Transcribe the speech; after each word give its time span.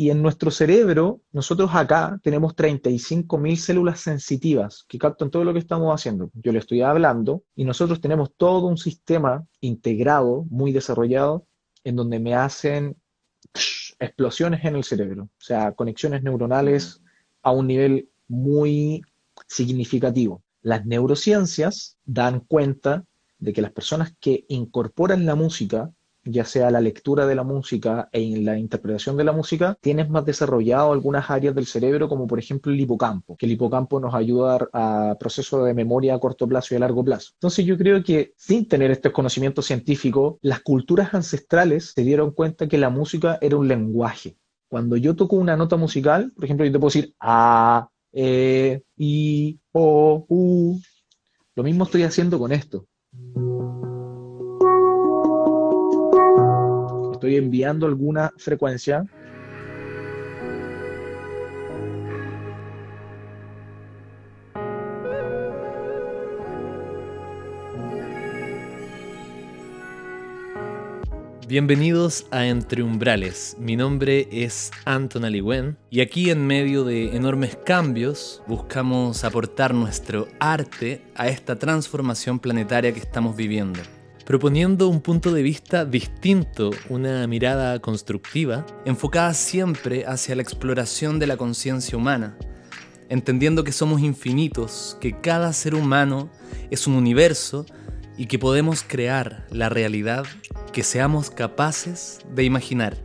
Y 0.00 0.10
en 0.10 0.22
nuestro 0.22 0.52
cerebro, 0.52 1.22
nosotros 1.32 1.70
acá 1.74 2.20
tenemos 2.22 2.54
35.000 2.54 3.56
células 3.56 3.98
sensitivas 3.98 4.84
que 4.86 4.96
captan 4.96 5.28
todo 5.28 5.42
lo 5.42 5.52
que 5.52 5.58
estamos 5.58 5.92
haciendo. 5.92 6.30
Yo 6.34 6.52
le 6.52 6.60
estoy 6.60 6.82
hablando 6.82 7.42
y 7.56 7.64
nosotros 7.64 8.00
tenemos 8.00 8.32
todo 8.36 8.68
un 8.68 8.78
sistema 8.78 9.44
integrado, 9.60 10.46
muy 10.50 10.70
desarrollado, 10.70 11.48
en 11.82 11.96
donde 11.96 12.20
me 12.20 12.36
hacen 12.36 12.94
explosiones 13.98 14.64
en 14.64 14.76
el 14.76 14.84
cerebro, 14.84 15.24
o 15.24 15.40
sea, 15.40 15.72
conexiones 15.72 16.22
neuronales 16.22 17.02
a 17.42 17.50
un 17.50 17.66
nivel 17.66 18.08
muy 18.28 19.02
significativo. 19.48 20.44
Las 20.62 20.86
neurociencias 20.86 21.98
dan 22.04 22.38
cuenta 22.38 23.04
de 23.40 23.52
que 23.52 23.62
las 23.62 23.72
personas 23.72 24.14
que 24.20 24.44
incorporan 24.48 25.26
la 25.26 25.34
música 25.34 25.92
ya 26.30 26.44
sea 26.44 26.70
la 26.70 26.80
lectura 26.80 27.26
de 27.26 27.34
la 27.34 27.42
música 27.42 28.08
e 28.12 28.22
en 28.22 28.44
la 28.44 28.58
interpretación 28.58 29.16
de 29.16 29.24
la 29.24 29.32
música, 29.32 29.76
tienes 29.80 30.08
más 30.10 30.24
desarrollado 30.24 30.92
algunas 30.92 31.30
áreas 31.30 31.54
del 31.54 31.66
cerebro, 31.66 32.08
como 32.08 32.26
por 32.26 32.38
ejemplo 32.38 32.72
el 32.72 32.80
hipocampo, 32.80 33.36
que 33.36 33.46
el 33.46 33.52
hipocampo 33.52 34.00
nos 34.00 34.14
ayuda 34.14 34.68
a 34.72 35.16
procesos 35.18 35.64
de 35.66 35.74
memoria 35.74 36.14
a 36.14 36.18
corto 36.18 36.46
plazo 36.46 36.74
y 36.74 36.76
a 36.76 36.80
largo 36.80 37.04
plazo. 37.04 37.32
Entonces 37.34 37.64
yo 37.64 37.76
creo 37.76 38.02
que 38.02 38.32
sin 38.36 38.68
tener 38.68 38.90
estos 38.90 39.12
conocimientos 39.12 39.66
científicos, 39.66 40.36
las 40.42 40.60
culturas 40.60 41.14
ancestrales 41.14 41.92
se 41.94 42.02
dieron 42.02 42.32
cuenta 42.32 42.68
que 42.68 42.78
la 42.78 42.90
música 42.90 43.38
era 43.40 43.56
un 43.56 43.68
lenguaje. 43.68 44.36
Cuando 44.68 44.96
yo 44.96 45.16
toco 45.16 45.36
una 45.36 45.56
nota 45.56 45.76
musical, 45.76 46.32
por 46.34 46.44
ejemplo, 46.44 46.66
yo 46.66 46.72
te 46.72 46.78
puedo 46.78 46.90
decir 46.90 47.14
A, 47.20 47.88
E, 48.12 48.82
I, 48.96 49.58
O, 49.72 50.26
U. 50.28 50.80
Lo 51.54 51.62
mismo 51.62 51.84
estoy 51.84 52.02
haciendo 52.02 52.38
con 52.38 52.52
esto. 52.52 52.86
Estoy 57.18 57.36
enviando 57.36 57.86
alguna 57.86 58.32
frecuencia. 58.36 59.04
Bienvenidos 71.48 72.26
a 72.30 72.46
Entre 72.46 72.82
Umbrales. 72.82 73.56
Mi 73.58 73.74
nombre 73.74 74.28
es 74.30 74.70
Anton 74.84 75.24
Aliwen 75.24 75.76
y 75.90 76.02
aquí 76.02 76.30
en 76.30 76.46
medio 76.46 76.84
de 76.84 77.16
enormes 77.16 77.56
cambios 77.56 78.42
buscamos 78.46 79.24
aportar 79.24 79.74
nuestro 79.74 80.28
arte 80.38 81.02
a 81.16 81.28
esta 81.28 81.58
transformación 81.58 82.38
planetaria 82.38 82.92
que 82.92 83.00
estamos 83.00 83.34
viviendo 83.34 83.80
proponiendo 84.28 84.88
un 84.88 85.00
punto 85.00 85.32
de 85.32 85.42
vista 85.42 85.84
distinto, 85.86 86.68
una 86.90 87.26
mirada 87.26 87.78
constructiva, 87.78 88.66
enfocada 88.84 89.32
siempre 89.32 90.04
hacia 90.04 90.36
la 90.36 90.42
exploración 90.42 91.18
de 91.18 91.26
la 91.26 91.38
conciencia 91.38 91.96
humana, 91.96 92.36
entendiendo 93.08 93.64
que 93.64 93.72
somos 93.72 94.02
infinitos, 94.02 94.98
que 95.00 95.18
cada 95.18 95.50
ser 95.54 95.74
humano 95.74 96.28
es 96.70 96.86
un 96.86 96.92
universo 96.92 97.64
y 98.18 98.26
que 98.26 98.38
podemos 98.38 98.84
crear 98.86 99.46
la 99.50 99.70
realidad 99.70 100.26
que 100.74 100.82
seamos 100.82 101.30
capaces 101.30 102.18
de 102.30 102.44
imaginar. 102.44 102.98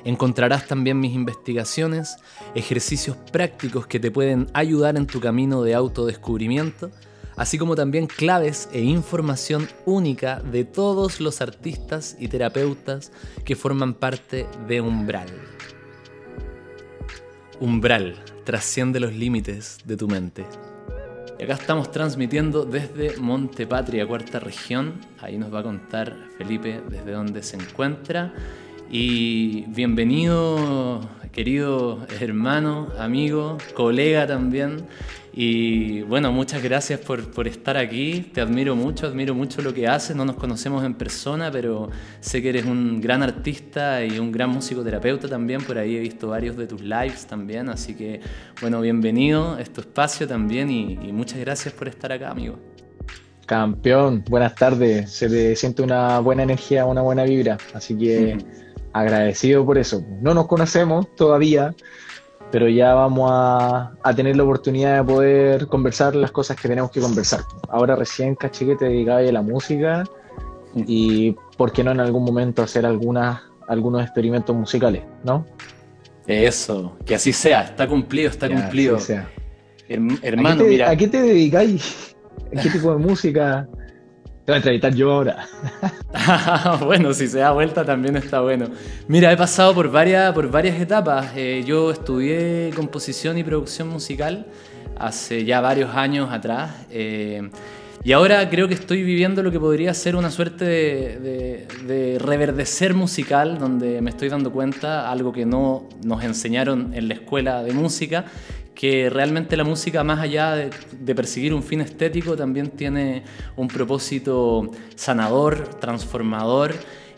Encontrarás 0.05 0.67
también 0.67 0.99
mis 0.99 1.15
investigaciones, 1.15 2.17
ejercicios 2.53 3.17
prácticos 3.31 3.87
que 3.87 3.99
te 3.99 4.11
pueden 4.11 4.51
ayudar 4.53 4.97
en 4.97 5.07
tu 5.07 5.19
camino 5.19 5.63
de 5.63 5.73
autodescubrimiento, 5.73 6.91
así 7.35 7.57
como 7.57 7.75
también 7.75 8.05
claves 8.05 8.69
e 8.71 8.81
información 8.81 9.67
única 9.87 10.39
de 10.41 10.63
todos 10.63 11.19
los 11.19 11.41
artistas 11.41 12.15
y 12.19 12.27
terapeutas 12.27 13.11
que 13.43 13.55
forman 13.55 13.95
parte 13.95 14.45
de 14.67 14.79
Umbral. 14.79 15.29
Umbral 17.59 18.23
trasciende 18.43 18.99
los 18.99 19.13
límites 19.13 19.79
de 19.85 19.97
tu 19.97 20.07
mente 20.07 20.45
acá 21.41 21.53
estamos 21.53 21.91
transmitiendo 21.91 22.65
desde 22.65 23.17
Montepatria, 23.17 24.05
cuarta 24.05 24.39
región. 24.39 24.93
Ahí 25.19 25.37
nos 25.37 25.53
va 25.53 25.59
a 25.59 25.63
contar 25.63 26.15
Felipe 26.37 26.81
desde 26.89 27.11
dónde 27.11 27.43
se 27.43 27.57
encuentra. 27.57 28.33
Y 28.89 29.61
bienvenido, 29.67 31.01
querido 31.31 32.05
hermano, 32.19 32.89
amigo, 32.97 33.57
colega 33.73 34.27
también. 34.27 34.85
Y 35.35 36.03
bueno, 36.03 36.31
muchas 36.31 36.61
gracias 36.61 36.99
por, 36.99 37.31
por, 37.31 37.47
estar 37.47 37.75
aquí. 37.75 38.29
Te 38.33 38.39
admiro 38.39 38.75
mucho, 38.75 39.07
admiro 39.07 39.33
mucho 39.33 39.63
lo 39.63 39.73
que 39.73 39.87
haces. 39.87 40.15
No 40.15 40.25
nos 40.25 40.35
conocemos 40.35 40.83
en 40.83 40.93
persona, 40.93 41.49
pero 41.51 41.89
sé 42.19 42.43
que 42.43 42.49
eres 42.49 42.65
un 42.65 43.01
gran 43.01 43.23
artista 43.23 44.05
y 44.05 44.19
un 44.19 44.31
gran 44.31 44.51
musicoterapeuta 44.51 45.27
también. 45.27 45.63
Por 45.63 45.79
ahí 45.79 45.95
he 45.95 45.99
visto 45.99 46.27
varios 46.27 46.55
de 46.55 46.67
tus 46.67 46.81
lives 46.81 47.25
también. 47.25 47.69
Así 47.69 47.95
que 47.95 48.21
bueno, 48.61 48.79
bienvenido 48.79 49.55
a 49.55 49.61
este 49.61 49.81
espacio 49.81 50.27
también 50.27 50.69
y, 50.69 50.99
y 51.01 51.11
muchas 51.11 51.39
gracias 51.39 51.73
por 51.73 51.87
estar 51.87 52.11
acá, 52.11 52.29
amigo. 52.29 52.59
Campeón, 53.47 54.23
buenas 54.29 54.53
tardes. 54.53 55.11
Se 55.11 55.27
te 55.29 55.55
siente 55.55 55.81
una 55.81 56.19
buena 56.19 56.43
energía, 56.43 56.85
una 56.85 57.01
buena 57.01 57.23
vibra. 57.23 57.57
Así 57.73 57.97
que 57.97 58.37
agradecido 58.93 59.65
por 59.65 59.79
eso. 59.79 60.05
No 60.21 60.35
nos 60.35 60.45
conocemos 60.45 61.07
todavía 61.15 61.73
pero 62.53 62.69
ya 62.69 62.93
vamos 62.93 63.31
a, 63.33 64.13
tener 64.15 64.37
la 64.37 64.43
oportunidad 64.43 64.97
de 64.97 65.03
poder 65.03 65.65
conversar 65.65 66.15
las 66.15 66.29
cosas 66.29 66.55
que 66.55 66.67
tenemos 66.67 66.91
que 66.91 67.01
conversar. 67.01 67.39
Ahora 67.67 67.95
recién 67.95 68.35
caché 68.35 68.67
que 68.67 68.75
te 68.75 68.85
dedicabas 68.85 69.27
a 69.27 69.31
la 69.31 69.41
música 69.41 70.03
y 70.75 71.35
por 71.57 71.71
qué 71.71 71.83
no 71.83 71.89
en 71.89 71.99
algún 71.99 72.23
momento 72.23 72.61
hacer 72.61 72.85
algunas, 72.85 73.41
algunos 73.67 74.03
experimentos 74.03 74.55
musicales, 74.55 75.01
¿no? 75.23 75.47
Eso, 76.27 76.95
que 77.03 77.15
así 77.15 77.33
sea, 77.33 77.63
está 77.63 77.87
cumplido, 77.87 78.29
está 78.29 78.47
cumplido. 78.47 78.99
hermano, 80.21 80.63
mira. 80.63 80.91
¿A 80.91 80.95
qué 80.95 81.07
te 81.07 81.23
dedicáis? 81.23 82.15
¿A 82.55 82.61
qué 82.61 82.69
tipo 82.69 82.91
de 82.91 82.97
música? 82.99 83.67
Te 84.45 84.51
voy 84.51 84.55
a 84.55 84.57
entrevistar 84.57 84.93
yo 84.93 85.09
ahora. 85.09 85.47
bueno, 86.85 87.13
si 87.13 87.29
se 87.29 87.39
da 87.39 87.51
vuelta 87.51 87.85
también 87.85 88.17
está 88.17 88.41
bueno. 88.41 88.67
Mira, 89.07 89.31
he 89.31 89.37
pasado 89.37 89.73
por 89.73 89.89
varias, 89.89 90.33
por 90.33 90.51
varias 90.51 90.81
etapas. 90.81 91.31
Eh, 91.37 91.63
yo 91.65 91.91
estudié 91.91 92.71
composición 92.75 93.37
y 93.37 93.43
producción 93.45 93.87
musical 93.87 94.45
hace 94.97 95.45
ya 95.45 95.61
varios 95.61 95.95
años 95.95 96.29
atrás. 96.29 96.71
Eh, 96.91 97.49
y 98.03 98.11
ahora 98.11 98.49
creo 98.49 98.67
que 98.67 98.73
estoy 98.73 99.01
viviendo 99.03 99.41
lo 99.43 99.49
que 99.49 99.61
podría 99.61 99.93
ser 99.93 100.17
una 100.17 100.29
suerte 100.29 100.65
de, 100.65 101.65
de, 101.87 102.19
reverdecer 102.19 102.93
musical, 102.93 103.57
donde 103.57 104.01
me 104.01 104.09
estoy 104.09 104.27
dando 104.27 104.51
cuenta, 104.51 105.09
algo 105.09 105.31
que 105.31 105.45
no 105.45 105.87
nos 106.03 106.21
enseñaron 106.21 106.93
en 106.93 107.07
la 107.07 107.13
escuela 107.13 107.63
de 107.63 107.71
música, 107.71 108.25
que 108.75 109.09
realmente 109.09 109.55
la 109.55 109.63
música, 109.63 110.03
más 110.03 110.19
allá 110.19 110.55
de, 110.55 111.15
perseguir 111.15 111.53
un 111.53 111.63
fin 111.63 111.81
estético, 111.81 112.35
también 112.35 112.69
tiene 112.71 113.23
un 113.55 113.67
propósito 113.67 114.69
sanador, 114.95 115.67
transformador. 115.79 116.73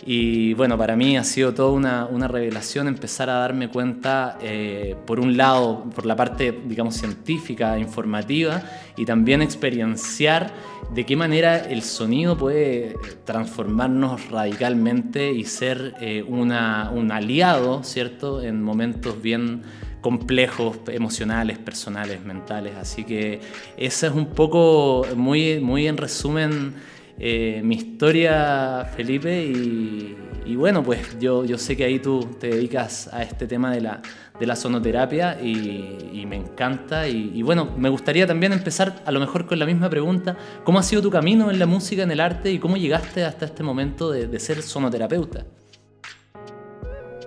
Y 0.08 0.54
bueno, 0.54 0.78
para 0.78 0.96
mí 0.96 1.18
ha 1.18 1.24
sido 1.24 1.54
toda 1.56 1.72
una, 1.72 2.28
revelación 2.28 2.88
empezar 2.88 3.30
a 3.30 3.36
darme 3.36 3.70
cuenta, 3.70 4.38
eh, 4.42 4.96
por 5.08 5.20
un 5.20 5.36
lado, 5.36 5.86
por 5.96 6.06
la 6.06 6.16
parte, 6.16 6.56
digamos, 6.66 6.96
científica, 6.96 7.80
informativa, 7.80 8.62
y 8.98 9.06
también 9.06 9.42
experienciar 9.42 10.54
de 10.94 11.06
qué 11.06 11.16
manera 11.16 11.58
el 11.58 11.82
sonido 11.82 12.38
puede 12.38 12.96
transformarnos 13.24 14.30
radicalmente 14.30 15.32
y 15.32 15.46
ser 15.46 15.96
eh, 16.00 16.24
una, 16.28 16.92
un 16.94 17.12
aliado, 17.12 17.84
¿cierto?, 17.84 18.44
en 18.44 18.62
momentos 18.62 19.20
bien 19.20 19.64
complejos 20.06 20.78
emocionales, 20.90 21.58
personales, 21.58 22.24
mentales. 22.24 22.76
Así 22.76 23.04
que 23.04 23.40
esa 23.76 24.06
es 24.06 24.14
un 24.14 24.28
poco, 24.28 25.04
muy, 25.16 25.60
muy 25.60 25.88
en 25.88 25.98
resumen, 25.98 26.76
eh, 27.18 27.62
mi 27.64 27.74
historia, 27.74 28.88
Felipe. 28.96 29.44
Y, 29.44 30.56
bueno, 30.56 30.84
pues 30.84 31.18
yo, 31.20 31.44
yo 31.44 31.58
sé 31.58 31.76
que 31.76 31.86
ahí 31.86 31.98
tú 31.98 32.20
te 32.40 32.50
dedicas 32.50 33.12
a 33.12 33.24
este 33.24 33.48
tema 33.48 33.74
de 33.74 33.82
la, 33.82 34.04
de 34.40 34.46
la 34.46 34.56
sonoterapia 34.56 35.42
y, 35.42 36.24
me 36.28 36.36
encanta. 36.36 37.08
Y, 37.08 37.42
bueno, 37.42 37.72
me 37.76 37.90
gustaría 37.90 38.28
también 38.28 38.54
empezar 38.54 39.02
a 39.08 39.12
lo 39.12 39.20
mejor 39.20 39.48
con 39.48 39.58
la 39.58 39.66
misma 39.66 39.90
pregunta. 39.90 40.38
¿Cómo 40.64 40.78
ha 40.78 40.84
sido 40.84 41.02
tu 41.02 41.10
camino 41.10 41.50
en 41.50 41.58
la 41.58 41.66
música, 41.66 42.04
en 42.04 42.12
el 42.12 42.20
arte 42.20 42.52
y 42.52 42.60
cómo 42.60 42.78
llegaste 42.78 43.26
hasta 43.26 43.46
este 43.46 43.64
momento 43.64 44.12
de, 44.12 44.28
de 44.28 44.40
ser 44.40 44.62
sonoterapeuta? 44.62 45.48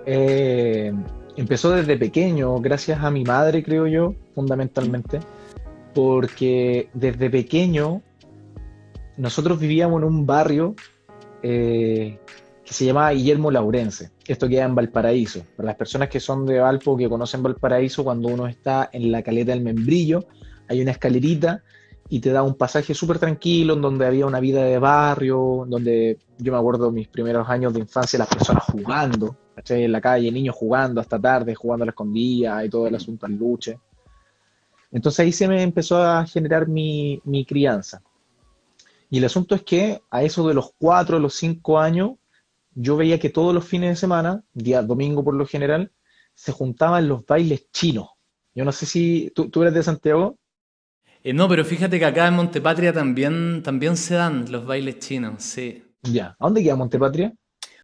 Eh, 0.05 0.93
empezó 1.39 1.71
desde 1.71 1.97
pequeño, 1.97 2.59
gracias 2.59 3.01
a 3.01 3.09
mi 3.09 3.23
madre, 3.23 3.63
creo 3.63 3.87
yo, 3.87 4.13
fundamentalmente, 4.35 5.19
porque 5.95 6.89
desde 6.93 7.29
pequeño 7.29 8.01
nosotros 9.15 9.57
vivíamos 9.57 10.01
en 10.01 10.07
un 10.07 10.25
barrio 10.25 10.75
eh, 11.41 12.19
que 12.65 12.73
se 12.73 12.85
llamaba 12.85 13.11
Guillermo 13.11 13.51
Laurense. 13.51 14.11
Esto 14.27 14.49
queda 14.49 14.65
en 14.65 14.75
Valparaíso. 14.75 15.43
Para 15.55 15.67
las 15.67 15.75
personas 15.75 16.09
que 16.09 16.19
son 16.19 16.45
de 16.45 16.59
Valpo, 16.59 16.97
que 16.97 17.07
conocen 17.07 17.41
Valparaíso, 17.41 18.03
cuando 18.03 18.27
uno 18.27 18.45
está 18.45 18.89
en 18.91 19.09
la 19.09 19.23
caleta 19.23 19.53
del 19.53 19.61
membrillo, 19.61 20.25
hay 20.67 20.81
una 20.81 20.91
escalerita 20.91 21.63
y 22.09 22.19
te 22.19 22.31
da 22.31 22.43
un 22.43 22.55
pasaje 22.55 22.93
súper 22.93 23.19
tranquilo, 23.19 23.75
en 23.75 23.81
donde 23.81 24.05
había 24.05 24.25
una 24.25 24.39
vida 24.39 24.63
de 24.63 24.79
barrio, 24.79 25.65
donde 25.67 26.17
yo 26.39 26.51
me 26.51 26.57
acuerdo 26.57 26.91
mis 26.91 27.07
primeros 27.07 27.47
años 27.47 27.73
de 27.73 27.79
infancia, 27.79 28.17
las 28.17 28.27
personas 28.27 28.63
jugando, 28.63 29.35
en 29.69 29.91
la 29.91 30.01
calle, 30.01 30.31
niños 30.31 30.55
jugando 30.55 30.99
hasta 31.01 31.19
tarde, 31.19 31.53
jugando 31.53 31.83
a 31.83 31.85
la 31.85 31.91
escondida 31.91 32.65
y 32.65 32.69
todo 32.69 32.87
el 32.87 32.95
asunto 32.95 33.25
al 33.25 33.33
luche. 33.33 33.77
Entonces 34.91 35.19
ahí 35.19 35.31
se 35.31 35.47
me 35.47 35.61
empezó 35.61 36.01
a 36.01 36.25
generar 36.25 36.67
mi, 36.67 37.21
mi 37.25 37.45
crianza. 37.45 38.01
Y 39.11 39.19
el 39.19 39.25
asunto 39.25 39.53
es 39.53 39.63
que 39.63 40.01
a 40.09 40.23
eso 40.23 40.47
de 40.47 40.53
los 40.55 40.71
cuatro, 40.79 41.19
los 41.19 41.35
cinco 41.35 41.79
años, 41.79 42.13
yo 42.73 42.97
veía 42.97 43.19
que 43.19 43.29
todos 43.29 43.53
los 43.53 43.65
fines 43.65 43.89
de 43.91 43.95
semana, 43.95 44.43
día 44.53 44.81
domingo 44.81 45.23
por 45.23 45.35
lo 45.35 45.45
general, 45.45 45.91
se 46.33 46.51
juntaban 46.53 47.07
los 47.07 47.25
bailes 47.25 47.69
chinos. 47.71 48.09
Yo 48.55 48.65
no 48.65 48.71
sé 48.71 48.85
si 48.85 49.31
tú, 49.35 49.61
eres 49.61 49.73
de 49.73 49.83
Santiago. 49.83 50.38
Eh, 51.23 51.33
no, 51.33 51.47
pero 51.47 51.65
fíjate 51.65 51.99
que 51.99 52.05
acá 52.05 52.27
en 52.27 52.35
Montepatria 52.35 52.93
también, 52.93 53.61
también 53.63 53.97
se 53.97 54.15
dan 54.15 54.51
los 54.51 54.65
bailes 54.65 54.99
chinos, 54.99 55.43
sí. 55.43 55.83
Ya, 56.03 56.35
¿a 56.39 56.45
dónde 56.45 56.63
queda 56.63 56.75
Montepatria? 56.75 57.33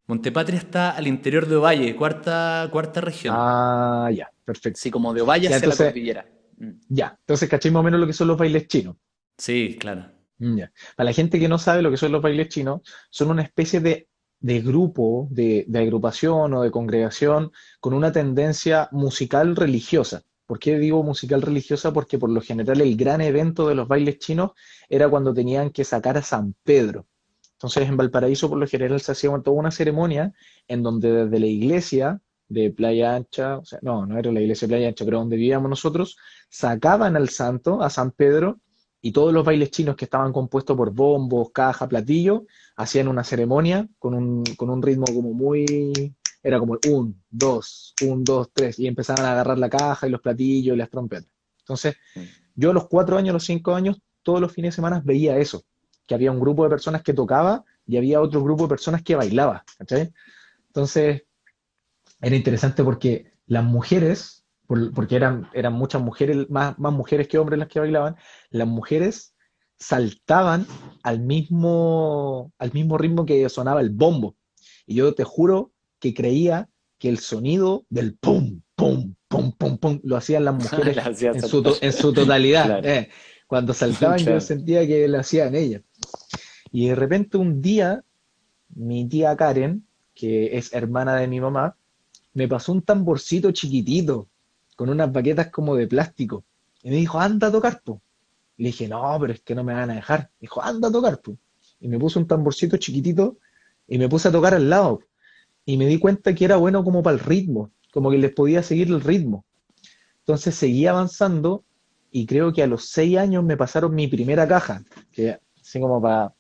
Montepatria 0.08 0.60
está 0.60 0.92
al 0.92 1.08
interior 1.08 1.48
de 1.48 1.56
Ovalle, 1.56 1.96
cuarta, 1.96 2.68
cuarta 2.72 3.02
región. 3.02 3.36
Ah, 3.38 4.10
ya, 4.14 4.30
perfecto. 4.46 4.80
Sí, 4.80 4.92
como 4.92 5.14
de 5.14 5.22
Ovalle 5.22 5.54
hacia 5.54 5.68
la 5.68 5.76
cordillera. 5.76 6.26
Mm. 6.58 6.72
Ya, 6.90 7.18
entonces 7.20 7.50
caché 7.50 7.72
más 7.72 7.82
o 7.82 7.84
menos 7.84 8.00
lo 8.00 8.08
que 8.08 8.14
son 8.14 8.28
los 8.28 8.38
bailes 8.38 8.68
chinos. 8.68 8.96
Sí, 9.38 9.78
claro. 9.80 10.12
Ya. 10.38 10.72
Para 10.96 11.06
la 11.06 11.14
gente 11.14 11.40
que 11.40 11.48
no 11.48 11.58
sabe 11.58 11.82
lo 11.82 11.92
que 11.92 11.98
son 11.98 12.12
los 12.12 12.22
bailes 12.22 12.50
chinos, 12.50 12.82
son 13.10 13.32
una 13.32 13.42
especie 13.42 13.80
de 13.80 14.08
de 14.46 14.62
grupo, 14.62 15.28
de, 15.32 15.66
agrupación 15.74 16.54
o 16.54 16.62
de 16.62 16.70
congregación 16.70 17.52
con 17.80 17.96
una 17.96 18.12
tendencia 18.12 18.90
musical 18.92 19.56
religiosa. 19.56 20.22
¿Por 20.46 20.60
qué 20.60 20.78
digo 20.78 21.04
musical 21.04 21.42
religiosa? 21.42 21.92
Porque 21.92 22.20
por 22.20 22.30
lo 22.30 22.42
general 22.42 22.82
el 22.82 22.96
gran 22.96 23.22
evento 23.22 23.68
de 23.68 23.76
los 23.76 23.88
bailes 23.88 24.20
chinos 24.20 24.52
era 24.90 25.10
cuando 25.10 25.34
tenían 25.34 25.72
que 25.72 25.84
sacar 25.84 26.18
a 26.18 26.22
San 26.22 26.56
Pedro. 26.64 27.08
Entonces 27.54 27.88
en 27.88 27.98
Valparaíso 27.98 28.50
por 28.50 28.60
lo 28.60 28.68
general 28.68 29.00
se 29.02 29.14
hacía 29.14 29.32
toda 29.44 29.58
una 29.58 29.72
ceremonia 29.72 30.34
en 30.68 30.84
donde 30.84 31.26
desde 31.26 31.40
la 31.40 31.48
iglesia 31.48 32.22
de 32.48 32.72
Playa 32.72 33.16
Ancha, 33.16 33.58
o 33.58 33.66
sea, 33.66 33.80
no, 33.82 34.06
no 34.06 34.20
era 34.20 34.32
la 34.32 34.42
iglesia 34.42 34.68
de 34.68 34.74
Playa 34.74 34.88
Ancha, 34.90 35.06
pero 35.06 35.20
donde 35.20 35.36
vivíamos 35.36 35.70
nosotros, 35.70 36.18
sacaban 36.50 37.16
al 37.16 37.30
santo, 37.30 37.82
a 37.82 37.90
San 37.90 38.12
Pedro, 38.12 38.60
y 39.02 39.12
todos 39.12 39.32
los 39.32 39.46
bailes 39.46 39.70
chinos 39.70 39.96
que 39.96 40.06
estaban 40.06 40.34
compuestos 40.34 40.76
por 40.76 40.92
bombos, 40.92 41.52
caja, 41.52 41.88
platillo, 41.88 42.46
hacían 42.76 43.08
una 43.08 43.24
ceremonia 43.24 43.88
con 44.00 44.16
un, 44.16 44.44
con 44.58 44.72
un 44.72 44.82
ritmo 44.82 45.06
como 45.06 45.32
muy... 45.32 46.14
Era 46.46 46.60
como 46.60 46.78
un, 46.90 47.20
dos, 47.30 47.96
un, 48.04 48.24
dos, 48.24 48.50
tres, 48.54 48.78
y 48.78 48.88
empezaban 48.88 49.26
a 49.26 49.32
agarrar 49.32 49.58
la 49.58 49.70
caja 49.70 50.08
y 50.08 50.12
los 50.12 50.22
platillos 50.22 50.76
y 50.76 50.78
las 50.78 50.90
trompetas. 50.90 51.30
Entonces, 51.60 51.96
mm. 52.16 52.22
yo 52.56 52.70
a 52.70 52.74
los 52.74 52.88
cuatro 52.88 53.18
años, 53.18 53.32
a 53.32 53.34
los 53.34 53.46
cinco 53.46 53.74
años, 53.74 54.00
todos 54.22 54.40
los 54.40 54.52
fines 54.52 54.74
de 54.74 54.76
semana 54.76 55.02
veía 55.04 55.38
eso, 55.38 55.64
que 56.06 56.14
había 56.14 56.32
un 56.32 56.40
grupo 56.40 56.64
de 56.64 56.70
personas 56.70 57.02
que 57.02 57.14
tocaba 57.14 57.66
y 57.88 57.98
había 57.98 58.22
otro 58.22 58.44
grupo 58.44 58.64
de 58.64 58.70
personas 58.70 59.02
que 59.02 59.16
bailaba, 59.16 59.64
¿cachai? 59.78 60.14
Entonces, 60.68 61.24
era 62.22 62.36
interesante 62.36 62.84
porque 62.84 63.34
las 63.48 63.64
mujeres 63.64 64.46
porque 64.68 65.16
eran, 65.16 65.50
eran 65.54 65.74
muchas 65.74 66.02
mujeres, 66.02 66.50
más, 66.50 66.78
más 66.80 66.94
mujeres 66.94 67.28
que 67.28 67.38
hombres 67.38 67.60
las 67.60 67.68
que 67.68 67.80
bailaban, 67.80 68.16
las 68.50 68.68
mujeres 68.68 69.36
saltaban 69.78 70.66
al 71.04 71.20
mismo, 71.20 72.52
al 72.58 72.74
mismo 72.74 72.98
ritmo 72.98 73.26
que 73.26 73.48
sonaba 73.50 73.82
el 73.82 73.90
bombo. 73.90 74.36
Y 74.86 74.96
yo 74.96 75.14
te 75.14 75.24
juro 75.24 75.72
que 76.00 76.14
creía 76.14 76.70
que 76.98 77.10
el 77.10 77.20
sonido 77.20 77.86
del 77.90 78.16
pum, 78.16 78.62
pum, 78.76 79.16
pum, 79.28 79.52
pum, 79.52 79.78
pum, 79.78 80.00
lo 80.04 80.18
hacían 80.18 80.46
las 80.46 80.56
mujeres 80.64 80.98
en, 81.22 81.42
su, 81.42 81.78
en, 81.82 81.94
su, 81.94 82.14
totalidad. 82.14 82.86
Eh. 82.86 83.10
Cuando 83.48 83.74
saltaban 83.74 84.20
yo 84.20 84.40
sentía 84.40 84.86
que 84.88 85.08
lo 85.08 85.20
hacían 85.20 85.56
ellas. 85.56 85.82
Y 86.72 86.88
de 86.90 86.96
repente 86.96 87.38
un 87.38 87.62
día, 87.62 88.04
mi 88.70 89.08
tía 89.08 89.36
Karen, 89.36 89.86
que 90.14 90.58
es 90.58 90.74
hermana 90.74 91.16
de 91.16 91.28
mi 91.28 91.40
mamá, 91.40 91.78
me 92.34 92.48
pasó 92.48 92.72
un 92.72 92.82
tamborcito 92.82 93.52
chiquitito, 93.52 94.28
con 94.76 94.90
unas 94.90 95.12
baquetas 95.12 95.50
como 95.50 95.76
de 95.76 95.88
plástico. 95.88 96.44
Y 96.84 96.90
me 96.90 96.98
dijo, 96.98 97.20
anda 97.20 97.48
a 97.48 97.52
tocar, 97.52 97.82
po. 97.82 98.02
Le 98.58 98.68
dije, 98.68 98.88
no, 98.88 99.18
pero 99.20 99.34
es 99.34 99.42
que 99.42 99.56
no 99.56 99.64
me 99.64 99.74
van 99.74 99.90
a 99.90 99.96
dejar. 99.96 100.30
dijo, 100.40 100.62
anda 100.62 100.90
a 100.90 100.92
tocar, 100.92 101.22
po. 101.22 101.38
Y 101.80 101.88
me 101.88 101.98
puso 101.98 102.20
un 102.20 102.28
tamborcito 102.28 102.78
chiquitito 102.78 103.38
y 103.88 103.98
me 103.98 104.10
puse 104.10 104.28
a 104.28 104.32
tocar 104.32 104.54
al 104.54 104.70
lado. 104.70 105.00
Y 105.66 105.78
me 105.78 105.88
di 105.88 105.98
cuenta 105.98 106.36
que 106.36 106.46
era 106.46 106.58
bueno 106.58 106.84
como 106.84 107.02
para 107.02 107.16
el 107.16 107.20
ritmo, 107.20 107.72
como 107.92 108.12
que 108.12 108.18
les 108.18 108.34
podía 108.34 108.62
seguir 108.62 108.88
el 108.88 109.02
ritmo. 109.02 109.46
Entonces 110.20 110.56
seguí 110.56 110.86
avanzando 110.86 111.64
y 112.12 112.26
creo 112.26 112.54
que 112.54 112.64
a 112.64 112.68
los 112.68 112.90
seis 112.90 113.18
años 113.18 113.44
me 113.44 113.58
pasaron 113.58 113.94
mi 113.94 114.08
primera 114.08 114.48
caja, 114.48 114.84
que 115.12 115.40
así 115.60 115.80
como 115.80 116.02
para... 116.02 116.34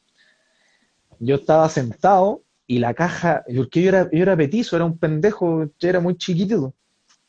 Yo 1.20 1.36
estaba 1.36 1.70
sentado 1.70 2.44
y 2.68 2.80
la 2.80 2.94
caja, 2.94 3.44
porque 3.56 3.82
yo 3.82 3.90
era, 3.90 4.10
yo 4.12 4.22
era 4.22 4.36
petizo, 4.36 4.76
era 4.76 4.86
un 4.86 4.98
pendejo, 4.98 5.66
yo 5.80 5.90
era 5.90 6.00
muy 6.00 6.18
chiquitito 6.18 6.74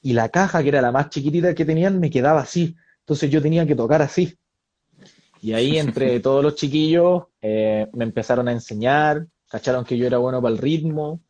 y 0.06 0.12
la 0.12 0.28
caja, 0.28 0.62
que 0.62 0.68
era 0.68 0.80
la 0.80 0.92
más 0.92 1.10
chiquitita 1.10 1.52
que 1.52 1.64
tenían, 1.64 1.98
me 1.98 2.10
quedaba 2.10 2.40
así. 2.40 2.76
Entonces 3.00 3.28
yo 3.28 3.42
tenía 3.42 3.66
que 3.66 3.74
tocar 3.74 4.02
así. 4.02 4.38
Y 5.42 5.52
ahí 5.52 5.78
entre 5.78 6.20
todos 6.20 6.44
los 6.44 6.54
chiquillos 6.54 7.24
eh, 7.42 7.88
me 7.92 8.04
empezaron 8.04 8.46
a 8.46 8.52
enseñar, 8.52 9.26
cacharon 9.48 9.84
que 9.84 9.98
yo 9.98 10.06
era 10.06 10.18
bueno 10.18 10.40
para 10.40 10.54
el 10.54 10.58
ritmo 10.58 11.20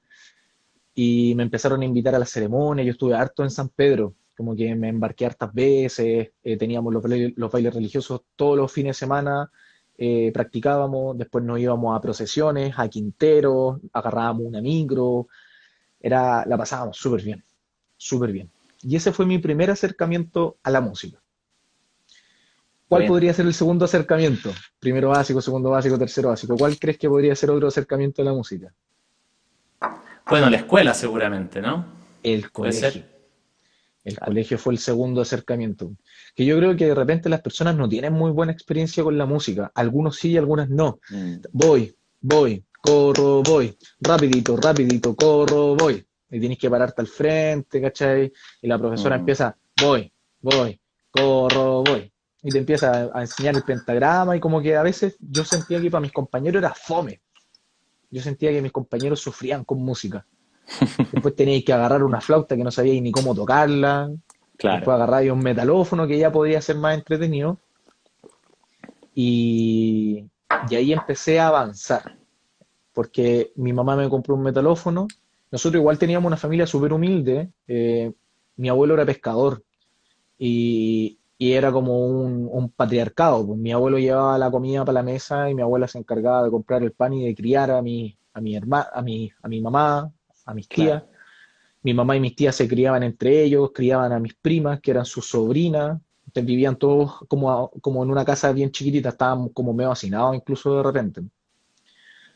y 0.99 1.35
me 1.35 1.43
empezaron 1.43 1.83
a 1.83 1.85
invitar 1.85 2.15
a 2.15 2.19
la 2.19 2.25
ceremonia. 2.25 2.83
Yo 2.83 2.93
estuve 2.93 3.15
harto 3.15 3.45
en 3.45 3.51
San 3.51 3.69
Pedro, 3.69 4.15
como 4.35 4.57
que 4.57 4.75
me 4.75 4.89
embarqué 4.89 5.27
hartas 5.27 5.53
veces, 5.53 6.31
eh, 6.43 6.57
teníamos 6.57 6.93
los, 6.93 7.53
bailes 7.53 7.75
religiosos 7.75 8.23
todos 8.35 8.57
los 8.57 8.73
fines 8.73 8.97
de 8.97 9.01
semana, 9.01 9.51
eh, 9.99 10.33
practicábamos, 10.33 11.19
después 11.19 11.45
nos 11.45 11.61
íbamos 11.61 11.95
a 11.95 12.01
procesiones, 12.01 12.73
a 12.79 12.89
quinteros, 12.89 13.79
agarrábamos 13.93 14.47
una 14.47 14.63
micro, 14.63 15.29
era, 16.01 16.47
la 16.47 16.57
pasábamos 16.57 16.97
súper 16.97 17.23
bien, 17.23 17.45
súper 17.99 18.33
bien. 18.33 18.51
Y 18.81 18.97
ese 18.97 19.13
fue 19.13 19.27
mi 19.27 19.39
primer 19.39 19.71
acercamiento 19.71 20.57
a 20.63 20.71
la 20.71 20.81
música. 20.81 21.23
¿Cuál 22.89 23.07
podría 23.07 23.35
ser 23.35 23.45
el 23.45 23.53
segundo 23.53 23.85
acercamiento? 23.85 24.51
Primero 24.79 25.11
básico, 25.11 25.43
segundo 25.43 25.71
básico, 25.71 25.99
tercero 25.99 26.31
básico. 26.31 26.57
¿Cuál 26.57 26.79
crees 26.79 26.97
que 26.97 27.09
podría 27.09 27.35
ser 27.35 27.51
otro 27.51 27.69
acercamiento 27.69 28.23
a 28.23 28.25
la 28.25 28.33
música? 28.33 28.73
Bueno, 30.29 30.51
la 30.51 30.57
escuela 30.57 30.95
seguramente, 30.95 31.61
¿no? 31.61 31.87
El 32.23 32.51
colegio. 32.51 33.05
El 34.05 34.19
colegio 34.19 34.59
fue 34.59 34.73
el 34.73 34.79
segundo 34.79 35.21
acercamiento. 35.21 35.93
Que 36.35 36.45
yo 36.45 36.57
creo 36.59 36.77
que 36.77 36.87
de 36.87 36.95
repente 36.95 37.29
las 37.29 37.41
personas 37.41 37.75
no 37.75 37.89
tienen 37.89 38.13
muy 38.13 38.31
buena 38.31 38.53
experiencia 38.53 39.03
con 39.03 39.19
la 39.19 39.27
música. 39.27 39.73
Algunos 39.75 40.17
sí 40.17 40.31
y 40.31 40.37
algunas 40.37 40.69
no. 40.69 41.01
Mm. 41.11 41.37
Voy, 41.53 41.97
voy, 42.21 42.65
corro, 42.81 43.43
voy. 43.43 43.77
Rapidito, 44.01 44.57
rapidito, 44.57 45.17
corro, 45.17 45.75
voy 45.75 46.07
y 46.31 46.41
tienes 46.41 46.59
que 46.59 46.71
pararte 46.71 47.03
al 47.03 47.07
frente, 47.07 47.81
¿cachai? 47.81 48.33
Y 48.63 48.67
la 48.67 48.79
profesora 48.79 49.17
mm. 49.17 49.21
empieza, 49.21 49.57
voy, 49.81 50.13
voy, 50.41 50.81
corro, 51.11 51.83
voy. 51.83 52.13
Y 52.43 52.51
te 52.51 52.59
empieza 52.59 53.11
a, 53.13 53.23
enseñar 53.23 53.57
el 53.57 53.63
pentagrama 53.63 54.37
y 54.37 54.41
como 54.41 54.61
que 54.61 54.77
a 54.77 54.83
veces 54.83 55.17
yo 55.19 55.45
sentía 55.45 55.81
que 55.81 55.91
para 55.91 56.01
mis 56.01 56.13
compañeros 56.13 56.61
era 56.61 56.75
fome. 56.75 57.21
Yo 58.11 58.23
sentía 58.23 58.51
que 58.51 58.63
mis 58.63 58.73
compañeros 58.73 59.21
sufrían 59.21 59.65
con 59.65 59.83
música. 59.83 60.27
Después 61.13 61.35
teníais 61.35 61.65
que 61.65 61.73
agarrar 61.73 62.03
una 62.03 62.21
flauta 62.21 62.57
que 62.57 62.65
no 62.65 62.71
sabíais 62.71 63.03
ni 63.03 63.13
cómo 63.13 63.35
tocarla. 63.35 64.11
Claro. 64.57 64.77
Después 64.77 64.95
agarráis 64.95 65.31
un 65.31 65.41
metalófono 65.41 66.07
que 66.07 66.19
ya 66.19 66.33
podía 66.33 66.61
ser 66.61 66.77
más 66.77 66.95
entretenido. 66.95 67.59
Y, 69.15 70.25
y 70.69 70.75
ahí 70.75 70.93
empecé 70.93 71.41
a 71.41 71.49
avanzar. 71.49 72.19
Porque 72.93 73.53
mi 73.57 73.73
mamá 73.73 73.97
me 73.97 74.09
compró 74.09 74.35
un 74.35 74.43
metalófono 74.43 75.07
nosotros 75.51 75.81
igual 75.81 75.99
teníamos 75.99 76.27
una 76.27 76.37
familia 76.37 76.67
súper 76.67 76.93
humilde. 76.93 77.51
Eh, 77.67 78.13
mi 78.57 78.69
abuelo 78.69 78.95
era 78.95 79.07
pescador 79.07 79.63
y, 80.39 81.19
era 81.39 81.71
como 81.71 82.07
un, 82.07 82.71
patriarcado. 82.75 83.47
Pues 83.47 83.59
mi 83.59 83.73
abuelo 83.73 83.99
llevaba 83.99 84.39
la 84.39 84.51
comida 84.51 84.85
para 84.85 84.95
la 84.95 85.03
mesa 85.03 85.51
y 85.51 85.55
mi 85.55 85.63
abuela 85.63 85.87
se 85.87 85.99
encargaba 85.99 86.45
de 86.45 86.51
comprar 86.51 86.83
el 86.83 86.93
pan 86.93 87.13
y 87.13 87.27
de 87.27 87.35
criar 87.35 87.71
a 87.71 87.83
mi, 87.83 88.17
a 88.33 88.41
mi, 88.41 88.57
herma, 88.57 88.89
a 88.93 89.03
mi, 89.03 89.31
a 89.43 89.49
mi 89.49 89.61
mamá, 89.61 90.11
a 90.45 90.55
mis 90.55 90.69
tías. 90.69 91.03
Mi 91.83 91.95
mamá 91.95 92.17
y 92.17 92.21
mis 92.21 92.35
tías 92.35 92.57
se 92.57 92.67
criaban 92.67 93.03
entre 93.03 93.43
ellos, 93.43 93.71
criaban 93.73 94.13
a 94.13 94.19
mis 94.19 94.35
primas, 94.35 94.81
que 94.81 94.91
eran 94.91 95.05
sus 95.05 95.29
sobrinas. 95.29 96.01
Entonces 96.27 96.47
vivían 96.47 96.77
todos 96.77 97.21
como, 97.29 97.71
como 97.81 98.03
en 98.03 98.11
una 98.11 98.25
casa 98.25 98.53
bien 98.53 98.71
chiquitita, 98.71 99.11
estaban 99.11 99.49
como 99.51 99.73
medio 99.73 99.93
hacinados 99.93 100.35
incluso 100.35 100.77
de 100.77 100.83
repente. 100.83 101.21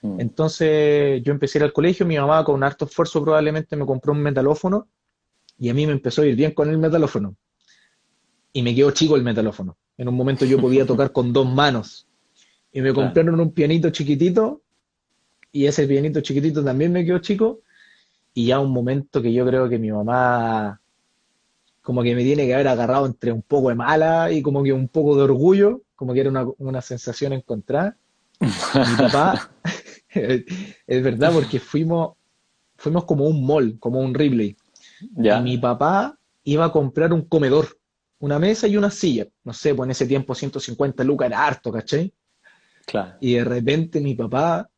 Mm. 0.03 0.21
Entonces 0.21 1.23
yo 1.23 1.33
empecé 1.33 1.59
a 1.59 1.61
ir 1.61 1.65
al 1.65 1.73
colegio, 1.73 2.07
mi 2.07 2.17
mamá 2.17 2.45
con 2.45 2.63
harto 2.63 2.85
esfuerzo 2.85 3.23
probablemente 3.23 3.77
me 3.77 3.87
compró 3.87 4.13
un 4.13 4.23
metalófono 4.23 4.89
y 5.59 5.69
a 5.69 5.75
mí 5.75 5.87
me 5.87 5.93
empezó 5.93 6.23
a 6.23 6.27
ir 6.27 6.37
bien 6.37 6.53
con 6.53 6.71
el 6.71 6.79
metalófono. 6.79 7.37
Y 8.53 8.63
me 8.63 8.75
quedó 8.75 8.91
chico 8.91 9.17
el 9.17 9.23
metalófono. 9.23 9.77
En 9.97 10.09
un 10.09 10.15
momento 10.15 10.45
yo 10.45 10.59
podía 10.59 10.87
tocar 10.87 11.13
con 11.13 11.33
dos 11.33 11.51
manos. 11.51 12.07
Y 12.73 12.81
me 12.81 12.93
compraron 12.93 13.41
un 13.41 13.53
pianito 13.53 13.91
chiquitito 13.91 14.63
y 15.53 15.67
ese 15.67 15.87
pianito 15.87 16.21
chiquitito 16.21 16.65
también 16.65 16.93
me 16.93 17.05
quedó 17.05 17.19
chico. 17.19 17.61
Y 18.33 18.47
ya 18.47 18.61
un 18.61 18.73
momento 18.73 19.21
que 19.21 19.33
yo 19.33 19.45
creo 19.47 19.69
que 19.69 19.79
mi 19.79 19.91
mamá 19.91 20.81
como 21.83 22.03
que 22.03 22.15
me 22.15 22.23
tiene 22.23 22.47
que 22.47 22.55
haber 22.55 22.69
agarrado 22.69 23.07
entre 23.07 23.33
un 23.33 23.43
poco 23.43 23.71
de 23.71 23.75
mala 23.75 24.31
y 24.31 24.43
como 24.43 24.63
que 24.63 24.73
un 24.73 24.89
poco 24.89 25.17
de 25.17 25.23
orgullo, 25.23 25.83
como 25.97 26.13
que 26.13 26.21
era 26.21 26.31
una, 26.31 26.47
una 26.59 26.81
sensación 26.81 27.33
encontrada. 27.33 27.97
Mi 28.39 28.97
papá, 28.97 29.51
es 30.11 31.03
verdad, 31.03 31.33
porque 31.33 31.59
fuimos, 31.59 32.15
fuimos 32.77 33.05
como 33.05 33.27
un 33.27 33.45
mall, 33.45 33.77
como 33.79 34.01
un 34.01 34.15
Ripley. 34.15 34.57
Ya. 35.17 35.39
Y 35.39 35.43
mi 35.43 35.59
papá 35.59 36.17
iba 36.45 36.67
a 36.67 36.73
comprar 36.73 37.13
un 37.13 37.23
comedor, 37.23 37.77
una 38.21 38.39
mesa 38.39 38.69
y 38.69 38.77
una 38.77 38.91
silla. 38.91 39.27
No 39.45 39.53
sé, 39.53 39.75
pues 39.75 39.87
en 39.87 39.91
ese 39.91 40.07
tiempo 40.07 40.35
150 40.35 41.03
lucas 41.05 41.27
era 41.27 41.47
harto, 41.47 41.73
¿cachai? 41.73 42.13
Claro. 42.87 43.17
Y 43.21 43.35
de 43.35 43.45
repente 43.45 44.01
mi 44.01 44.15
papá 44.15 44.71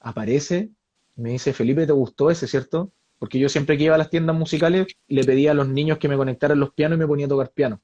aparece 0.00 0.70
y 1.16 1.20
me 1.20 1.30
dice, 1.30 1.52
Felipe, 1.52 1.86
¿te 1.86 1.92
gustó 1.92 2.30
ese, 2.30 2.46
cierto? 2.46 2.92
Porque 3.18 3.38
yo 3.38 3.48
siempre 3.48 3.76
que 3.76 3.84
iba 3.84 3.94
a 3.94 3.98
las 3.98 4.10
tiendas 4.10 4.36
musicales 4.36 4.86
le 5.08 5.24
pedía 5.24 5.50
a 5.50 5.54
los 5.54 5.68
niños 5.68 5.98
que 5.98 6.08
me 6.08 6.16
conectaran 6.16 6.60
los 6.60 6.72
pianos 6.72 6.96
y 6.96 7.00
me 7.00 7.06
ponía 7.06 7.26
a 7.26 7.28
tocar 7.28 7.50
piano. 7.50 7.80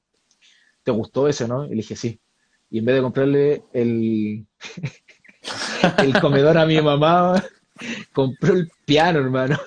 ¿Te 0.83 0.93
gustó 0.93 1.29
ese, 1.29 1.49
no? 1.49 1.67
Y 1.67 1.71
le 1.71 1.77
dije, 1.77 1.97
sí. 1.97 2.21
Y 2.71 2.79
en 2.79 2.85
vez 2.85 2.97
de 2.97 3.03
comprarle 3.03 3.65
el, 3.73 4.47
el 5.99 6.21
comedor 6.21 6.59
a 6.59 6.67
mi 6.67 6.81
mamá, 6.81 7.43
compró 8.13 8.55
el 8.55 8.71
piano, 8.85 9.19
hermano. 9.19 9.59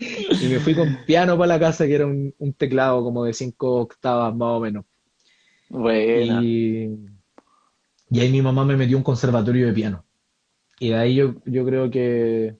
Y 0.00 0.46
me 0.48 0.58
fui 0.60 0.74
con 0.74 1.04
piano 1.06 1.36
para 1.36 1.48
la 1.48 1.60
casa, 1.60 1.86
que 1.86 1.94
era 1.94 2.06
un, 2.06 2.34
un 2.38 2.52
teclado 2.54 3.02
como 3.04 3.24
de 3.24 3.34
cinco 3.34 3.76
octavas 3.82 4.34
más 4.34 4.48
o 4.56 4.60
menos. 4.60 4.84
Buena. 5.68 6.42
Y, 6.42 6.96
y 8.10 8.20
ahí 8.20 8.30
mi 8.32 8.40
mamá 8.42 8.64
me 8.64 8.76
metió 8.76 8.96
a 8.96 8.98
un 8.98 9.04
conservatorio 9.04 9.66
de 9.66 9.72
piano. 9.72 10.04
Y 10.78 10.88
de 10.88 10.94
ahí 10.96 11.14
yo, 11.16 11.34
yo 11.44 11.64
creo 11.66 11.90
que 11.90 12.56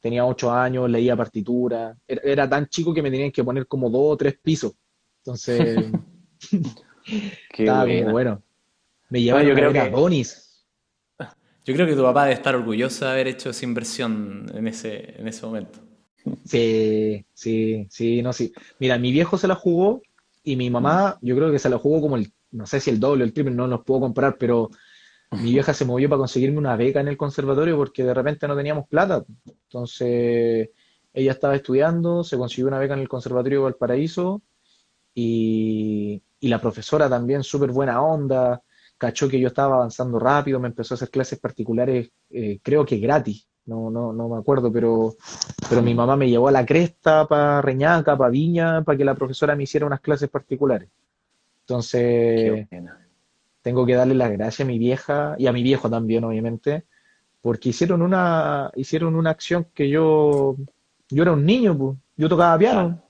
tenía 0.00 0.24
ocho 0.24 0.50
años, 0.50 0.88
leía 0.90 1.14
partitura. 1.14 1.94
Era, 2.08 2.22
era 2.24 2.48
tan 2.48 2.66
chico 2.68 2.94
que 2.94 3.02
me 3.02 3.10
tenían 3.10 3.30
que 3.30 3.44
poner 3.44 3.66
como 3.66 3.90
dos 3.90 4.14
o 4.14 4.16
tres 4.16 4.38
pisos. 4.42 4.72
Entonces, 5.18 5.84
Qué 7.04 7.62
estaba 7.64 7.84
buena. 7.84 8.00
como 8.00 8.12
bueno. 8.12 8.42
Me 9.10 9.20
llevaron 9.20 9.46
yo 9.48 9.52
a 9.52 9.56
creo 9.56 9.70
a 9.70 9.72
que- 9.74 9.78
Adonis. 9.80 10.38
Yo 11.64 11.74
creo 11.74 11.86
que 11.86 11.94
tu 11.94 12.02
papá 12.02 12.22
debe 12.24 12.34
estar 12.34 12.56
orgulloso 12.56 13.04
de 13.04 13.10
haber 13.12 13.28
hecho 13.28 13.50
esa 13.50 13.64
inversión 13.64 14.50
en 14.52 14.66
ese, 14.66 15.14
en 15.20 15.28
ese 15.28 15.46
momento. 15.46 15.78
Sí, 16.44 17.26
sí, 17.34 17.86
sí, 17.90 18.22
no, 18.22 18.32
sí. 18.32 18.52
Mira, 18.78 18.98
mi 18.98 19.10
viejo 19.12 19.36
se 19.38 19.48
la 19.48 19.54
jugó 19.56 20.02
y 20.44 20.56
mi 20.56 20.70
mamá, 20.70 21.18
yo 21.20 21.34
creo 21.36 21.50
que 21.50 21.58
se 21.58 21.68
la 21.68 21.78
jugó 21.78 22.00
como 22.00 22.16
el, 22.16 22.32
no 22.52 22.66
sé 22.66 22.80
si 22.80 22.90
el 22.90 23.00
doble 23.00 23.24
o 23.24 23.26
el 23.26 23.32
triple, 23.32 23.54
no 23.54 23.66
los 23.66 23.84
puedo 23.84 24.00
comparar, 24.02 24.36
pero 24.38 24.70
mi 25.32 25.52
vieja 25.52 25.74
se 25.74 25.84
movió 25.84 26.08
para 26.08 26.20
conseguirme 26.20 26.58
una 26.58 26.76
beca 26.76 27.00
en 27.00 27.08
el 27.08 27.16
conservatorio 27.16 27.76
porque 27.76 28.04
de 28.04 28.14
repente 28.14 28.48
no 28.48 28.56
teníamos 28.56 28.88
plata. 28.88 29.24
Entonces, 29.64 30.70
ella 31.14 31.32
estaba 31.32 31.56
estudiando, 31.56 32.24
se 32.24 32.38
consiguió 32.38 32.68
una 32.68 32.78
beca 32.78 32.94
en 32.94 33.00
el 33.00 33.08
Conservatorio 33.08 33.60
de 33.60 33.64
Valparaíso 33.64 34.42
y, 35.14 36.22
y 36.40 36.48
la 36.48 36.60
profesora 36.60 37.08
también, 37.08 37.42
súper 37.42 37.70
buena 37.72 38.02
onda, 38.02 38.62
cachó 38.98 39.28
que 39.28 39.40
yo 39.40 39.48
estaba 39.48 39.76
avanzando 39.76 40.18
rápido, 40.18 40.60
me 40.60 40.68
empezó 40.68 40.94
a 40.94 40.96
hacer 40.96 41.10
clases 41.10 41.38
particulares, 41.40 42.10
eh, 42.30 42.60
creo 42.62 42.84
que 42.86 42.98
gratis, 42.98 43.46
no, 43.66 43.90
no, 43.90 44.12
no 44.12 44.28
me 44.28 44.38
acuerdo, 44.38 44.72
pero, 44.72 45.14
pero 45.68 45.82
mi 45.82 45.94
mamá 45.94 46.16
me 46.16 46.28
llevó 46.28 46.48
a 46.48 46.52
la 46.52 46.66
cresta 46.66 47.26
para 47.26 47.62
Reñaca, 47.62 48.16
para 48.16 48.30
Viña, 48.30 48.82
para 48.82 48.98
que 48.98 49.04
la 49.04 49.14
profesora 49.14 49.54
me 49.56 49.64
hiciera 49.64 49.86
unas 49.86 50.00
clases 50.00 50.28
particulares. 50.28 50.88
Entonces, 51.60 52.66
tengo 53.62 53.86
que 53.86 53.94
darle 53.94 54.14
las 54.14 54.30
gracias 54.32 54.66
a 54.66 54.68
mi 54.68 54.78
vieja 54.78 55.36
y 55.38 55.46
a 55.46 55.52
mi 55.52 55.62
viejo 55.62 55.88
también, 55.88 56.24
obviamente, 56.24 56.84
porque 57.40 57.70
hicieron 57.70 58.02
una, 58.02 58.70
hicieron 58.76 59.14
una 59.14 59.30
acción 59.30 59.68
que 59.74 59.88
yo, 59.88 60.56
yo 61.08 61.22
era 61.22 61.32
un 61.32 61.44
niño, 61.44 61.76
pues, 61.78 61.96
yo 62.16 62.28
tocaba 62.28 62.58
piano, 62.58 63.02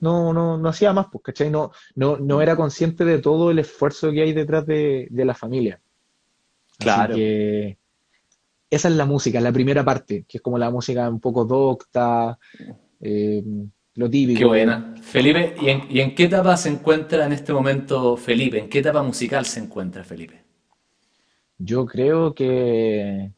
no, 0.00 0.32
no, 0.32 0.58
no 0.58 0.68
hacía 0.68 0.92
más, 0.92 1.06
pues, 1.12 1.22
¿cachai? 1.24 1.50
No, 1.50 1.70
no, 1.94 2.16
no 2.18 2.40
era 2.42 2.56
consciente 2.56 3.04
de 3.04 3.18
todo 3.18 3.50
el 3.50 3.58
esfuerzo 3.60 4.10
que 4.10 4.22
hay 4.22 4.32
detrás 4.32 4.66
de, 4.66 5.06
de 5.10 5.24
la 5.24 5.34
familia. 5.34 5.80
Así 6.78 6.84
Claro. 6.84 7.14
que 7.14 7.78
esa 8.70 8.88
es 8.88 8.94
la 8.94 9.06
música, 9.06 9.40
la 9.40 9.52
primera 9.52 9.84
parte, 9.84 10.24
que 10.28 10.38
es 10.38 10.42
como 10.42 10.58
la 10.58 10.70
música 10.70 11.08
un 11.08 11.20
poco 11.20 11.44
docta, 11.44 12.38
eh, 13.00 13.42
lo 13.94 14.10
típico. 14.10 14.38
Qué 14.38 14.44
buena. 14.44 14.94
Felipe, 15.00 15.54
¿y 15.60 15.68
en, 15.70 15.82
y 15.90 16.00
en 16.00 16.14
qué 16.14 16.24
etapa 16.24 16.56
se 16.56 16.68
encuentra 16.68 17.26
en 17.26 17.32
este 17.32 17.52
momento 17.52 18.16
Felipe? 18.16 18.58
¿En 18.58 18.68
qué 18.68 18.80
etapa 18.80 19.02
musical 19.02 19.44
se 19.46 19.60
encuentra 19.60 20.04
Felipe? 20.04 20.44
Yo 21.56 21.86
creo 21.86 22.34
que, 22.34 23.32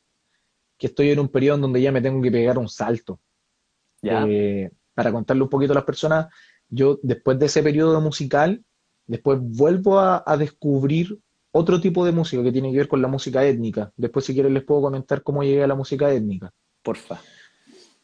que 0.77 0.87
estoy 0.89 1.11
en 1.11 1.21
un 1.21 1.29
periodo 1.29 1.57
en 1.57 1.63
donde 1.63 1.81
ya 1.81 1.93
me 1.93 2.03
tengo 2.03 2.21
que 2.21 2.31
pegar 2.31 2.59
un 2.59 2.69
salto. 2.69 3.21
¿Ya? 4.03 4.27
Eh, 4.29 4.71
para 4.95 5.13
contarle 5.13 5.43
un 5.43 5.49
poquito 5.49 5.73
a 5.73 5.77
las 5.77 5.85
personas, 5.85 6.27
yo 6.69 6.99
después 7.03 7.39
de 7.39 7.47
ese 7.47 7.63
periodo 7.63 8.01
musical, 8.01 8.63
después 9.07 9.39
vuelvo 9.41 9.99
a, 9.99 10.23
a 10.27 10.37
descubrir 10.37 11.19
otro 11.53 11.81
tipo 11.81 12.05
de 12.05 12.13
música 12.13 12.43
que 12.43 12.53
tiene 12.53 12.71
que 12.71 12.79
ver 12.79 12.89
con 12.89 13.03
la 13.03 13.09
música 13.09 13.45
étnica. 13.45 13.93
Después, 13.97 14.25
si 14.25 14.35
quieren, 14.35 14.55
les 14.55 14.65
puedo 14.65 14.83
comentar 14.83 15.23
cómo 15.23 15.43
llegué 15.43 15.65
a 15.65 15.67
la 15.67 15.75
música 15.75 16.13
étnica. 16.13 16.53
Porfa. 16.83 17.21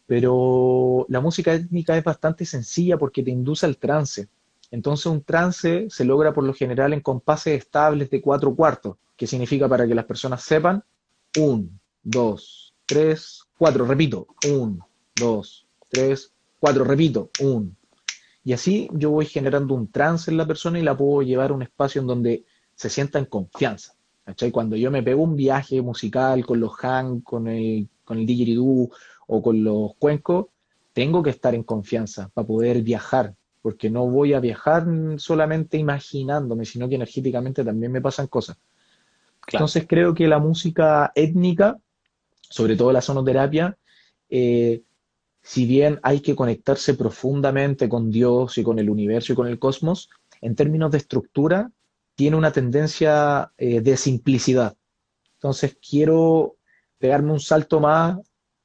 Pero 0.07 1.07
la 1.09 1.21
música 1.21 1.55
étnica 1.55 1.97
es 1.97 2.05
bastante 2.05 2.45
sencilla 2.45 2.97
porque 2.97 3.23
te 3.23 3.31
induce 3.31 3.67
al 3.67 3.77
trance. 3.77 4.29
Entonces 4.71 5.07
un 5.07 5.23
trance 5.23 5.87
se 5.91 6.05
logra 6.05 6.33
por 6.33 6.45
lo 6.45 6.53
general 6.53 6.93
en 6.93 7.01
compases 7.01 7.59
estables 7.59 8.11
de 8.11 8.21
cuatro 8.21 8.55
cuartos, 8.55 8.97
que 9.17 9.27
significa 9.27 9.69
para 9.69 9.87
que 9.87 9.95
las 9.95 10.05
personas 10.05 10.43
sepan, 10.43 10.83
un, 11.39 11.79
dos, 12.03 12.75
tres, 12.85 13.45
cuatro, 13.57 13.85
repito, 13.85 14.27
un, 14.49 14.81
dos, 15.15 15.67
tres, 15.89 16.33
cuatro, 16.59 16.85
repito, 16.85 17.31
un. 17.41 17.77
Y 18.45 18.53
así 18.53 18.89
yo 18.93 19.11
voy 19.11 19.27
generando 19.27 19.75
un 19.75 19.91
trance 19.91 20.31
en 20.31 20.37
la 20.37 20.47
persona 20.47 20.79
y 20.79 20.83
la 20.83 20.97
puedo 20.97 21.23
llevar 21.23 21.51
a 21.51 21.55
un 21.55 21.63
espacio 21.63 22.01
en 22.01 22.07
donde 22.07 22.45
se 22.77 22.89
sienta 22.89 23.19
en 23.19 23.25
confianza. 23.25 23.95
¿cachai? 24.25 24.53
Cuando 24.53 24.77
yo 24.77 24.91
me 24.91 25.03
pego 25.03 25.23
un 25.23 25.35
viaje 25.35 25.83
musical 25.83 26.47
con 26.47 26.61
los 26.61 26.77
hang, 26.77 27.23
con 27.23 27.49
el, 27.49 27.89
con 28.05 28.19
el 28.19 28.27
didgeridoo 28.27 28.91
o 29.27 29.43
con 29.43 29.65
los 29.65 29.95
cuencos, 29.97 30.47
tengo 30.93 31.23
que 31.23 31.31
estar 31.31 31.55
en 31.55 31.63
confianza 31.63 32.31
para 32.33 32.47
poder 32.47 32.83
viajar, 32.83 33.35
porque 33.63 33.91
no 33.91 34.07
voy 34.07 34.35
a 34.35 34.41
viajar 34.41 34.87
solamente 35.19 35.77
imaginándome, 35.77 36.65
sino 36.65 36.89
que 36.89 36.95
energéticamente 36.95 37.65
también 37.65 37.93
me 37.93 38.01
pasan 38.01 38.29
cosas. 38.29 38.57
Claro. 39.41 39.65
Entonces 39.65 39.87
creo 39.89 40.15
que 40.15 40.27
la 40.29 40.39
música 40.39 41.13
étnica, 41.15 41.79
sobre 42.41 42.77
todo 42.77 42.93
la 42.93 43.01
sonoterapia, 43.01 43.77
eh, 44.29 44.83
si 45.43 45.67
bien 45.67 46.01
hay 46.03 46.21
que 46.21 46.35
conectarse 46.35 46.95
profundamente 46.95 47.89
con 47.89 48.11
Dios 48.11 48.59
y 48.59 48.65
con 48.65 48.81
el 48.81 48.91
universo 48.91 49.33
y 49.33 49.37
con 49.37 49.47
el 49.47 49.61
cosmos, 49.61 50.11
en 50.41 50.57
términos 50.57 50.91
de 50.91 50.99
estructura, 50.99 51.71
tiene 52.17 52.37
una 52.37 52.53
tendencia 52.53 53.53
eh, 53.57 53.81
de 53.81 53.97
simplicidad. 53.97 54.77
Entonces 55.35 55.79
quiero 55.81 56.57
pegarme 56.99 57.33
un 57.33 57.41
salto 57.41 57.79
más 57.79 58.19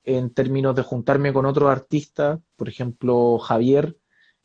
en 0.03 0.33
términos 0.33 0.75
de 0.75 0.81
juntarme 0.81 1.33
con 1.33 1.45
otros 1.45 1.69
artistas, 1.69 2.39
por 2.55 2.69
ejemplo, 2.69 3.37
Javier, 3.37 3.97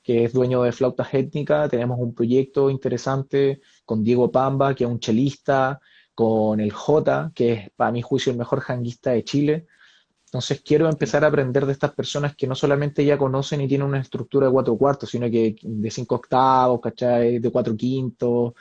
que 0.02 0.24
es 0.24 0.32
dueño 0.32 0.62
de 0.62 0.72
Flautas 0.72 1.14
Étnicas, 1.14 1.70
tenemos 1.70 1.98
un 1.98 2.14
proyecto 2.14 2.68
interesante 2.70 3.60
con 3.84 4.04
Diego 4.04 4.30
Pamba, 4.30 4.74
que 4.74 4.84
es 4.84 4.90
un 4.90 5.00
chelista, 5.00 5.80
con 6.14 6.60
el 6.60 6.72
J, 6.72 7.32
que 7.34 7.52
es 7.52 7.70
para 7.76 7.92
mi 7.92 8.02
juicio 8.02 8.32
el 8.32 8.38
mejor 8.38 8.60
janguista 8.60 9.10
de 9.12 9.24
Chile. 9.24 9.66
Entonces 10.26 10.62
quiero 10.62 10.88
empezar 10.88 11.24
a 11.24 11.28
aprender 11.28 11.66
de 11.66 11.72
estas 11.72 11.92
personas 11.94 12.34
que 12.36 12.46
no 12.46 12.54
solamente 12.54 13.04
ya 13.04 13.18
conocen 13.18 13.60
y 13.60 13.68
tienen 13.68 13.86
una 13.86 14.00
estructura 14.00 14.46
de 14.46 14.52
cuatro 14.52 14.76
cuartos, 14.76 15.10
sino 15.10 15.30
que 15.30 15.56
de 15.62 15.90
cinco 15.90 16.16
octavos, 16.16 16.80
¿cachai? 16.80 17.38
De 17.38 17.50
cuatro 17.50 17.76
quintos, 17.76 18.54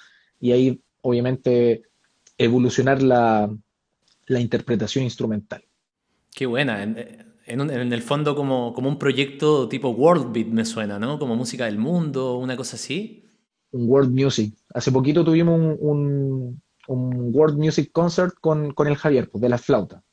y 0.46 0.52
ahí 0.52 0.82
obviamente 1.02 1.84
evolucionar 2.38 3.02
la, 3.02 3.50
la 4.28 4.40
interpretación 4.40 5.04
instrumental. 5.04 5.64
Qué 6.34 6.46
buena. 6.46 6.84
En, 6.84 6.98
en 7.48 7.94
el 7.94 8.02
fondo 8.02 8.36
como, 8.36 8.74
como 8.74 8.90
un 8.90 8.98
proyecto 8.98 9.68
tipo 9.70 9.90
World 9.90 10.32
Beat 10.34 10.48
me 10.48 10.66
suena, 10.66 10.98
¿no? 11.00 11.18
Como 11.20 11.36
música 11.36 11.66
del 11.66 11.78
mundo, 11.78 12.38
una 12.38 12.56
cosa 12.58 12.76
así. 12.76 13.24
Un 13.72 13.88
World 13.90 14.12
Music. 14.12 14.54
Hace 14.74 14.92
poquito 14.92 15.24
tuvimos 15.24 15.60
un, 15.60 15.78
un- 15.80 16.62
un 16.88 17.32
World 17.36 17.58
Music 17.58 17.90
Concert 17.92 18.36
con, 18.40 18.72
con 18.74 18.88
el 18.88 18.96
Javier, 18.96 19.30
pues, 19.30 19.42
de 19.42 19.50
la 19.50 19.58
flauta. 19.58 20.04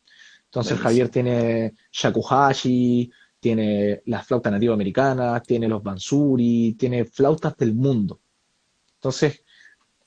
Entonces. 0.45 0.79
Javier 0.79 1.09
tiene 1.09 1.75
shakuhachi, 1.91 3.11
tiene 3.41 4.03
las 4.07 4.27
flautas 4.27 4.53
nativas 4.53 4.75
americanas, 4.75 5.43
tiene 5.43 5.69
los 5.69 5.83
bansuri, 5.83 6.75
tiene 6.79 7.05
flautas 7.05 7.57
del 7.57 7.75
mundo. 7.75 8.21
Entonces, 8.95 9.43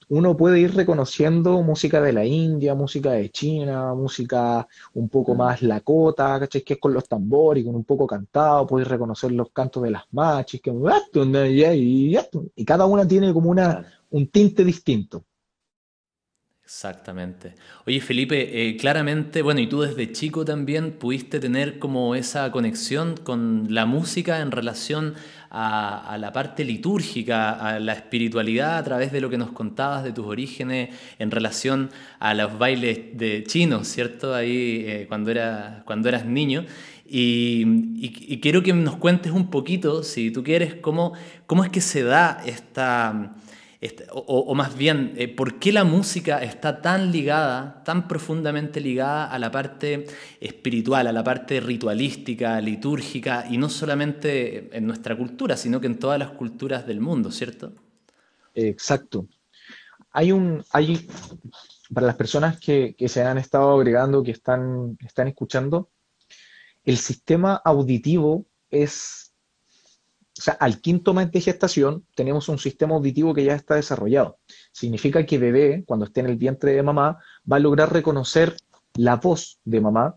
uno 0.09 0.38
puede 0.38 0.59
ir 0.59 0.75
reconociendo 0.75 1.62
música 1.62 2.01
de 2.01 2.13
la 2.13 2.25
India, 2.25 2.75
música 2.75 3.12
de 3.12 3.29
China, 3.29 3.93
música 3.93 4.67
un 4.93 5.09
poco 5.09 5.35
más 5.35 5.62
lakota, 5.62 6.39
¿cachai? 6.39 6.62
Que 6.62 6.74
es 6.74 6.79
con 6.79 6.93
los 6.93 7.07
tambores, 7.07 7.63
con 7.65 7.75
un 7.75 7.83
poco 7.83 8.05
cantado, 8.05 8.67
puedes 8.67 8.88
reconocer 8.88 9.31
los 9.31 9.51
cantos 9.51 9.83
de 9.83 9.91
las 9.91 10.03
machis, 10.12 10.62
que 10.62 10.71
y 12.55 12.65
cada 12.65 12.85
una 12.85 13.07
tiene 13.07 13.33
como 13.33 13.50
una, 13.50 13.85
un 14.12 14.27
tinte 14.27 14.63
distinto. 14.63 15.25
Exactamente. 16.65 17.53
Oye, 17.85 18.01
Felipe, 18.01 18.69
eh, 18.69 18.75
claramente, 18.75 19.43
bueno, 19.43 19.59
y 19.59 19.67
tú 19.67 19.81
desde 19.81 20.12
chico 20.12 20.43
también 20.45 20.93
pudiste 20.93 21.39
tener 21.39 21.77
como 21.77 22.15
esa 22.15 22.51
conexión 22.51 23.17
con 23.17 23.67
la 23.69 23.85
música 23.85 24.39
en 24.41 24.50
relación 24.50 25.13
a, 25.57 26.17
la 26.17 26.33
parte 26.33 26.65
litúrgica, 26.65 27.51
a 27.51 27.79
la 27.79 27.93
espiritualidad 27.93 28.77
a 28.77 28.83
través 28.83 29.13
de 29.13 29.21
lo 29.21 29.29
que 29.29 29.38
nos 29.38 29.51
contabas 29.51 30.03
de 30.03 30.12
tus 30.12 30.25
orígenes 30.25 30.89
en 31.17 31.31
relación 31.31 31.91
a 32.19 32.33
los 32.33 32.57
bailes 32.57 33.17
de 33.17 33.43
chinos, 33.47 33.88
¿cierto? 33.88 34.35
Ahí 34.35 34.83
eh, 34.85 35.05
cuando, 35.07 35.31
cuando 35.85 36.09
eras 36.09 36.25
niño. 36.25 36.65
Y, 37.07 38.39
quiero 38.41 38.63
que 38.63 38.74
nos 38.74 38.97
cuentes 38.97 39.31
un 39.31 39.50
poquito, 39.50 40.03
si 40.03 40.29
tú 40.29 40.43
quieres, 40.43 40.75
cómo, 40.75 41.13
cómo 41.45 41.63
es 41.63 41.69
que 41.69 41.79
se 41.79 42.03
da 42.03 42.41
esta 42.45 43.35
este, 43.86 44.08
o, 44.10 44.56
más 44.56 44.75
bien, 44.75 45.13
eh, 45.15 45.27
¿por 45.27 45.60
qué 45.60 45.72
la 45.72 45.84
música 45.84 46.42
está 46.42 46.82
tan 46.82 47.12
ligada, 47.12 47.84
tan 47.84 48.08
profundamente 48.08 48.82
ligada 48.82 49.30
a 49.30 49.38
la 49.38 49.51
parte 49.51 50.08
espiritual, 50.42 51.06
a 51.06 51.12
la 51.12 51.24
parte 51.24 51.60
ritualística, 51.60 52.60
litúrgica, 52.62 53.46
y 53.48 53.60
no 53.60 53.70
solamente 53.70 54.75
en 54.75 54.88
nuestra 54.88 55.15
cultura, 55.15 55.56
sino 55.56 55.80
que 55.80 55.86
en 55.86 56.00
todas 56.00 56.18
las 56.18 56.32
culturas 56.32 56.88
del 56.88 57.00
mundo, 57.00 57.30
¿cierto? 57.30 57.74
Exacto. 58.56 59.27
Hay 60.12 60.32
un, 60.32 60.63
hay, 60.72 61.08
para 61.94 62.08
las 62.08 62.15
personas 62.15 62.60
que, 62.60 62.96
se 63.08 63.22
han 63.22 63.38
estado 63.38 63.72
agregando, 63.72 64.24
que 64.24 64.32
están, 64.32 64.98
están 65.06 65.27
escuchando, 65.27 65.92
el 66.84 66.98
sistema 66.98 67.62
auditivo 67.63 68.48
es 68.72 69.25
sea, 70.45 70.53
al 70.53 70.79
quinto 70.79 71.13
mes 71.13 71.31
de 71.31 71.41
gestación 71.41 72.05
tenemos 72.15 72.49
un 72.49 72.59
sistema 72.59 72.95
auditivo 72.95 73.33
que 73.33 73.43
ya 73.43 73.55
está 73.55 73.75
desarrollado. 73.75 74.37
Significa 74.71 75.25
que 75.25 75.37
bebé, 75.37 75.83
cuando 75.85 76.05
esté 76.05 76.21
en 76.21 76.27
el 76.27 76.37
vientre 76.37 76.73
de 76.73 76.83
mamá, 76.83 77.19
va 77.51 77.57
a 77.57 77.59
lograr 77.59 77.91
reconocer 77.91 78.55
la 78.95 79.15
voz 79.15 79.59
de 79.65 79.81
mamá, 79.81 80.15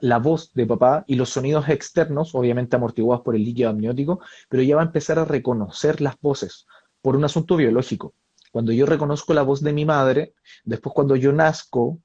la 0.00 0.18
voz 0.18 0.52
de 0.54 0.66
papá 0.66 1.04
y 1.06 1.14
los 1.14 1.30
sonidos 1.30 1.68
externos, 1.68 2.34
obviamente 2.34 2.76
amortiguados 2.76 3.24
por 3.24 3.34
el 3.34 3.44
líquido 3.44 3.70
amniótico, 3.70 4.20
pero 4.48 4.62
ya 4.62 4.76
va 4.76 4.82
a 4.82 4.86
empezar 4.86 5.18
a 5.18 5.24
reconocer 5.24 6.00
las 6.00 6.18
voces 6.20 6.66
por 7.02 7.16
un 7.16 7.24
asunto 7.24 7.56
biológico. 7.56 8.14
Cuando 8.52 8.72
yo 8.72 8.86
reconozco 8.86 9.34
la 9.34 9.42
voz 9.42 9.62
de 9.62 9.72
mi 9.72 9.84
madre, 9.84 10.34
después 10.64 10.94
cuando 10.94 11.16
yo 11.16 11.32
nazco 11.32 11.98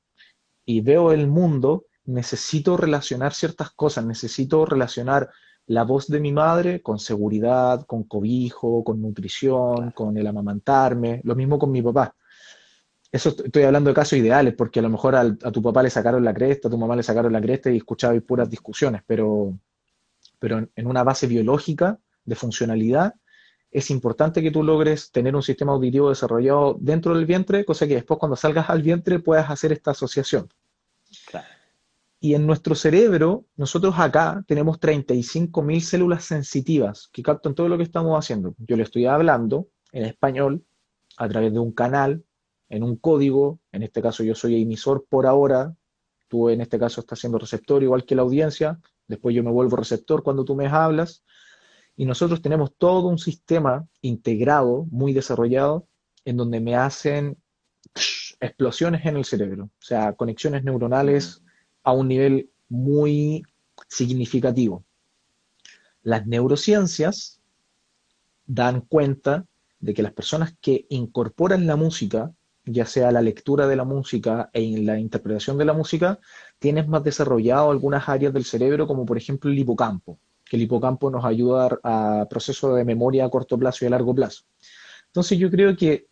y 0.66 0.82
veo 0.82 1.12
el 1.12 1.28
mundo, 1.28 1.86
necesito 2.06 2.78
relacionar 2.78 3.34
ciertas 3.34 3.72
cosas, 3.72 4.06
necesito 4.06 4.66
relacionar 4.66 5.30
la 5.68 5.84
voz 5.84 6.08
de 6.08 6.20
mi 6.20 6.32
madre 6.32 6.82
con 6.82 7.00
seguridad, 7.00 7.86
con 7.86 8.04
cobijo, 8.04 8.84
con 8.84 9.02
nutrición, 9.02 9.92
con 9.92 10.18
el 10.18 10.28
amamantarme, 10.28 11.22
lo 11.24 11.36
mismo 11.36 11.58
con 11.58 11.72
mi 11.72 11.82
papá. 11.82 12.16
Eso 13.12 13.30
estoy 13.30 13.64
hablando 13.64 13.90
de 13.90 13.96
casos 13.96 14.20
ideales, 14.20 14.54
porque 14.56 14.80
a 14.80 14.84
lo 14.84 14.90
mejor 14.90 15.16
a 15.16 15.34
tu 15.36 15.62
papá 15.62 15.82
le 15.82 15.90
sacaron 15.90 16.24
la 16.24 16.34
cresta, 16.34 16.68
a 16.68 16.72
tu 16.72 16.78
mamá 16.78 16.96
le 16.96 17.04
sacaron 17.04 17.32
la 17.32 17.42
cresta 17.42 17.72
y 17.72 17.78
escuchaba 17.78 18.20
puras 18.20 18.50
discusiones, 18.50 19.02
pero, 19.08 19.58
pero 20.38 20.68
en 20.76 20.88
una 20.88 21.04
base 21.04 21.26
biológica 21.26 21.98
de 22.26 22.36
funcionalidad, 22.36 23.16
es 23.72 23.90
importante 23.90 24.42
que 24.42 24.52
tú 24.52 24.64
logres 24.64 25.12
tener 25.12 25.36
un 25.36 25.44
sistema 25.44 25.74
auditivo 25.74 26.10
desarrollado 26.10 26.78
dentro 26.80 27.16
del 27.16 27.26
vientre, 27.26 27.66
cosa 27.66 27.88
que 27.88 27.96
después 27.96 28.20
cuando 28.20 28.36
salgas 28.36 28.70
al 28.70 28.82
vientre 28.82 29.20
puedas 29.20 29.50
hacer 29.50 29.72
esta 29.72 29.92
asociación. 29.92 30.50
Claro. 31.28 31.55
Y 32.20 32.34
en 32.34 32.48
nuestro 32.48 32.76
cerebro, 32.76 33.46
nosotros 33.56 33.96
acá 33.98 34.44
tenemos 34.48 34.80
35.000 34.80 35.80
células 35.82 36.24
sensitivas 36.24 37.10
que 37.12 37.22
captan 37.22 37.54
todo 37.54 37.68
lo 37.68 37.78
que 37.78 37.84
estamos 37.84 38.18
haciendo. 38.18 38.56
Yo 38.58 38.78
le 38.78 38.84
estoy 38.84 39.06
hablando 39.06 39.68
en 39.92 40.06
español 40.06 40.64
a 41.18 41.28
través 41.30 41.54
de 41.54 41.60
un 41.60 41.72
canal, 41.72 42.24
en 42.70 42.84
un 42.84 42.98
código, 42.98 43.60
en 43.72 43.84
este 43.84 44.02
caso 44.02 44.24
yo 44.24 44.36
soy 44.36 44.62
emisor 44.62 45.06
por 45.08 45.28
ahora, 45.28 45.76
tú 46.28 46.50
en 46.50 46.62
este 46.62 46.80
caso 46.80 47.02
estás 47.02 47.20
siendo 47.20 47.38
receptor 47.38 47.84
igual 47.84 48.06
que 48.06 48.16
la 48.16 48.24
audiencia, 48.24 48.80
después 49.08 49.36
yo 49.36 49.44
me 49.44 49.52
vuelvo 49.52 49.76
receptor 49.76 50.24
cuando 50.24 50.46
tú 50.46 50.56
me 50.56 50.68
hablas, 50.68 51.24
y 51.96 52.06
nosotros 52.06 52.42
tenemos 52.42 52.76
todo 52.78 53.08
un 53.08 53.20
sistema 53.20 53.88
integrado, 54.02 54.86
muy 54.92 55.14
desarrollado, 55.14 55.88
en 56.26 56.38
donde 56.38 56.60
me 56.60 56.76
hacen 56.76 57.38
explosiones 58.40 59.06
en 59.06 59.16
el 59.16 59.26
cerebro, 59.26 59.66
o 59.66 59.82
sea, 59.82 60.14
conexiones 60.14 60.64
neuronales 60.64 61.44
a 61.86 61.94
un 61.94 62.10
nivel 62.10 62.50
muy 62.68 63.44
significativo. 63.88 64.84
Las 66.02 66.28
neurociencias 66.28 67.40
dan 68.46 68.82
cuenta 68.82 69.46
de 69.80 69.94
que 69.94 70.04
las 70.04 70.14
personas 70.14 70.56
que 70.60 70.86
incorporan 70.90 71.68
la 71.68 71.76
música, 71.76 72.34
ya 72.66 72.86
sea 72.86 73.12
la 73.12 73.22
lectura 73.22 73.68
de 73.68 73.76
la 73.76 73.84
música 73.84 74.50
e 74.52 74.78
la 74.80 75.00
interpretación 75.00 75.58
de 75.58 75.66
la 75.66 75.74
música, 75.74 76.20
tienen 76.60 76.90
más 76.90 77.04
desarrollado 77.04 77.70
algunas 77.72 78.10
áreas 78.10 78.34
del 78.34 78.46
cerebro, 78.46 78.88
como 78.88 79.06
por 79.06 79.18
ejemplo 79.18 79.52
el 79.52 79.60
hipocampo, 79.60 80.20
que 80.44 80.58
el 80.58 80.64
hipocampo 80.64 81.12
nos 81.12 81.24
ayuda 81.24 81.80
a 81.84 82.28
procesos 82.30 82.76
de 82.76 82.84
memoria 82.84 83.26
a 83.26 83.30
corto 83.30 83.58
plazo 83.58 83.86
y 83.86 83.88
a 83.88 83.92
largo 83.92 84.14
plazo. 84.16 84.44
Entonces 85.08 85.38
yo 85.38 85.52
creo 85.52 85.78
que 85.78 86.08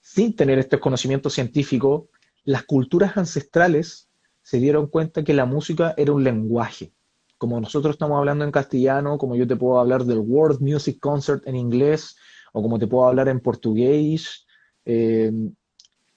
sin 0.00 0.34
tener 0.34 0.58
estos 0.58 0.80
conocimientos 0.80 1.34
científicos, 1.34 2.04
las 2.44 2.62
culturas 2.64 3.16
ancestrales 3.18 4.07
se 4.48 4.58
dieron 4.60 4.86
cuenta 4.86 5.24
que 5.24 5.34
la 5.34 5.44
música 5.44 5.92
era 5.98 6.10
un 6.10 6.24
lenguaje. 6.24 6.94
Como 7.36 7.60
nosotros 7.60 7.96
estamos 7.96 8.16
hablando 8.16 8.46
en 8.46 8.50
castellano, 8.50 9.18
como 9.18 9.36
yo 9.36 9.46
te 9.46 9.56
puedo 9.56 9.78
hablar 9.78 10.04
del 10.06 10.20
World 10.20 10.62
Music 10.62 10.98
Concert 11.00 11.46
en 11.46 11.54
inglés, 11.54 12.16
o 12.54 12.62
como 12.62 12.78
te 12.78 12.86
puedo 12.86 13.06
hablar 13.06 13.28
en 13.28 13.40
portugués, 13.40 14.46
eh, 14.86 15.30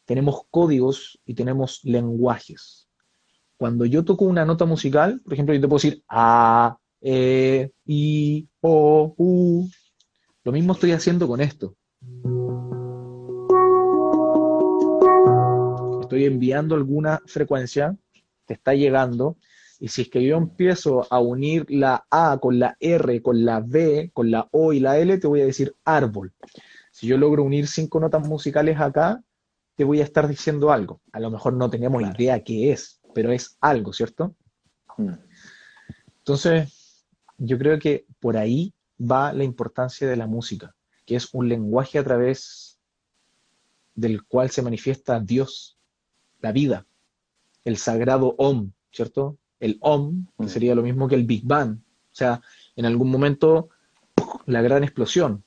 tenemos 0.05 0.43
códigos 0.49 1.19
y 1.25 1.33
tenemos 1.33 1.81
lenguajes. 1.83 2.87
Cuando 3.57 3.83
yo 3.85 4.05
toco 4.05 4.23
una 4.23 4.45
nota 4.45 4.63
musical, 4.63 5.19
por 5.25 5.33
ejemplo, 5.33 5.53
yo 5.53 5.59
te 5.59 5.67
puedo 5.67 5.81
decir 5.81 6.01
A, 6.07 6.77
E, 7.01 7.69
I, 7.85 8.47
O, 8.61 9.13
U. 9.17 9.69
Lo 10.45 10.53
mismo 10.53 10.71
estoy 10.71 10.93
haciendo 10.93 11.27
con 11.27 11.41
esto. 11.41 11.75
Estoy 16.01 16.23
enviando 16.23 16.75
alguna 16.75 17.19
frecuencia 17.25 17.97
está 18.53 18.73
llegando. 18.73 19.37
Y 19.79 19.87
si 19.87 20.03
es 20.03 20.09
que 20.09 20.23
yo 20.23 20.37
empiezo 20.37 21.07
a 21.09 21.19
unir 21.19 21.65
la 21.69 22.05
A 22.11 22.37
con 22.39 22.59
la 22.59 22.77
R, 22.79 23.21
con 23.21 23.43
la 23.43 23.61
B, 23.61 24.11
con 24.13 24.29
la 24.29 24.47
O 24.51 24.73
y 24.73 24.79
la 24.79 24.97
L, 24.99 25.17
te 25.17 25.27
voy 25.27 25.41
a 25.41 25.45
decir 25.45 25.75
árbol. 25.83 26.33
Si 26.91 27.07
yo 27.07 27.17
logro 27.17 27.43
unir 27.43 27.67
cinco 27.67 27.99
notas 27.99 28.27
musicales 28.27 28.79
acá, 28.79 29.23
te 29.75 29.83
voy 29.83 30.01
a 30.01 30.03
estar 30.03 30.27
diciendo 30.27 30.71
algo. 30.71 31.01
A 31.11 31.19
lo 31.19 31.31
mejor 31.31 31.53
no 31.53 31.69
tenemos 31.69 32.03
idea 32.03 32.43
qué 32.43 32.71
es, 32.71 33.01
pero 33.15 33.31
es 33.31 33.57
algo, 33.59 33.93
¿cierto? 33.93 34.35
Mm. 34.97 35.13
Entonces, 36.19 37.05
yo 37.37 37.57
creo 37.57 37.79
que 37.79 38.05
por 38.19 38.37
ahí 38.37 38.73
va 38.99 39.33
la 39.33 39.43
importancia 39.43 40.07
de 40.07 40.15
la 40.15 40.27
música, 40.27 40.75
que 41.05 41.15
es 41.15 41.33
un 41.33 41.49
lenguaje 41.49 41.97
a 41.97 42.03
través 42.03 42.79
del 43.95 44.23
cual 44.25 44.51
se 44.51 44.61
manifiesta 44.61 45.19
Dios, 45.19 45.77
la 46.39 46.51
vida, 46.51 46.85
el 47.63 47.77
sagrado 47.77 48.35
Om, 48.37 48.71
¿cierto? 48.91 49.37
El 49.59 49.77
Om, 49.81 50.27
que 50.37 50.45
mm. 50.45 50.49
sería 50.49 50.75
lo 50.75 50.81
mismo 50.81 51.07
que 51.07 51.15
el 51.15 51.25
Big 51.25 51.43
Bang. 51.45 51.77
O 51.77 52.15
sea, 52.15 52.41
en 52.75 52.85
algún 52.85 53.09
momento 53.09 53.69
la 54.45 54.61
gran 54.61 54.83
explosión 54.83 55.43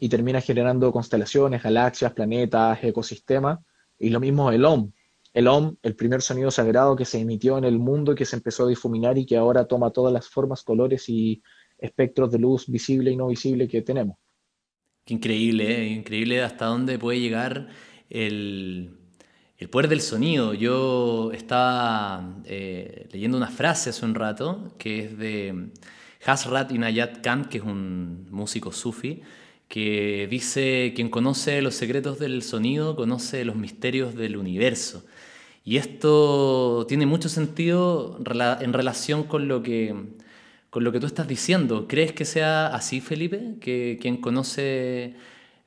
y 0.00 0.08
termina 0.08 0.40
generando 0.40 0.92
constelaciones, 0.92 1.62
galaxias, 1.62 2.12
planetas, 2.12 2.82
ecosistemas. 2.82 3.58
Y 3.98 4.10
lo 4.10 4.20
mismo 4.20 4.50
el 4.50 4.64
Om. 4.64 4.92
El 5.32 5.48
Om, 5.48 5.76
el 5.82 5.94
primer 5.94 6.22
sonido 6.22 6.50
sagrado 6.50 6.96
que 6.96 7.04
se 7.04 7.20
emitió 7.20 7.58
en 7.58 7.64
el 7.64 7.78
mundo 7.78 8.12
y 8.12 8.14
que 8.14 8.24
se 8.24 8.36
empezó 8.36 8.64
a 8.64 8.68
difuminar 8.68 9.18
y 9.18 9.26
que 9.26 9.36
ahora 9.36 9.66
toma 9.66 9.90
todas 9.90 10.12
las 10.12 10.28
formas, 10.28 10.62
colores 10.62 11.08
y 11.08 11.42
espectros 11.78 12.30
de 12.30 12.38
luz 12.38 12.66
visible 12.68 13.10
y 13.10 13.16
no 13.16 13.28
visible 13.28 13.68
que 13.68 13.82
tenemos. 13.82 14.16
Qué 15.04 15.14
increíble, 15.14 15.82
¿eh? 15.82 15.88
increíble 15.88 16.42
hasta 16.42 16.66
dónde 16.66 16.98
puede 16.98 17.20
llegar 17.20 17.68
el, 18.10 18.98
el 19.58 19.68
poder 19.68 19.88
del 19.88 20.00
sonido. 20.00 20.54
Yo 20.54 21.32
estaba 21.32 22.36
eh, 22.44 23.08
leyendo 23.12 23.36
una 23.36 23.48
frase 23.48 23.90
hace 23.90 24.04
un 24.04 24.14
rato 24.14 24.72
que 24.78 25.00
es 25.00 25.18
de 25.18 25.70
Hasrat 26.24 26.72
Inayat 26.72 27.20
Khan, 27.20 27.46
que 27.46 27.58
es 27.58 27.64
un 27.64 28.28
músico 28.30 28.72
sufi, 28.72 29.22
que 29.66 30.26
dice, 30.30 30.92
quien 30.94 31.10
conoce 31.10 31.60
los 31.60 31.74
secretos 31.74 32.18
del 32.18 32.42
sonido 32.42 32.96
conoce 32.96 33.44
los 33.44 33.56
misterios 33.56 34.14
del 34.14 34.36
universo. 34.36 35.04
Y 35.64 35.76
esto 35.76 36.86
tiene 36.88 37.04
mucho 37.04 37.28
sentido 37.28 38.18
en 38.24 38.72
relación 38.72 39.24
con 39.24 39.48
lo 39.48 39.62
que, 39.62 39.94
con 40.70 40.84
lo 40.84 40.92
que 40.92 41.00
tú 41.00 41.06
estás 41.06 41.28
diciendo. 41.28 41.86
¿Crees 41.86 42.12
que 42.12 42.24
sea 42.24 42.68
así, 42.68 43.02
Felipe? 43.02 43.56
Que 43.60 43.98
quien 44.00 44.16
conoce 44.18 45.16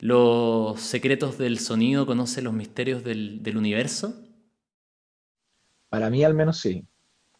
los 0.02 0.82
secretos 0.82 1.38
del 1.38 1.60
sonido, 1.60 2.08
conoce 2.08 2.42
los 2.42 2.54
misterios 2.54 3.04
del, 3.04 3.56
universo? 3.56 4.16
Para 5.90 6.10
mí 6.10 6.24
al 6.24 6.34
menos 6.34 6.58
sí. 6.58 6.84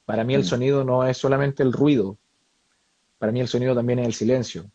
Para 0.06 0.24
mí 0.24 0.36
el 0.36 0.42
mm. 0.42 0.46
sonido 0.46 0.84
no 0.84 1.04
es 1.04 1.18
solamente 1.18 1.64
el 1.64 1.74
ruido. 1.74 2.20
Para 3.18 3.32
mí 3.32 3.40
el 3.40 3.48
sonido 3.48 3.74
también 3.74 3.98
es 3.98 4.06
el 4.06 4.14
silencio. 4.14 4.72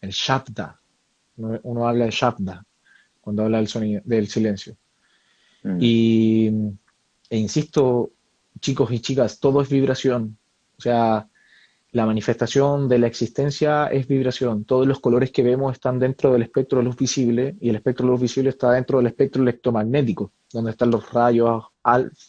El 0.00 0.10
shabda. 0.10 0.80
Uno, 1.36 1.86
habla 1.86 2.06
de 2.06 2.10
shabda 2.10 2.64
cuando 3.20 3.44
habla 3.44 3.58
del, 3.58 3.68
sonido, 3.68 4.00
del 4.06 4.26
silencio. 4.26 4.74
Mm. 5.64 5.78
Y, 5.80 6.46
e 7.28 7.36
insisto, 7.36 8.10
chicos 8.58 8.90
y 8.90 9.00
chicas, 9.00 9.38
todo 9.38 9.60
es 9.60 9.68
vibración. 9.68 10.38
O 10.78 10.80
sea, 10.80 11.27
la 11.90 12.04
manifestación 12.04 12.88
de 12.88 12.98
la 12.98 13.06
existencia 13.06 13.86
es 13.86 14.06
vibración. 14.06 14.64
Todos 14.64 14.86
los 14.86 15.00
colores 15.00 15.30
que 15.30 15.42
vemos 15.42 15.72
están 15.72 15.98
dentro 15.98 16.32
del 16.32 16.42
espectro 16.42 16.78
de 16.78 16.84
luz 16.84 16.96
visible 16.96 17.56
y 17.60 17.70
el 17.70 17.76
espectro 17.76 18.04
de 18.04 18.12
luz 18.12 18.20
visible 18.20 18.50
está 18.50 18.72
dentro 18.72 18.98
del 18.98 19.06
espectro 19.06 19.42
electromagnético, 19.42 20.32
donde 20.52 20.72
están 20.72 20.90
los 20.90 21.10
rayos, 21.12 21.64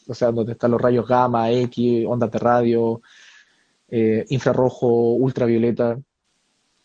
o 0.08 0.13
sea, 0.13 0.32
donde 0.32 0.54
están 0.54 0.72
los 0.72 0.82
rayos 0.82 1.06
gamma, 1.06 1.52
X, 1.52 2.06
ondas 2.08 2.32
de 2.32 2.39
radio, 2.39 3.02
eh, 3.89 4.26
infrarrojo, 4.30 4.88
ultravioleta. 5.13 6.00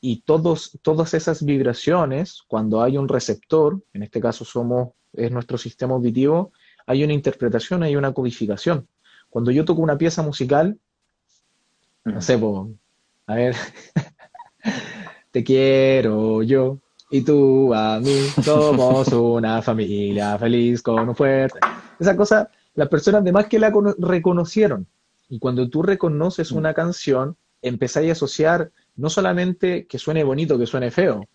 Y 0.01 0.23
todos, 0.23 0.79
todas 0.83 1.15
esas 1.15 1.45
vibraciones, 1.45 2.43
cuando 2.49 2.83
hay 2.83 2.99
un 2.99 3.09
receptor, 3.09 3.81
en 3.93 4.03
este 4.03 4.21
caso 4.21 4.45
somos, 4.45 4.91
es 5.13 5.31
nuestro 5.31 5.59
sistema 5.59 5.95
auditivo, 5.95 6.53
hay 6.87 7.05
una 7.05 7.13
interpretación, 7.13 7.85
hay 7.85 7.95
una 7.95 8.13
codificación. 8.13 8.89
Cuando 9.31 9.53
yo 9.53 9.65
toco 9.65 9.81
una 9.81 9.97
pieza 9.97 10.23
musical, 10.23 10.79
no 12.05 12.21
sé, 12.21 12.39
a 13.27 13.35
ver, 13.35 13.57
te 15.31 15.43
quiero 15.43 16.43
yo 16.43 16.79
y 17.11 17.23
tú 17.23 17.73
a 17.73 18.01
mí, 18.01 18.29
somos 18.43 19.09
una 19.09 19.63
familia 19.63 20.37
feliz 20.39 20.83
con 20.83 21.09
un 21.09 21.15
fuerte. 21.15 21.61
Esa 21.99 22.17
cosa, 22.17 22.51
las 22.75 22.89
personas 22.89 23.21
además 23.23 23.47
que 23.47 23.59
la 23.59 23.73
reconocieron. 23.99 24.87
Y 25.29 25.39
cuando 25.39 25.69
tú 25.69 25.83
reconoces 25.83 26.53
mm. 26.53 26.57
una 26.57 26.75
canción, 26.75 27.37
empezáis 27.63 28.11
a 28.11 28.13
asociar 28.13 28.71
no 28.97 29.11
solamente 29.11 29.87
que 29.87 29.99
suene 29.99 30.25
bonito, 30.25 30.59
que 30.59 30.67
suene 30.67 30.91
feo, 30.91 31.29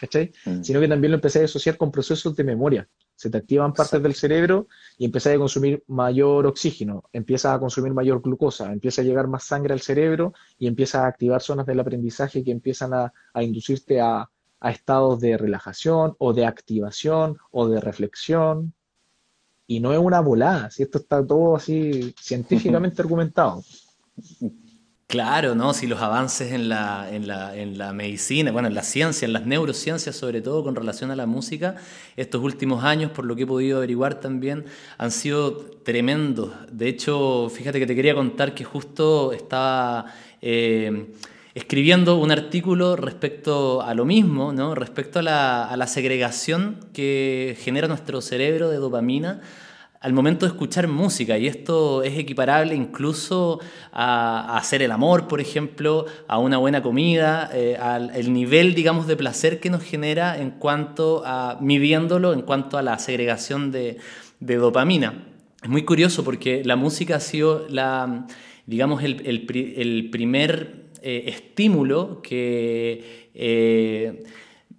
¿cachai? 0.00 0.32
Mm. 0.44 0.62
Sino 0.62 0.80
que 0.80 0.88
también 0.88 1.10
lo 1.10 1.16
empezáis 1.16 1.42
a 1.42 1.44
asociar 1.46 1.76
con 1.76 1.90
procesos 1.90 2.34
de 2.34 2.44
memoria 2.44 2.88
se 3.16 3.30
te 3.30 3.38
activan 3.38 3.72
partes 3.72 4.02
del 4.02 4.14
cerebro 4.14 4.68
y 4.98 5.04
empiezas 5.04 5.34
a 5.34 5.38
consumir 5.38 5.84
mayor 5.86 6.46
oxígeno, 6.46 7.04
empiezas 7.12 7.54
a 7.54 7.58
consumir 7.58 7.92
mayor 7.92 8.20
glucosa, 8.20 8.72
empieza 8.72 9.02
a 9.02 9.04
llegar 9.04 9.28
más 9.28 9.44
sangre 9.44 9.72
al 9.72 9.80
cerebro 9.80 10.34
y 10.58 10.66
empiezas 10.66 11.02
a 11.02 11.06
activar 11.06 11.40
zonas 11.40 11.66
del 11.66 11.80
aprendizaje 11.80 12.42
que 12.42 12.50
empiezan 12.50 12.92
a, 12.92 13.12
inducirte 13.42 14.00
a, 14.00 14.28
estados 14.62 15.20
de 15.20 15.36
relajación 15.36 16.16
o 16.18 16.32
de 16.32 16.46
activación 16.46 17.36
o 17.50 17.68
de 17.68 17.82
reflexión. 17.82 18.72
Y 19.66 19.80
no 19.80 19.92
es 19.92 19.98
una 19.98 20.20
volada, 20.20 20.70
si 20.70 20.82
esto 20.82 20.98
está 20.98 21.24
todo 21.26 21.56
así 21.56 22.14
científicamente 22.18 23.02
argumentado. 23.02 23.62
Claro, 25.06 25.54
¿no? 25.54 25.74
Si 25.74 25.86
los 25.86 26.00
avances 26.00 26.52
en 26.52 26.68
la, 26.68 27.08
en, 27.12 27.28
la, 27.28 27.54
en 27.54 27.76
la, 27.78 27.92
medicina, 27.92 28.50
bueno, 28.50 28.68
en 28.68 28.74
la 28.74 28.82
ciencia, 28.82 29.26
en 29.26 29.34
las 29.34 29.44
neurociencias 29.46 30.16
sobre 30.16 30.40
todo 30.40 30.64
con 30.64 30.74
relación 30.74 31.10
a 31.10 31.16
la 31.16 31.26
música, 31.26 31.76
estos 32.16 32.42
últimos 32.42 32.82
años, 32.84 33.10
por 33.10 33.26
lo 33.26 33.36
que 33.36 33.42
he 33.42 33.46
podido 33.46 33.76
averiguar 33.76 34.18
también, 34.18 34.64
han 34.96 35.10
sido 35.10 35.56
tremendos. 35.84 36.52
De 36.72 36.88
hecho, 36.88 37.50
fíjate 37.50 37.78
que 37.78 37.86
te 37.86 37.94
quería 37.94 38.14
contar 38.14 38.54
que 38.54 38.64
justo 38.64 39.32
estaba 39.32 40.06
eh, 40.40 41.12
escribiendo 41.54 42.16
un 42.16 42.32
artículo 42.32 42.96
respecto 42.96 43.82
a 43.82 43.94
lo 43.94 44.06
mismo, 44.06 44.52
¿no? 44.52 44.74
Respecto 44.74 45.18
a 45.18 45.22
la, 45.22 45.64
a 45.68 45.76
la 45.76 45.86
segregación 45.86 46.80
que 46.94 47.56
genera 47.60 47.88
nuestro 47.88 48.22
cerebro 48.22 48.70
de 48.70 48.78
dopamina 48.78 49.42
al 50.04 50.12
momento 50.12 50.44
de 50.44 50.52
escuchar 50.52 50.86
música 50.86 51.38
y 51.38 51.46
esto 51.46 52.02
es 52.02 52.18
equiparable 52.18 52.74
incluso 52.74 53.58
a, 53.90 54.54
hacer 54.58 54.82
el 54.82 54.92
amor, 54.92 55.28
por 55.28 55.40
ejemplo, 55.40 56.04
a 56.28 56.38
una 56.38 56.58
buena 56.58 56.82
comida, 56.82 57.48
eh, 57.54 57.78
al 57.80 58.14
el 58.14 58.34
nivel, 58.34 58.74
digamos, 58.74 59.06
de 59.06 59.16
placer 59.16 59.60
que 59.60 59.70
nos 59.70 59.82
genera 59.82 60.38
en 60.38 60.50
cuanto 60.50 61.22
a, 61.24 61.56
midiéndolo 61.58 62.34
en 62.34 62.42
cuanto 62.42 62.76
a 62.76 62.82
la 62.82 62.98
segregación 62.98 63.72
de, 63.72 63.96
dopamina. 64.40 65.24
Es 65.62 65.70
muy 65.70 65.86
curioso 65.86 66.22
porque 66.22 66.62
la 66.66 66.76
música 66.76 67.16
ha 67.16 67.20
sido 67.20 67.66
la, 67.70 68.26
digamos, 68.66 69.02
el, 69.02 70.10
primer 70.12 70.84
eh, 71.00 71.24
estímulo 71.28 72.20
que... 72.20 73.30
Eh, 73.32 74.22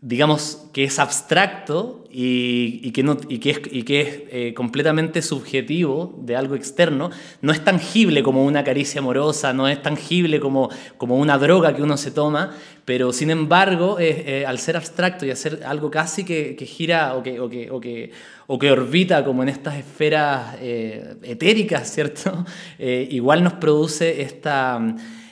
digamos, 0.05 0.67
que 0.71 0.83
es 0.83 0.99
abstracto 0.99 2.03
y, 2.11 2.91
que, 2.91 3.49
es, 3.49 3.59
eh, 3.67 4.53
completamente 4.55 5.23
subjetivo 5.23 6.13
de 6.21 6.35
algo 6.35 6.53
externo, 6.53 7.09
no 7.41 7.51
es 7.51 7.63
tangible 7.63 8.21
como 8.21 8.45
una 8.45 8.63
caricia 8.63 8.99
amorosa, 9.01 9.51
no 9.51 9.67
es 9.67 9.81
tangible 9.81 10.39
como, 10.39 10.69
como 10.97 11.17
una 11.17 11.39
droga 11.39 11.75
que 11.75 11.81
uno 11.81 11.97
se 11.97 12.11
toma, 12.11 12.55
pero 12.85 13.11
sin 13.13 13.31
embargo, 13.31 13.97
eh, 13.99 14.45
al 14.47 14.59
ser 14.59 14.77
abstracto 14.77 15.25
y 15.25 15.31
hacer 15.31 15.63
algo 15.65 15.89
casi 15.89 16.23
que, 16.23 16.55
gira 16.67 17.15
o 17.15 17.23
que, 17.23 17.39
o, 17.39 18.59
que, 18.59 18.71
orbita 18.71 19.25
como 19.25 19.41
en 19.41 19.49
estas 19.49 19.75
esferas 19.75 20.55
eh, 20.61 21.15
etéricas, 21.23 21.91
¿cierto? 21.95 22.45
igual 22.77 23.43
nos 23.43 23.53
produce 23.53 24.21
esta 24.21 24.79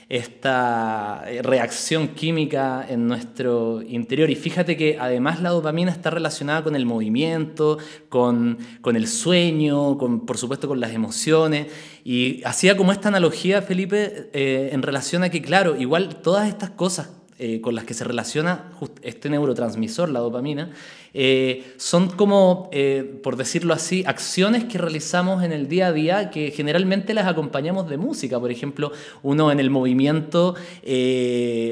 esta 0.08 1.24
eh, 1.26 1.42
reacción 1.42 2.08
química 2.08 2.84
en 2.88 3.06
nuestro 3.06 3.82
interior. 3.82 4.30
Y 4.30 4.34
fíjate 4.34 4.76
que 4.76 4.98
además 5.00 5.40
la 5.40 5.50
dopamina 5.50 5.90
está 5.90 6.10
relacionada 6.10 6.62
con 6.62 6.76
el 6.76 6.86
movimiento, 6.86 7.78
con, 8.08 8.58
el 8.84 9.08
sueño, 9.08 9.98
con, 9.98 10.26
por 10.26 10.38
supuesto 10.38 10.68
con 10.68 10.80
las 10.80 10.92
emociones. 10.92 11.68
Y 12.04 12.42
hacía 12.44 12.76
como 12.76 12.92
esta 12.92 13.08
analogía, 13.08 13.62
Felipe, 13.62 14.30
eh, 14.32 14.70
en 14.72 14.82
relación 14.82 15.22
a 15.22 15.30
que, 15.30 15.42
claro, 15.42 15.76
igual 15.76 16.16
todas 16.22 16.48
estas 16.48 16.70
cosas 16.70 17.10
eh, 17.46 17.60
con 17.60 17.74
las 17.74 17.84
que 17.84 17.92
se 17.92 18.04
relaciona 18.04 18.70
este 19.02 19.28
neurotransmisor, 19.28 20.08
la 20.08 20.20
dopamina, 20.20 20.70
eh, 21.12 21.74
son 21.76 22.08
como, 22.08 22.70
eh, 22.72 23.20
por 23.22 23.36
decirlo 23.36 23.74
así, 23.74 24.02
acciones 24.06 24.64
que 24.64 24.78
realizamos 24.78 25.44
en 25.44 25.52
el 25.52 25.68
día 25.68 25.88
a 25.88 25.92
día 25.92 26.30
que 26.30 26.52
generalmente 26.52 27.12
las 27.12 27.26
acompañamos 27.26 27.86
de 27.90 27.98
música. 27.98 28.40
Por 28.40 28.50
ejemplo, 28.50 28.92
uno 29.22 29.52
en 29.52 29.60
el 29.60 29.68
movimiento 29.68 30.54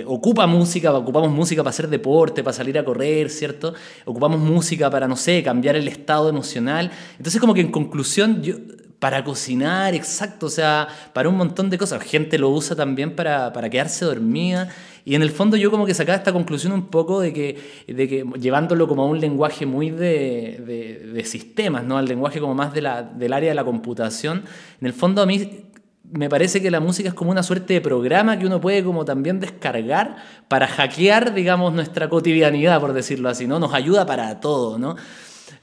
ocupa 0.05 0.47
música, 0.47 0.93
ocupamos 0.93 1.31
música 1.31 1.63
para 1.63 1.71
hacer 1.71 1.89
deporte, 1.89 2.45
para 2.45 2.53
salir 2.53 2.79
a 2.79 2.85
correr, 2.85 3.31
¿cierto? 3.31 3.73
Ocupamos 4.05 4.41
música 4.41 4.91
para, 4.91 5.09
no 5.09 5.17
sé, 5.17 5.43
cambiar 5.43 5.77
el 5.77 5.89
estado 5.89 6.29
emocional. 6.29 6.91
Entonces, 7.17 7.41
como 7.41 7.55
que 7.55 7.63
en 7.63 7.73
conclusión, 7.73 8.43
yo 8.43 8.57
para 9.03 9.25
cocinar, 9.25 9.97
exacto, 9.97 10.47
o 10.47 10.49
sea, 10.49 10.87
para 11.13 11.29
un 11.29 11.37
montón 11.37 11.69
de 11.71 11.77
cosas. 11.77 12.01
Gente 12.05 12.39
lo 12.39 12.51
usa 12.51 12.77
también 12.77 13.17
para, 13.17 13.53
para 13.53 13.69
quedarse 13.69 14.05
dormida. 14.05 14.69
Y 15.05 15.17
en 15.17 15.23
el 15.23 15.33
fondo 15.33 15.57
yo 15.57 15.73
como 15.73 15.87
que 15.87 15.93
sacaba 15.93 16.17
esta 16.17 16.33
conclusión 16.33 16.73
un 16.73 16.87
poco 16.87 17.21
de 17.21 17.33
que, 17.33 17.59
de 17.89 18.09
que 18.09 18.25
llevándolo 18.39 18.87
como 18.87 19.03
a 19.03 19.07
un 19.07 19.19
lenguaje 19.19 19.67
muy 19.67 19.91
de, 19.91 21.11
de, 21.13 21.25
sistemas, 21.25 21.83
¿no? 21.83 21.99
Al 21.99 22.07
lenguaje 22.07 22.39
como 22.39 22.55
más 22.55 22.73
de 22.75 22.83
la, 22.83 23.03
del 23.03 23.33
área 23.33 23.49
de 23.49 23.57
la 23.57 23.65
computación. 23.65 24.45
En 24.81 24.87
el 24.87 24.93
fondo 24.93 25.21
a 25.21 25.27
mí 25.27 25.65
me 26.09 26.29
parece 26.29 26.63
que 26.63 26.71
la 26.71 26.79
música 26.79 27.09
es 27.09 27.15
como 27.17 27.33
una 27.33 27.43
suerte 27.43 27.75
de 27.75 27.81
programa 27.81 28.39
que 28.39 28.47
uno 28.47 28.61
puede 28.61 28.85
como 28.85 29.05
también 29.05 29.41
descargar 29.41 30.15
para 30.47 30.69
hackear, 30.69 31.35
digamos, 31.35 31.73
nuestra 31.73 32.09
cotidianidad, 32.09 32.79
por 32.79 32.93
decirlo 32.93 33.29
así, 33.29 33.49
¿no? 33.49 33.59
Nos 33.59 33.75
ayuda 33.75 34.07
para 34.07 34.39
todo, 34.39 34.79
¿no? 34.79 34.95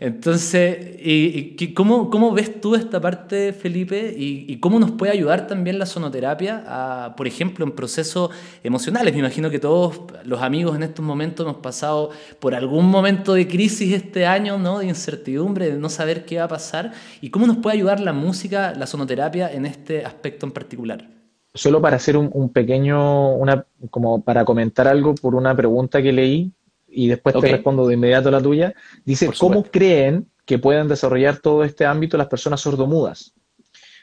Entonces, 0.01 0.95
¿y, 1.03 1.73
cómo, 1.73 2.09
cómo, 2.09 2.31
ves 2.31 2.61
tú 2.61 2.73
esta 2.75 3.01
parte, 3.01 3.51
Felipe? 3.51 4.15
Y, 4.17 4.57
cómo 4.61 4.79
nos 4.79 4.91
puede 4.91 5.11
ayudar 5.11 5.45
también 5.45 5.77
la 5.77 5.85
sonoterapia, 5.85 7.13
por 7.17 7.27
ejemplo, 7.27 7.65
en 7.65 7.73
procesos 7.73 8.29
emocionales? 8.63 9.13
Me 9.13 9.19
imagino 9.19 9.49
que 9.49 9.59
todos 9.59 9.99
los 10.23 10.41
amigos 10.41 10.77
en 10.77 10.83
estos 10.83 11.03
momentos 11.03 11.45
hemos 11.45 11.57
pasado 11.57 12.11
por 12.39 12.55
algún 12.55 12.85
momento 12.85 13.33
de 13.33 13.45
crisis 13.45 13.93
este 13.93 14.25
año, 14.25 14.57
¿no? 14.57 14.79
De 14.79 14.85
incertidumbre, 14.85 15.69
de 15.69 15.77
no 15.77 15.89
saber 15.89 16.23
qué 16.23 16.37
va 16.37 16.45
a 16.45 16.47
pasar. 16.47 16.93
¿Y 17.19 17.29
cómo 17.29 17.45
nos 17.45 17.57
puede 17.57 17.75
ayudar 17.75 17.99
la 17.99 18.13
música, 18.13 18.73
la 18.73 18.87
sonoterapia 18.87 19.51
en 19.51 19.65
este 19.65 20.05
aspecto 20.05 20.45
en 20.45 20.53
particular? 20.53 21.09
Solo 21.53 21.81
para 21.81 21.97
hacer 21.97 22.15
un, 22.15 22.29
un 22.31 22.47
pequeño, 22.53 23.33
una, 23.35 23.65
como 23.89 24.21
para 24.21 24.45
comentar 24.45 24.87
algo 24.87 25.13
por 25.15 25.35
una 25.35 25.53
pregunta 25.53 26.01
que 26.01 26.13
leí, 26.13 26.53
y 26.99 27.07
después 27.07 27.33
te 27.39 27.47
respondo 27.47 27.87
de 27.87 27.93
inmediato 27.93 28.29
la 28.29 28.41
tuya. 28.41 28.73
Dice, 29.05 29.29
¿cómo 29.39 29.63
creen 29.63 30.27
que 30.45 30.59
pueden 30.59 30.89
desarrollar 30.89 31.37
todo 31.37 31.63
este 31.63 31.85
ámbito 31.85 32.17
las 32.17 32.27
personas 32.27 32.59
sordomudas? 32.59 33.33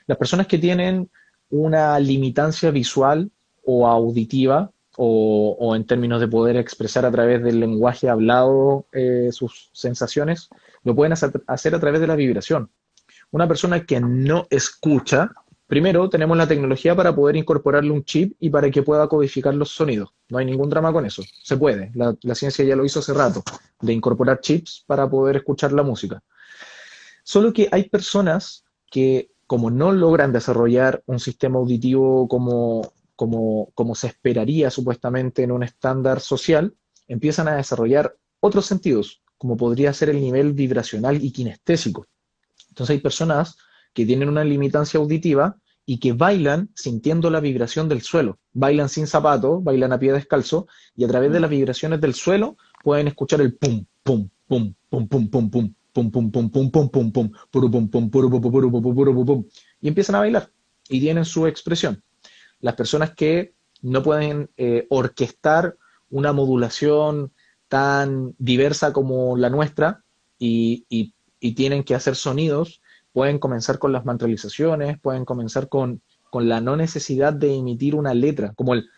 Las 0.06 0.16
personas 0.16 0.46
que 0.46 0.56
tienen 0.56 1.10
una 1.50 1.98
limitancia 2.00 2.70
visual 2.70 3.30
o 3.66 3.86
auditiva, 3.86 4.70
o, 4.96 5.76
en 5.76 5.84
términos 5.84 6.22
de 6.22 6.28
poder 6.28 6.56
expresar 6.56 7.04
a 7.04 7.10
través 7.10 7.42
del 7.42 7.60
lenguaje 7.60 8.08
hablado 8.08 8.86
eh, 8.92 9.28
sus 9.30 9.68
sensaciones, 9.74 10.48
lo 10.82 10.96
pueden 10.96 11.12
hacer 11.12 11.74
a 11.74 11.80
través 11.80 12.00
de 12.00 12.06
la 12.06 12.16
vibración. 12.16 12.70
Una 13.30 13.46
persona 13.46 13.84
que 13.84 14.00
no 14.00 14.46
escucha 14.48 15.32
Primero, 15.66 16.08
tenemos 16.08 16.36
la 16.36 16.46
tecnología 16.46 16.94
para 16.94 17.14
poder 17.14 17.34
incorporarle 17.34 17.90
un 17.90 18.04
chip 18.04 18.36
y 18.38 18.50
para 18.50 18.70
que 18.70 18.82
pueda 18.82 19.08
codificar 19.08 19.52
los 19.54 19.70
sonidos. 19.70 20.10
No 20.28 20.38
hay 20.38 20.44
ningún 20.44 20.70
drama 20.70 20.92
con 20.92 21.04
eso. 21.04 21.24
Se 21.42 21.56
puede. 21.56 21.90
La, 21.94 22.34
ciencia 22.36 22.64
ya 22.64 22.76
lo 22.76 22.84
hizo 22.84 23.00
hace 23.00 23.12
rato, 23.12 23.42
de 23.80 23.92
incorporar 23.92 24.40
chips 24.40 24.84
para 24.86 25.10
poder 25.10 25.36
escuchar 25.36 25.72
la 25.72 25.82
música. 25.82 26.22
Solo 27.24 27.52
que 27.52 27.68
hay 27.72 27.88
personas 27.88 28.64
que, 28.88 29.32
como 29.48 29.70
no 29.70 29.90
logran 29.90 30.32
desarrollar 30.32 31.02
un 31.06 31.18
sistema 31.18 31.58
auditivo 31.58 32.28
como, 32.28 32.92
como, 33.16 33.70
como 33.74 33.96
se 33.96 34.06
esperaría 34.06 34.70
supuestamente 34.70 35.42
en 35.42 35.50
un 35.50 35.64
estándar 35.64 36.20
social, 36.20 36.74
empiezan 37.08 37.48
a 37.48 37.56
desarrollar 37.56 38.16
otros 38.38 38.66
sentidos, 38.66 39.20
como 39.36 39.56
podría 39.56 39.92
ser 39.92 40.10
el 40.10 40.20
nivel 40.20 40.52
vibracional 40.52 41.24
y 41.24 41.32
kinestésico. 41.32 42.06
Entonces 42.68 42.94
hay 42.94 43.00
personas 43.00 43.56
que 43.96 44.04
tienen 44.04 44.28
una 44.28 44.44
limitancia 44.44 45.00
auditiva 45.00 45.56
y 45.86 45.98
que 46.00 46.12
bailan 46.12 46.68
sintiendo 46.74 47.30
la 47.30 47.40
vibración 47.40 47.88
del 47.88 48.02
suelo. 48.02 48.38
Bailan 48.52 48.90
sin 48.90 49.06
zapatos, 49.06 49.64
bailan 49.64 49.90
a 49.90 49.98
pie 49.98 50.12
descalzo 50.12 50.66
y 50.94 51.04
a 51.04 51.08
través 51.08 51.32
de 51.32 51.40
las 51.40 51.48
vibraciones 51.48 51.98
del 52.02 52.12
suelo 52.12 52.58
pueden 52.84 53.08
escuchar 53.08 53.40
el 53.40 53.54
pum, 53.54 53.86
pum, 54.02 54.28
pum, 54.46 54.74
pum, 54.90 55.08
pum, 55.08 55.30
pum, 55.30 55.50
pum, 55.50 55.74
pum, 55.94 56.10
pum, 56.10 56.40
pum, 56.42 56.70
pum, 56.70 56.90
pum, 56.90 56.90
pum, 56.90 57.10
pum, 57.10 57.30
pum, 57.30 58.10
pum, 58.10 58.10
pum, 58.10 58.92
pum, 58.92 59.26
pum, 59.26 59.44
y 59.80 59.88
empiezan 59.88 60.16
a 60.16 60.18
bailar 60.18 60.50
y 60.90 61.00
tienen 61.00 61.24
su 61.24 61.46
expresión. 61.46 62.02
Las 62.60 62.74
personas 62.74 63.14
que 63.14 63.54
no 63.80 64.02
pueden 64.02 64.50
orquestar 64.90 65.74
una 66.10 66.34
modulación 66.34 67.32
tan 67.68 68.34
diversa 68.36 68.92
como 68.92 69.38
la 69.38 69.48
nuestra 69.48 70.04
y, 70.38 70.84
y, 70.90 71.14
y 71.40 71.54
tienen 71.54 71.82
que 71.82 71.94
hacer 71.94 72.14
sonidos, 72.14 72.82
pueden 73.16 73.38
comenzar 73.38 73.78
con 73.78 73.94
las 73.94 74.04
mantralizaciones, 74.04 75.00
pueden 75.00 75.24
comenzar 75.24 75.70
con, 75.70 76.02
con 76.28 76.50
la 76.50 76.60
no 76.60 76.76
necesidad 76.76 77.32
de 77.32 77.54
emitir 77.54 77.94
una 77.94 78.12
letra, 78.12 78.52
como 78.54 78.74
el... 78.74 78.90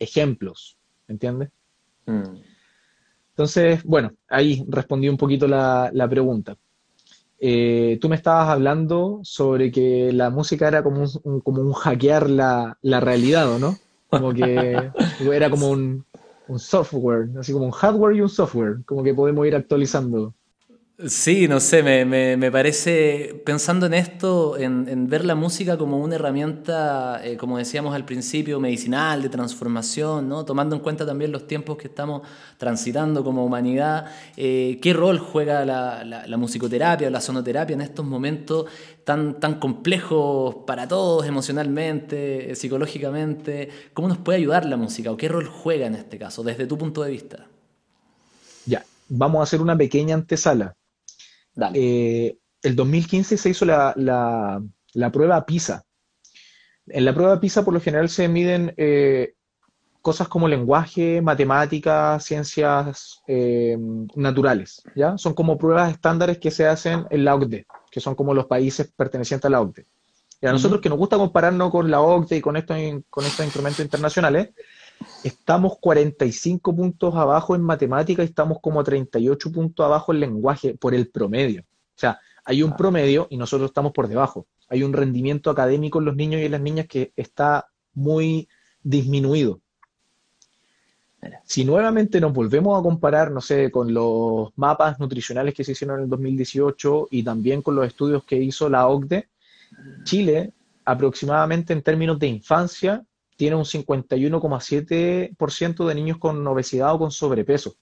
ejemplos, 0.00 0.76
¿entiendes? 1.06 1.50
Entonces, 3.28 3.84
bueno, 3.84 4.10
ahí 4.28 4.64
respondí 4.66 5.08
un 5.08 5.16
poquito 5.16 5.46
la, 5.46 5.88
la 5.94 6.08
pregunta. 6.08 6.56
Eh, 7.38 7.96
tú 8.00 8.08
me 8.08 8.16
estabas 8.16 8.48
hablando 8.48 9.20
sobre 9.22 9.70
que 9.70 10.10
la 10.12 10.30
música 10.30 10.66
era 10.66 10.82
como 10.82 11.04
un, 11.22 11.40
como 11.42 11.62
un 11.62 11.74
hackear 11.74 12.28
la, 12.28 12.76
la 12.82 12.98
realidad, 12.98 13.48
¿o 13.52 13.60
no? 13.60 13.76
Como 14.08 14.32
que 14.32 14.90
era 15.32 15.48
como 15.48 15.70
un, 15.70 16.05
un 16.48 16.58
software, 16.58 17.28
así 17.38 17.52
como 17.52 17.66
un 17.66 17.72
hardware 17.72 18.16
y 18.16 18.20
un 18.20 18.28
software, 18.28 18.84
como 18.84 19.02
que 19.02 19.14
podemos 19.14 19.46
ir 19.46 19.54
actualizando. 19.54 20.34
Sí, 21.04 21.46
no 21.46 21.60
sé, 21.60 21.82
me, 21.82 22.06
me, 22.06 22.38
me 22.38 22.50
parece, 22.50 23.42
pensando 23.44 23.84
en 23.84 23.92
esto, 23.92 24.56
en, 24.56 24.88
en, 24.88 25.10
ver 25.10 25.26
la 25.26 25.34
música 25.34 25.76
como 25.76 25.98
una 25.98 26.14
herramienta, 26.14 27.20
eh, 27.22 27.36
como 27.36 27.58
decíamos 27.58 27.94
al 27.94 28.06
principio, 28.06 28.60
medicinal, 28.60 29.20
de 29.20 29.28
transformación, 29.28 30.26
¿no? 30.26 30.46
tomando 30.46 30.74
en 30.74 30.80
cuenta 30.80 31.04
también 31.04 31.32
los 31.32 31.46
tiempos 31.46 31.76
que 31.76 31.88
estamos 31.88 32.22
transitando 32.56 33.22
como 33.22 33.44
humanidad, 33.44 34.06
eh, 34.38 34.78
qué 34.80 34.94
rol 34.94 35.18
juega 35.18 35.66
la, 35.66 36.02
la, 36.02 36.26
la, 36.26 36.36
musicoterapia 36.38 37.08
o 37.08 37.10
la 37.10 37.20
sonoterapia 37.20 37.74
en 37.74 37.82
estos 37.82 38.06
momentos 38.06 38.64
tan, 39.04 39.38
tan 39.38 39.60
complejos 39.60 40.64
para 40.66 40.88
todos 40.88 41.26
emocionalmente, 41.26 42.54
psicológicamente, 42.54 43.68
cómo 43.92 44.08
nos 44.08 44.16
puede 44.16 44.38
ayudar 44.38 44.64
la 44.64 44.78
música 44.78 45.10
o 45.10 45.18
qué 45.18 45.28
rol 45.28 45.46
juega 45.46 45.86
en 45.88 45.94
este 45.94 46.16
caso, 46.16 46.42
desde 46.42 46.66
tu 46.66 46.78
punto 46.78 47.02
de 47.02 47.10
vista. 47.10 47.46
Ya, 48.64 48.82
vamos 49.10 49.40
a 49.40 49.42
hacer 49.42 49.60
una 49.60 49.76
pequeña 49.76 50.14
antesala. 50.14 50.74
Eh, 51.74 52.38
el 52.62 52.76
2015 52.76 53.36
se 53.36 53.48
hizo 53.48 53.64
la, 53.64 53.92
la, 53.96 54.62
la, 54.94 55.12
prueba 55.12 55.44
PISA. 55.46 55.84
En 56.88 57.04
la 57.04 57.14
prueba 57.14 57.40
PISA 57.40 57.64
por 57.64 57.74
lo 57.74 57.80
general 57.80 58.08
se 58.08 58.28
miden 58.28 58.74
eh, 58.76 59.34
cosas 60.02 60.28
como 60.28 60.46
lenguaje, 60.46 61.20
matemáticas, 61.20 62.24
ciencias 62.24 63.22
eh, 63.26 63.76
naturales. 64.14 64.82
¿ya? 64.94 65.18
Son 65.18 65.34
como 65.34 65.58
pruebas 65.58 65.92
estándares 65.92 66.38
que 66.38 66.50
se 66.50 66.66
hacen 66.66 67.06
en 67.10 67.24
la 67.24 67.34
OCDE, 67.34 67.66
que 67.90 68.00
son 68.00 68.14
como 68.14 68.34
los 68.34 68.46
países 68.46 68.92
pertenecientes 68.94 69.46
a 69.46 69.50
la 69.50 69.60
OCDE. 69.60 69.86
Y 70.40 70.46
a 70.46 70.52
nosotros 70.52 70.76
uh 70.76 70.78
-huh. 70.78 70.82
que 70.82 70.88
nos 70.90 70.98
gusta 70.98 71.16
compararnos 71.16 71.70
con 71.70 71.90
la 71.90 72.00
OCDE 72.00 72.36
y 72.36 72.40
con 72.40 72.56
estos, 72.56 72.76
con 73.10 73.24
estos 73.24 73.44
instrumentos 73.44 73.80
internacionales, 73.80 74.50
estamos 75.24 75.78
45 75.78 76.74
puntos 76.74 77.14
abajo 77.14 77.54
en 77.54 77.62
matemática 77.62 78.22
y 78.22 78.26
estamos 78.26 78.58
como 78.60 78.82
38 78.82 79.52
puntos 79.52 79.84
abajo 79.84 80.12
en 80.12 80.20
lenguaje 80.20 80.74
por 80.74 80.94
el 80.94 81.08
promedio. 81.08 81.62
O 81.62 81.98
sea, 81.98 82.20
hay 82.44 82.62
un 82.62 82.76
promedio 82.76 83.26
y 83.30 83.36
nosotros 83.36 83.70
estamos 83.70 83.92
por 83.92 84.08
debajo. 84.08 84.46
Hay 84.68 84.82
un 84.82 84.92
rendimiento 84.92 85.50
académico 85.50 85.98
en 85.98 86.04
los 86.04 86.16
niños 86.16 86.40
y 86.40 86.44
en 86.44 86.52
las 86.52 86.60
niñas 86.60 86.86
que 86.86 87.12
está 87.16 87.66
muy 87.94 88.48
disminuido. 88.82 89.60
Si 91.44 91.64
nuevamente 91.64 92.20
nos 92.20 92.32
volvemos 92.32 92.78
a 92.78 92.82
comparar, 92.82 93.30
no 93.30 93.40
sé, 93.40 93.70
con 93.70 93.92
los 93.92 94.50
mapas 94.56 95.00
nutricionales 95.00 95.54
que 95.54 95.64
se 95.64 95.72
hicieron 95.72 95.98
en 95.98 96.04
el 96.04 96.10
2018 96.10 97.08
y 97.10 97.22
también 97.22 97.62
con 97.62 97.74
los 97.74 97.86
estudios 97.86 98.24
que 98.24 98.36
hizo 98.36 98.68
la 98.68 98.86
OCDE, 98.86 99.28
Chile 100.04 100.52
aproximadamente 100.84 101.72
en 101.72 101.82
términos 101.82 102.18
de 102.18 102.28
infancia 102.28 103.04
tiene 103.36 103.56
un 103.56 103.64
51,7% 103.64 105.86
de 105.86 105.94
niños 105.94 106.18
con 106.18 106.46
obesidad 106.46 106.94
o 106.94 106.98
con 106.98 107.10
sobrepeso, 107.10 107.76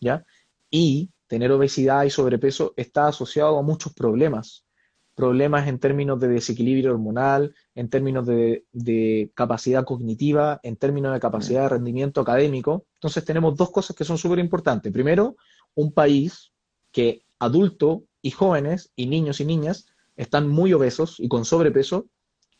¿ya? 0.00 0.24
Y 0.70 1.10
tener 1.26 1.50
obesidad 1.52 2.04
y 2.04 2.10
sobrepeso 2.10 2.74
está 2.76 3.08
asociado 3.08 3.58
a 3.58 3.62
muchos 3.62 3.94
problemas, 3.94 4.66
problemas 5.14 5.66
en 5.66 5.78
términos 5.78 6.20
de 6.20 6.28
desequilibrio 6.28 6.92
hormonal, 6.92 7.54
en 7.74 7.88
términos 7.88 8.26
de, 8.26 9.30
capacidad 9.34 9.84
cognitiva, 9.84 10.60
en 10.62 10.76
términos 10.76 11.14
de 11.14 11.20
capacidad 11.20 11.62
de 11.62 11.70
rendimiento 11.70 12.20
académico. 12.20 12.84
Entonces 12.94 13.24
tenemos 13.24 13.56
dos 13.56 13.70
cosas 13.70 13.96
que 13.96 14.04
son 14.04 14.18
súper 14.18 14.38
importantes. 14.38 14.92
Primero, 14.92 15.36
un 15.74 15.92
país 15.92 16.52
que 16.92 17.22
adulto 17.38 18.04
y 18.22 18.30
jóvenes 18.30 18.92
y 18.94 19.06
niños 19.06 19.40
y 19.40 19.46
niñas 19.46 19.86
están 20.16 20.48
muy 20.48 20.72
obesos 20.72 21.16
y 21.18 21.28
con 21.28 21.44
sobrepeso 21.44 22.06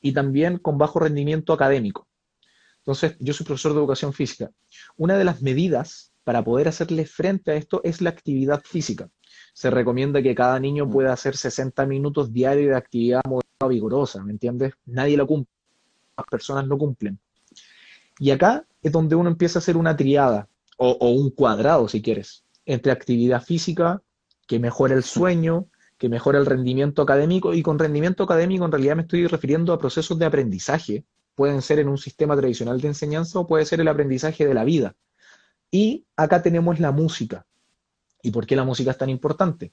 y 0.00 0.12
también 0.12 0.58
con 0.58 0.78
bajo 0.78 0.98
rendimiento 0.98 1.52
académico. 1.52 2.08
Entonces, 2.86 3.16
yo 3.18 3.32
soy 3.34 3.44
profesor 3.44 3.72
de 3.72 3.80
educación 3.80 4.12
física. 4.12 4.52
Una 4.96 5.18
de 5.18 5.24
las 5.24 5.42
medidas 5.42 6.12
para 6.22 6.44
poder 6.44 6.68
hacerle 6.68 7.04
frente 7.04 7.50
a 7.50 7.54
esto 7.56 7.80
es 7.82 8.00
la 8.00 8.10
actividad 8.10 8.62
física. 8.64 9.10
Se 9.54 9.70
recomienda 9.70 10.22
que 10.22 10.36
cada 10.36 10.60
niño 10.60 10.88
pueda 10.88 11.12
hacer 11.12 11.36
60 11.36 11.84
minutos 11.86 12.32
diarios 12.32 12.70
de 12.70 12.76
actividad 12.76 13.22
moderada 13.24 13.68
vigorosa, 13.68 14.22
¿me 14.22 14.30
entiendes? 14.30 14.74
Nadie 14.84 15.16
lo 15.16 15.26
cumple, 15.26 15.52
las 16.16 16.26
personas 16.28 16.68
no 16.68 16.78
cumplen. 16.78 17.18
Y 18.20 18.30
acá 18.30 18.64
es 18.80 18.92
donde 18.92 19.16
uno 19.16 19.30
empieza 19.30 19.58
a 19.58 19.62
hacer 19.62 19.76
una 19.76 19.96
triada, 19.96 20.48
o, 20.78 20.90
o 20.92 21.10
un 21.10 21.30
cuadrado, 21.30 21.88
si 21.88 22.00
quieres, 22.00 22.44
entre 22.66 22.92
actividad 22.92 23.42
física, 23.42 24.00
que 24.46 24.60
mejora 24.60 24.94
el 24.94 25.02
sueño, 25.02 25.66
que 25.98 26.08
mejora 26.08 26.38
el 26.38 26.46
rendimiento 26.46 27.02
académico, 27.02 27.52
y 27.52 27.62
con 27.62 27.80
rendimiento 27.80 28.22
académico 28.22 28.64
en 28.64 28.70
realidad 28.70 28.94
me 28.94 29.02
estoy 29.02 29.26
refiriendo 29.26 29.72
a 29.72 29.78
procesos 29.78 30.16
de 30.20 30.26
aprendizaje, 30.26 31.04
pueden 31.36 31.62
ser 31.62 31.78
en 31.78 31.88
un 31.88 31.98
sistema 31.98 32.34
tradicional 32.34 32.80
de 32.80 32.88
enseñanza 32.88 33.38
o 33.38 33.46
puede 33.46 33.66
ser 33.66 33.80
el 33.80 33.88
aprendizaje 33.88 34.46
de 34.46 34.54
la 34.54 34.64
vida. 34.64 34.96
Y 35.70 36.06
acá 36.16 36.42
tenemos 36.42 36.80
la 36.80 36.90
música. 36.90 37.46
¿Y 38.22 38.32
por 38.32 38.46
qué 38.46 38.56
la 38.56 38.64
música 38.64 38.90
es 38.90 38.98
tan 38.98 39.10
importante? 39.10 39.72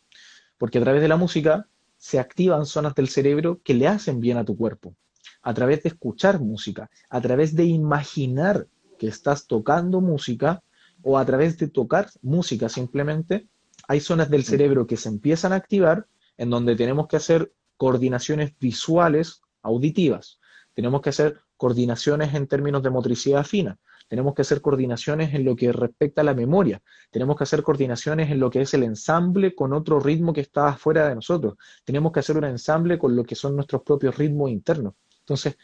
Porque 0.57 0.77
a 0.77 0.81
través 0.81 1.01
de 1.01 1.07
la 1.07 1.17
música 1.17 1.67
se 1.97 2.19
activan 2.19 2.65
zonas 2.65 2.93
del 2.95 3.07
cerebro 3.07 3.61
que 3.63 3.73
le 3.73 3.87
hacen 3.87 4.19
bien 4.19 4.37
a 4.37 4.43
tu 4.43 4.57
cuerpo. 4.57 4.95
A 5.41 5.53
través 5.53 5.81
de 5.83 5.89
escuchar 5.89 6.41
música, 6.41 6.89
a 7.09 7.21
través 7.21 7.55
de 7.55 7.63
imaginar 7.63 8.67
que 8.99 9.07
estás 9.07 9.47
tocando 9.47 10.01
música 10.01 10.61
o 11.01 11.17
a 11.17 11.25
través 11.25 11.57
de 11.57 11.69
tocar 11.69 12.09
música 12.21 12.67
simplemente, 12.67 13.47
hay 13.87 14.01
zonas 14.01 14.29
del 14.29 14.43
cerebro 14.43 14.85
que 14.85 14.97
se 14.97 15.09
empiezan 15.09 15.53
a 15.53 15.57
activar 15.57 16.07
en 16.37 16.49
donde 16.49 16.75
tenemos 16.75 17.07
que 17.07 17.15
hacer 17.15 17.53
coordinaciones 17.77 18.53
visuales 18.59 19.41
auditivas. 19.61 20.39
Tenemos 20.73 21.01
que 21.01 21.09
hacer 21.09 21.39
coordinaciones 21.57 22.33
en 22.33 22.47
términos 22.47 22.83
de 22.83 22.89
motricidad 22.89 23.45
fina, 23.45 23.77
tenemos 24.07 24.33
que 24.33 24.41
hacer 24.41 24.61
coordinaciones 24.61 25.33
en 25.33 25.45
lo 25.45 25.55
que 25.55 25.71
respecta 25.71 26.21
a 26.21 26.23
la 26.23 26.33
memoria, 26.33 26.81
tenemos 27.11 27.37
que 27.37 27.43
hacer 27.43 27.63
coordinaciones 27.63 28.31
en 28.31 28.39
lo 28.39 28.49
que 28.49 28.61
es 28.61 28.73
el 28.73 28.83
ensamble 28.83 29.55
con 29.55 29.73
otro 29.73 29.99
ritmo 29.99 30.33
que 30.33 30.41
está 30.41 30.69
afuera 30.69 31.07
de 31.07 31.15
nosotros, 31.15 31.55
tenemos 31.85 32.11
que 32.11 32.19
hacer 32.19 32.37
un 32.37 32.45
ensamble 32.45 32.97
con 32.97 33.15
lo 33.15 33.23
que 33.23 33.35
son 33.35 33.55
nuestros 33.55 33.83
propios 33.83 34.17
ritmos 34.17 34.49
internos. 34.49 34.93
Entonces, 35.19 35.57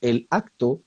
el 0.00 0.26
acto 0.30 0.82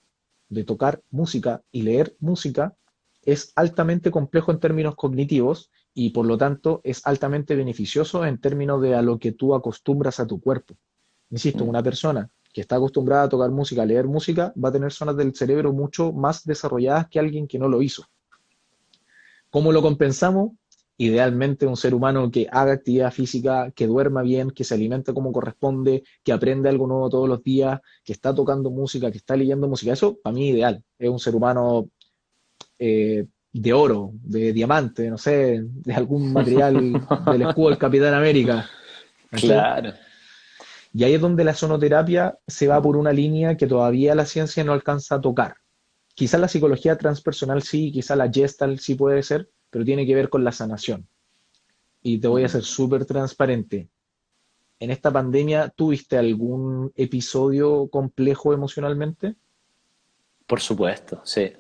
de 0.50 0.64
tocar 0.64 1.02
música 1.10 1.64
y 1.72 1.84
leer 1.84 2.16
música 2.20 2.76
es 3.24 3.52
altamente 3.56 4.12
complejo 4.12 4.52
en 4.52 4.60
términos 4.60 4.96
cognitivos 4.96 5.72
y 5.94 6.12
por 6.12 6.26
lo 6.26 6.38
tanto 6.38 6.82
es 6.84 7.06
altamente 7.06 7.56
beneficioso 7.56 8.26
en 8.26 8.40
términos 8.40 8.82
de 8.82 8.96
a 8.96 9.02
lo 9.02 9.20
que 9.20 9.32
tú 9.32 9.54
acostumbras 9.56 10.20
a 10.20 10.28
tu 10.28 10.40
cuerpo. 10.40 10.76
Insisto, 11.30 11.64
una 11.64 11.84
persona 11.84 12.30
que 12.52 12.62
está 12.62 12.78
acostumbrada 12.78 13.24
a 13.24 13.30
tocar 13.30 13.52
música, 13.52 13.84
a 13.84 13.86
leer 13.86 14.08
música, 14.08 14.54
va 14.62 14.70
a 14.70 14.72
tener 14.72 14.92
zonas 14.92 15.16
del 15.18 15.36
cerebro 15.36 15.74
mucho 15.74 16.12
más 16.12 16.46
desarrolladas 16.46 17.08
que 17.08 17.20
alguien 17.20 17.48
que 17.48 17.60
no 17.60 17.68
lo 17.68 17.82
hizo. 17.82 18.06
¿Cómo 19.50 19.72
lo 19.72 19.82
compensamos? 19.82 20.52
Idealmente 20.98 21.66
un 21.66 21.78
ser 21.78 21.94
humano 21.94 22.30
que 22.30 22.48
haga 22.52 22.74
actividad 22.74 23.12
física, 23.14 23.72
que 23.72 23.88
duerma 23.88 24.22
bien, 24.22 24.52
que 24.52 24.64
se 24.64 24.74
alimente 24.74 25.14
como 25.14 25.32
corresponde, 25.32 26.04
que 26.24 26.34
aprende 26.34 26.70
algo 26.70 26.88
nuevo 26.88 27.10
todos 27.10 27.30
los 27.30 27.42
días, 27.42 27.80
que 28.04 28.14
está 28.14 28.36
tocando 28.36 28.70
música, 28.70 29.10
que 29.10 29.18
está 29.18 29.36
leyendo 29.36 29.68
música. 29.68 29.94
Eso 29.94 30.18
para 30.22 30.34
mí 30.34 30.50
ideal. 30.50 30.84
Es 30.98 31.10
un 31.10 31.20
ser 31.20 31.36
humano 31.36 31.90
eh, 32.78 33.26
de 33.54 33.74
oro, 33.74 34.12
de 34.14 34.52
diamante, 34.52 35.10
no 35.10 35.18
sé, 35.18 35.62
de 35.64 35.94
algún 35.94 36.34
material 36.34 36.74
del 37.32 37.42
escudo 37.44 37.70
del 37.70 37.78
Capitán 37.78 38.14
América. 38.14 38.70
Claro. 39.32 39.94
Y 40.94 41.04
ahí 41.04 41.14
es 41.14 41.22
donde 41.22 41.44
la 41.44 41.54
sonoterapia 41.54 42.38
se 42.48 42.68
va 42.68 42.82
por 42.82 42.98
una 42.98 43.14
línea 43.14 43.58
que 43.58 43.68
todavía 43.68 44.16
la 44.16 44.26
ciencia 44.26 44.64
no 44.64 44.74
alcanza 44.74 45.16
a 45.16 45.22
tocar, 45.22 45.58
quizás 46.16 46.42
la 46.42 46.48
psicología 46.48 46.98
transpersonal 46.98 47.62
sí, 47.62 47.92
quizás 47.92 48.18
la 48.18 48.30
gestal 48.30 48.80
sí 48.80 48.96
puede 48.96 49.24
ser, 49.24 49.50
pero 49.70 49.86
tiene 49.86 50.06
que 50.06 50.16
ver 50.16 50.30
con 50.30 50.44
la 50.44 50.52
sanación. 50.52 51.08
Y 52.02 52.20
te 52.20 52.28
voy 52.28 52.44
a 52.44 52.50
ser 52.50 52.64
súper 52.64 53.06
transparente. 53.06 53.90
¿En 54.80 54.92
esta 54.92 55.12
pandemia 55.12 55.70
tuviste 55.70 56.18
algún 56.18 56.92
episodio 56.96 57.88
complejo 57.90 58.54
emocionalmente? 58.54 59.36
Por 60.46 60.60
supuesto, 60.60 61.22
sí. 61.24 61.52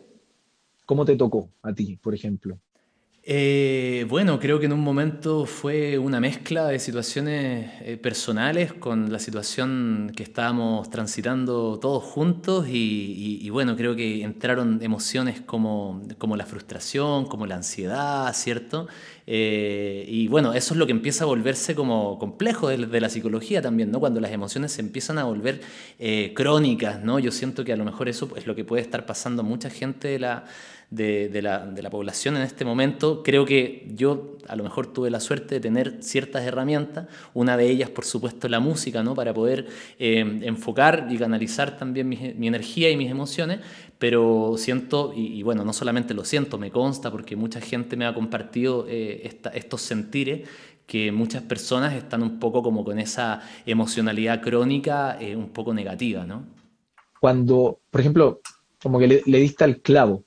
¿Cómo 0.85 1.05
te 1.05 1.15
tocó 1.15 1.49
a 1.61 1.73
ti, 1.73 1.97
por 1.97 2.15
ejemplo? 2.15 2.59
Eh, 3.31 4.07
bueno, 4.09 4.39
creo 4.39 4.59
que 4.59 4.65
en 4.65 4.73
un 4.73 4.79
momento 4.79 5.45
fue 5.45 5.99
una 5.99 6.19
mezcla 6.19 6.65
de 6.65 6.79
situaciones 6.79 7.69
eh, 7.81 7.95
personales 7.95 8.73
con 8.73 9.11
la 9.11 9.19
situación 9.19 10.11
que 10.15 10.23
estábamos 10.23 10.89
transitando 10.89 11.77
todos 11.79 12.03
juntos 12.03 12.65
y, 12.67 13.47
bueno, 13.51 13.75
creo 13.75 13.95
que 13.95 14.23
entraron 14.23 14.79
emociones 14.81 15.41
como, 15.41 16.01
como, 16.17 16.37
la 16.37 16.47
frustración, 16.47 17.27
como 17.27 17.45
la 17.45 17.53
ansiedad, 17.53 18.33
¿cierto? 18.33 18.87
Eh, 19.27 20.05
y 20.07 20.27
bueno, 20.27 20.55
eso 20.55 20.73
es 20.73 20.79
lo 20.79 20.87
que 20.87 20.91
empieza 20.91 21.25
a 21.25 21.27
volverse 21.27 21.75
como 21.75 22.17
complejo 22.17 22.69
de, 22.69 22.77
de, 22.77 22.99
la 22.99 23.09
psicología 23.09 23.61
también, 23.61 23.91
¿no? 23.91 23.99
Cuando 23.99 24.19
las 24.21 24.31
emociones 24.31 24.71
se 24.71 24.81
empiezan 24.81 25.19
a 25.19 25.25
volver 25.25 25.61
crónicas, 26.33 27.03
¿no? 27.03 27.19
Yo 27.19 27.29
siento 27.29 27.63
que 27.63 27.73
a 27.73 27.77
lo 27.77 27.85
mejor 27.85 28.09
eso 28.09 28.27
es 28.35 28.47
lo 28.47 28.55
que 28.55 28.65
puede 28.65 28.81
estar 28.81 29.05
pasando 29.05 29.43
a 29.43 29.45
mucha 29.45 29.69
gente 29.69 30.07
de 30.07 30.17
la 30.17 30.45
de, 30.91 31.41
la, 31.41 31.65
de, 31.65 31.81
la, 31.83 31.89
población 31.89 32.35
en 32.35 32.41
este 32.41 32.65
momento. 32.65 33.21
Creo 33.23 33.45
que 33.45 33.87
yo 33.95 34.37
a 34.47 34.55
lo 34.55 34.63
mejor 34.63 34.87
tuve 34.87 35.11
la 35.11 35.19
suerte 35.19 35.55
de 35.55 35.61
tener 35.61 35.97
ciertas 36.01 36.43
herramientas, 36.43 37.07
una 37.33 37.57
de 37.57 37.69
ellas 37.69 37.89
por 37.89 38.05
supuesto 38.05 38.49
la 38.49 38.59
música, 38.59 39.03
¿no? 39.03 39.13
para 39.13 39.33
poder 39.33 39.67
eh, 39.99 40.39
enfocar 40.41 41.07
y 41.09 41.17
canalizar 41.17 41.77
también 41.77 42.09
mi, 42.09 42.17
mi, 42.35 42.47
energía 42.47 42.89
y 42.89 42.97
mis 42.97 43.11
emociones, 43.11 43.59
pero 43.99 44.55
siento, 44.57 45.13
y, 45.15 45.43
bueno, 45.43 45.63
no 45.63 45.73
solamente 45.73 46.13
lo 46.13 46.25
siento, 46.25 46.57
me 46.57 46.71
consta 46.71 47.11
porque 47.11 47.35
mucha 47.35 47.61
gente 47.61 47.95
me 47.95 48.05
ha 48.05 48.13
compartido 48.13 48.85
eh, 48.89 49.39
estos 49.53 49.81
sentires 49.81 50.47
que 50.87 51.11
muchas 51.11 51.43
personas 51.43 51.93
están 51.93 52.23
un 52.23 52.39
poco 52.39 52.63
como 52.63 52.83
con 52.83 52.97
esa 52.97 53.41
emocionalidad 53.67 54.41
crónica 54.41 55.17
eh, 55.19 55.35
un 55.35 55.49
poco 55.49 55.71
negativa, 55.71 56.25
¿no? 56.25 56.45
Cuando, 57.19 57.79
por 57.91 58.01
ejemplo, 58.01 58.41
como 58.81 58.97
que 58.97 59.07
le, 59.07 59.21
le 59.25 59.39
diste 59.39 59.65
al 59.65 59.81
clavo, 59.81 60.23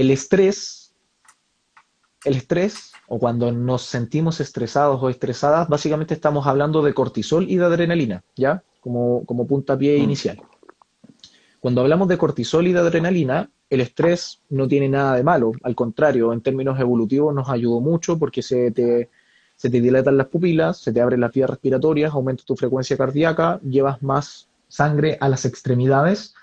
el 0.00 0.10
estrés, 0.10 0.94
el 2.24 2.36
estrés, 2.36 2.92
o 3.08 3.18
cuando 3.18 3.50
nos 3.52 3.82
sentimos 3.82 4.40
estresados 4.40 5.02
o 5.02 5.08
estresadas, 5.08 5.68
básicamente 5.68 6.14
estamos 6.14 6.46
hablando 6.46 6.82
de 6.82 6.94
cortisol 6.94 7.48
y 7.48 7.56
de 7.56 7.64
adrenalina, 7.64 8.22
¿ya? 8.36 8.62
Como, 8.80 9.24
como 9.24 9.46
puntapié 9.46 9.98
mm. 9.98 10.02
inicial. 10.02 10.42
Cuando 11.60 11.80
hablamos 11.80 12.06
de 12.08 12.18
cortisol 12.18 12.66
y 12.66 12.72
de 12.72 12.78
adrenalina, 12.78 13.50
el 13.70 13.80
estrés 13.80 14.40
no 14.48 14.68
tiene 14.68 14.88
nada 14.88 15.16
de 15.16 15.24
malo, 15.24 15.52
al 15.62 15.74
contrario, 15.74 16.32
en 16.32 16.40
términos 16.40 16.78
evolutivos 16.78 17.34
nos 17.34 17.48
ayudó 17.48 17.80
mucho 17.80 18.18
porque 18.18 18.42
se 18.42 18.70
te, 18.70 19.10
se 19.56 19.68
te 19.68 19.80
dilatan 19.80 20.16
las 20.16 20.28
pupilas, 20.28 20.78
se 20.78 20.92
te 20.92 21.00
abren 21.00 21.20
las 21.20 21.32
vías 21.32 21.50
respiratorias, 21.50 22.12
aumenta 22.12 22.44
tu 22.44 22.56
frecuencia 22.56 22.96
cardíaca, 22.96 23.60
llevas 23.62 24.02
más 24.02 24.48
sangre 24.68 25.18
a 25.20 25.28
las 25.28 25.44
extremidades 25.44 26.34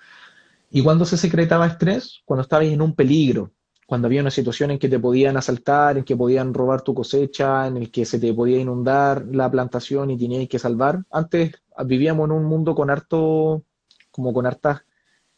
¿Y 0.76 0.84
cuando 0.84 1.06
se 1.06 1.16
secretaba 1.16 1.68
estrés? 1.68 2.22
Cuando 2.26 2.42
estabas 2.42 2.68
en 2.68 2.82
un 2.82 2.94
peligro, 2.94 3.54
cuando 3.88 4.08
había 4.08 4.20
una 4.20 4.30
situación 4.30 4.72
en 4.72 4.78
que 4.78 4.90
te 4.90 5.00
podían 5.00 5.38
asaltar, 5.38 5.98
en 5.98 6.04
que 6.04 6.18
podían 6.18 6.54
robar 6.54 6.82
tu 6.82 6.94
cosecha, 6.94 7.66
en 7.68 7.78
el 7.78 7.90
que 7.90 8.04
se 8.04 8.20
te 8.20 8.34
podía 8.34 8.60
inundar 8.60 9.26
la 9.32 9.50
plantación 9.50 10.12
y 10.12 10.18
tenías 10.18 10.50
que 10.50 10.60
salvar. 10.60 11.02
Antes 11.12 11.54
vivíamos 11.86 12.26
en 12.26 12.34
un 12.34 12.44
mundo 12.44 12.76
con 12.76 12.90
harto, 12.90 13.64
como 14.12 14.34
con 14.34 14.46
harta, 14.46 14.84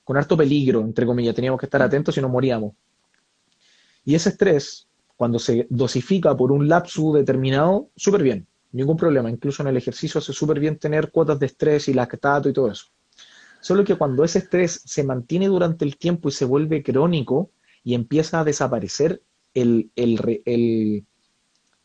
con 0.03 0.17
harto 0.17 0.35
peligro, 0.35 0.81
entre 0.81 1.05
comillas, 1.05 1.35
teníamos 1.35 1.59
que 1.59 1.67
estar 1.67 1.83
atentos 1.83 2.17
y 2.17 2.21
nos 2.21 2.31
moríamos. 2.31 2.73
Y 4.05 4.15
ese 4.15 4.29
estrés, 4.29 4.87
cuando 5.15 5.37
se 5.37 5.67
dosifica 5.69 6.35
por 6.35 6.51
un 6.51 6.67
lapso 6.67 7.13
determinado, 7.13 7.91
súper 7.95 8.23
bien, 8.23 8.47
ningún 8.71 8.97
problema. 8.97 9.29
Incluso 9.29 9.61
en 9.61 9.67
el 9.67 9.77
ejercicio 9.77 10.17
hace 10.17 10.33
súper 10.33 10.59
bien 10.59 10.79
tener 10.79 11.11
cuotas 11.11 11.37
de 11.37 11.45
estrés 11.45 11.89
y 11.89 11.93
lactato 11.93 12.49
y 12.49 12.53
todo 12.53 12.71
eso. 12.71 12.87
Solo 13.59 13.83
que 13.83 13.95
cuando 13.95 14.23
ese 14.23 14.39
estrés 14.39 14.81
se 14.85 15.03
mantiene 15.03 15.47
durante 15.47 15.85
el 15.85 15.97
tiempo 15.97 16.29
y 16.29 16.31
se 16.31 16.45
vuelve 16.45 16.83
crónico 16.83 17.51
y 17.83 17.95
empieza 17.95 18.39
a 18.39 18.43
desaparecer 18.43 19.21
el, 19.53 19.91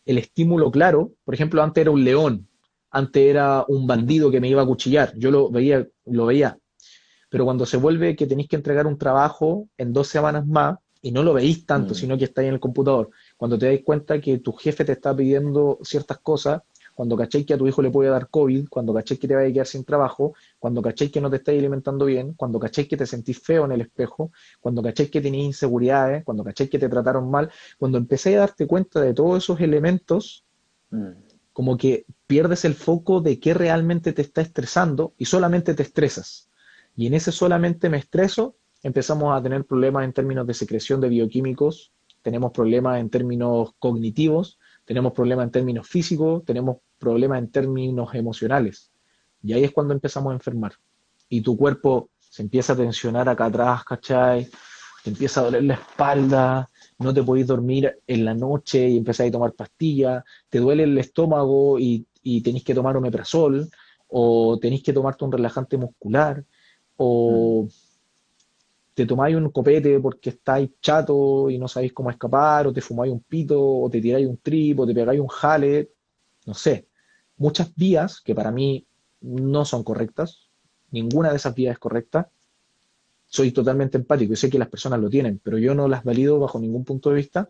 estímulo 0.05 0.71
claro, 0.71 1.13
por 1.25 1.35
ejemplo, 1.35 1.63
antes 1.63 1.83
era 1.83 1.91
un 1.91 2.05
león, 2.05 2.49
antes 2.91 3.23
era 3.23 3.65
un 3.69 3.87
bandido 3.87 4.31
que 4.31 4.41
me 4.41 4.49
iba 4.49 4.63
a 4.63 4.67
cuchillar, 4.67 5.15
yo 5.17 5.31
lo 5.31 5.51
veía, 5.51 5.87
lo 6.07 6.27
veía. 6.27 6.59
Pero 7.31 7.45
cuando 7.45 7.65
se 7.65 7.79
vuelve 7.79 8.15
que 8.15 8.27
tenéis 8.27 8.49
que 8.49 8.57
entregar 8.57 8.87
un 8.87 8.99
trabajo 8.99 9.69
en 9.79 9.93
dos 9.93 10.09
semanas 10.09 10.47
más, 10.47 10.79
y 11.05 11.11
no 11.11 11.25
lo 11.25 11.35
veis 11.35 11.67
tanto, 11.67 11.93
mm. 11.93 11.97
sino 11.97 12.17
que 12.17 12.25
estáis 12.25 12.49
en 12.49 12.55
el 12.55 12.61
computador, 12.61 13.11
cuando 13.37 13.59
te 13.59 13.67
dais 13.67 13.83
cuenta 13.85 14.21
que 14.21 14.39
tu 14.39 14.53
jefe 14.53 14.85
te 14.85 14.93
está 14.93 15.15
pidiendo 15.15 15.79
ciertas 15.83 16.19
cosas, 16.21 16.63
cuando 16.95 17.17
cachéis 17.17 17.47
que 17.47 17.55
a 17.55 17.59
tu 17.59 17.67
hijo 17.67 17.83
le 17.83 17.91
puede 17.91 18.11
dar 18.11 18.29
COVID, 18.29 18.69
cuando 18.69 18.93
cachéis 18.95 19.19
que 19.21 19.29
te 19.29 19.35
vaya 19.35 19.49
a 19.49 19.53
quedar 19.53 19.67
sin 19.67 19.85
trabajo, 19.85 20.35
cuando 20.59 20.83
cachéis 20.83 21.11
que 21.11 21.21
no 21.21 21.31
te 21.31 21.37
estáis 21.37 21.59
alimentando 21.59 22.05
bien, 22.05 22.35
cuando 22.35 22.59
cachéis 22.59 22.89
que 22.89 22.97
te 22.97 23.07
sentís 23.07 23.41
feo 23.41 23.65
en 23.65 23.73
el 23.73 23.81
espejo, 23.81 24.31
cuando 24.61 24.83
cachéis 24.83 25.11
que 25.11 25.21
tenéis 25.21 25.47
inseguridades, 25.47 26.25
cuando 26.25 26.45
cachéis 26.45 26.71
que 26.71 26.79
te 26.79 26.89
trataron 26.89 27.31
mal, 27.31 27.51
cuando 27.79 27.99
empecéis 27.99 28.37
a 28.37 28.41
darte 28.41 28.67
cuenta 28.67 29.01
de 29.01 29.15
todos 29.15 29.43
esos 29.43 29.61
elementos, 29.61 30.45
mm. 30.91 31.09
como 31.53 31.77
que 31.77 32.05
pierdes 32.27 32.65
el 32.65 32.75
foco 32.75 33.21
de 33.21 33.39
qué 33.39 33.55
realmente 33.55 34.13
te 34.13 34.23
está 34.23 34.41
estresando 34.41 35.15
y 35.19 35.25
solamente 35.25 35.75
te 35.75 35.83
estresas. 35.83 36.49
Y 36.97 37.07
en 37.07 37.15
ese 37.15 37.33
solamente 37.33 37.89
me 37.89 37.99
estreso, 37.99 38.57
empezamos 38.83 39.37
a 39.37 39.43
tener 39.43 39.65
problemas 39.65 40.05
en 40.05 40.13
términos 40.13 40.47
de 40.47 40.55
secreción 40.55 41.01
de 41.01 41.09
bioquímicos, 41.09 41.93
tenemos 42.23 42.53
problemas 42.53 43.01
en 43.01 43.11
términos 43.11 43.75
cognitivos, 43.79 44.59
tenemos 44.85 45.13
problemas 45.13 45.45
en 45.45 45.51
términos 45.51 45.89
físicos, 45.89 46.45
tenemos 46.45 46.79
problemas 46.99 47.39
en 47.39 47.51
términos 47.51 48.15
emocionales. 48.15 48.93
Y 49.43 49.53
ahí 49.53 49.65
es 49.65 49.73
cuando 49.73 49.95
empezamos 49.95 50.31
a 50.31 50.35
enfermar. 50.35 50.73
Y 51.29 51.41
tu 51.41 51.57
cuerpo 51.57 52.11
se 52.19 52.43
empieza 52.43 52.73
a 52.73 52.77
tensionar 52.77 53.29
acá 53.29 53.47
atrás, 53.47 53.85
¿cachai? 53.85 54.49
Te 55.03 55.11
empieza 55.11 55.41
a 55.41 55.45
doler 55.45 55.65
la 55.65 55.75
espalda, 55.75 56.69
no 56.99 57.13
te 57.13 57.23
podéis 57.23 57.47
dormir 57.47 57.99
en 58.07 58.25
la 58.25 58.35
noche 58.35 58.89
y 58.89 58.99
empezáis 58.99 59.31
a 59.31 59.33
tomar 59.33 59.53
pastillas, 59.53 60.23
te 60.49 60.59
duele 60.59 60.85
el 60.85 60.97
estómago 60.99 61.79
y, 61.79 62.07
y 62.23 62.41
tenéis 62.41 62.65
que 62.65 62.75
tomar 62.75 62.97
omeprazol, 62.97 63.69
o 64.09 64.59
tenéis 64.61 64.83
que 64.83 64.93
tomarte 64.93 65.25
un 65.25 65.33
relajante 65.33 65.77
muscular, 65.77 66.45
o... 66.97 67.65
Mm 67.65 67.69
te 68.95 69.07
tomáis 69.07 69.37
un 69.37 69.51
copete 69.51 69.99
porque 70.01 70.31
estáis 70.31 70.71
chato 70.81 71.49
y 71.49 71.59
no 71.59 71.69
sabéis 71.69 71.93
cómo 71.93 72.11
escapar, 72.11 72.67
o 72.67 72.73
te 72.73 72.81
fumáis 72.81 73.13
un 73.13 73.21
pito, 73.21 73.61
o 73.61 73.89
te 73.89 74.01
tiráis 74.01 74.27
un 74.27 74.37
trip, 74.39 74.79
o 74.81 74.87
te 74.87 74.95
pegáis 74.95 75.21
un 75.21 75.29
jale, 75.29 75.91
no 76.47 76.55
sé. 76.55 76.87
Muchas 77.37 77.75
vías 77.75 78.21
que 78.21 78.35
para 78.35 78.51
mí 78.51 78.87
no 79.23 79.65
son 79.65 79.83
correctas, 79.83 80.51
ninguna 80.91 81.31
de 81.31 81.37
esas 81.37 81.55
vías 81.55 81.73
es 81.73 81.79
correcta. 81.79 82.31
Soy 83.27 83.51
totalmente 83.51 83.97
empático 83.97 84.35
y 84.35 84.37
sé 84.37 84.51
que 84.51 84.59
las 84.59 84.69
personas 84.69 85.01
lo 85.01 85.09
tienen, 85.09 85.41
pero 85.43 85.57
yo 85.57 85.75
no 85.75 85.89
las 85.89 86.05
valido 86.05 86.39
bajo 86.39 86.61
ningún 86.61 86.85
punto 86.85 87.09
de 87.11 87.17
vista. 87.17 87.49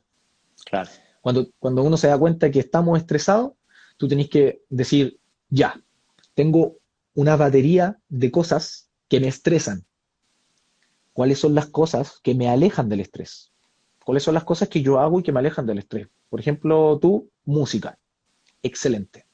Claro. 0.65 0.91
Cuando, 1.21 1.49
cuando 1.59 1.83
uno 1.83 1.97
se 1.97 2.07
da 2.07 2.19
cuenta 2.19 2.51
que 2.51 2.61
estamos 2.61 2.99
estresados, 2.99 3.53
tú 3.97 4.07
tenés 4.07 4.29
que 4.29 4.63
decir, 4.69 5.19
ya, 5.49 5.81
tengo 6.35 6.77
una 7.15 7.37
batería 7.37 7.99
de 8.09 8.31
cosas 8.31 8.89
que 9.09 9.19
me 9.19 9.29
estresan 9.29 9.85
cuáles 11.13 11.39
son 11.39 11.55
las 11.55 11.67
cosas 11.67 12.21
que 12.23 12.35
me 12.35 12.49
alejan 12.49 12.89
del 12.89 13.01
estrés. 13.01 13.53
¿Cuáles 14.05 14.25
son 14.25 14.35
las 14.35 14.45
cosas 14.45 14.69
que 14.69 14.83
yo 14.83 14.99
hago 14.99 15.21
y 15.21 15.23
que 15.23 15.33
me 15.33 15.41
alejan 15.41 15.67
del 15.67 15.79
estrés? 15.79 16.09
Por 16.29 16.41
ejemplo, 16.41 16.99
tú, 17.01 17.31
música. 17.45 17.99
Excelente. 18.63 19.27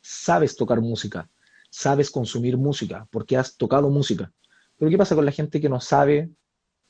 Sabes 0.00 0.56
tocar 0.56 0.80
música, 0.80 1.28
sabes 1.70 2.10
consumir 2.10 2.56
música, 2.56 3.06
porque 3.10 3.36
has 3.36 3.56
tocado 3.56 3.90
música. 3.90 4.32
Pero 4.78 4.90
¿qué 4.90 4.98
pasa 4.98 5.14
con 5.14 5.24
la 5.24 5.32
gente 5.32 5.60
que 5.60 5.68
no 5.68 5.80
sabe 5.80 6.30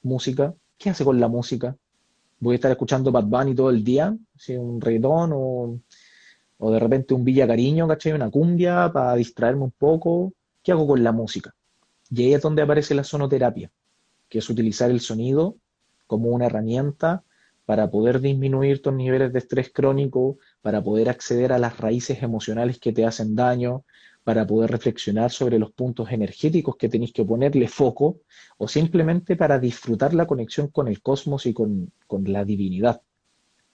música? 0.03 0.55
¿Qué 0.79 0.91
hace 0.91 1.05
con 1.05 1.19
la 1.19 1.29
música? 1.29 1.77
¿Voy 2.39 2.55
a 2.55 2.57
estar 2.57 2.71
escuchando 2.71 3.11
Bad 3.11 3.25
Bunny 3.25 3.55
todo 3.55 3.71
el 3.71 3.83
día? 3.83 4.17
¿Un 4.49 4.81
reggaetón 4.81 5.31
o, 5.35 5.81
o 6.59 6.71
de 6.71 6.79
repente 6.79 7.15
un 7.15 7.25
Villa 7.25 7.47
Cariño, 7.47 7.89
¿cachai? 7.89 8.13
Una 8.13 8.31
cumbia 8.31 8.91
para 8.93 9.15
distraerme 9.15 9.65
un 9.65 9.73
poco. 9.73 10.33
¿Qué 10.63 10.73
hago 10.73 10.87
con 10.87 11.03
la 11.03 11.13
música? 11.13 11.55
Y 12.11 12.25
ahí 12.25 12.35
es 12.35 12.43
donde 12.43 12.63
aparece 12.63 12.95
la 12.95 13.05
sonoterapia 13.05 13.71
que 14.29 14.39
es 14.39 14.51
utilizar 14.51 14.91
el 14.91 15.01
sonido 15.01 15.57
como 16.07 16.31
una 16.31 16.47
herramienta 16.47 17.25
para 17.65 17.91
poder 17.91 18.21
disminuir 18.21 18.81
tus 18.81 18.95
niveles 18.95 19.33
de 19.33 19.41
estrés 19.41 19.71
crónico, 19.73 20.39
para 20.63 20.83
poder 20.83 21.09
acceder 21.09 21.53
a 21.53 21.59
las 21.59 21.79
raíces 21.79 22.23
emocionales 22.23 22.79
que 22.79 22.93
te 22.93 23.05
hacen 23.05 23.35
daño, 23.35 23.85
para 24.23 24.47
poder 24.47 24.71
reflexionar 24.71 25.31
sobre 25.31 25.59
los 25.59 25.73
puntos 25.73 26.11
energéticos 26.11 26.77
que 26.77 26.89
tenéis 26.89 27.13
que 27.13 27.25
ponerle 27.25 27.69
foco, 27.69 28.21
o 28.59 28.69
simplemente 28.69 29.37
para 29.37 29.59
disfrutar 29.59 30.15
la 30.15 30.27
conexión 30.27 30.69
con 30.69 30.89
el 30.89 31.03
cosmos 31.03 31.47
y 31.47 31.53
con, 31.53 31.93
con 32.07 32.25
la 32.33 32.45
divinidad. 32.45 33.03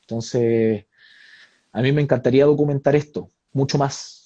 Entonces, 0.02 0.86
a 1.72 1.82
mí 1.82 1.92
me 1.92 2.02
encantaría 2.02 2.44
documentar 2.44 2.96
esto 2.96 3.30
mucho 3.52 3.78
más. 3.78 4.21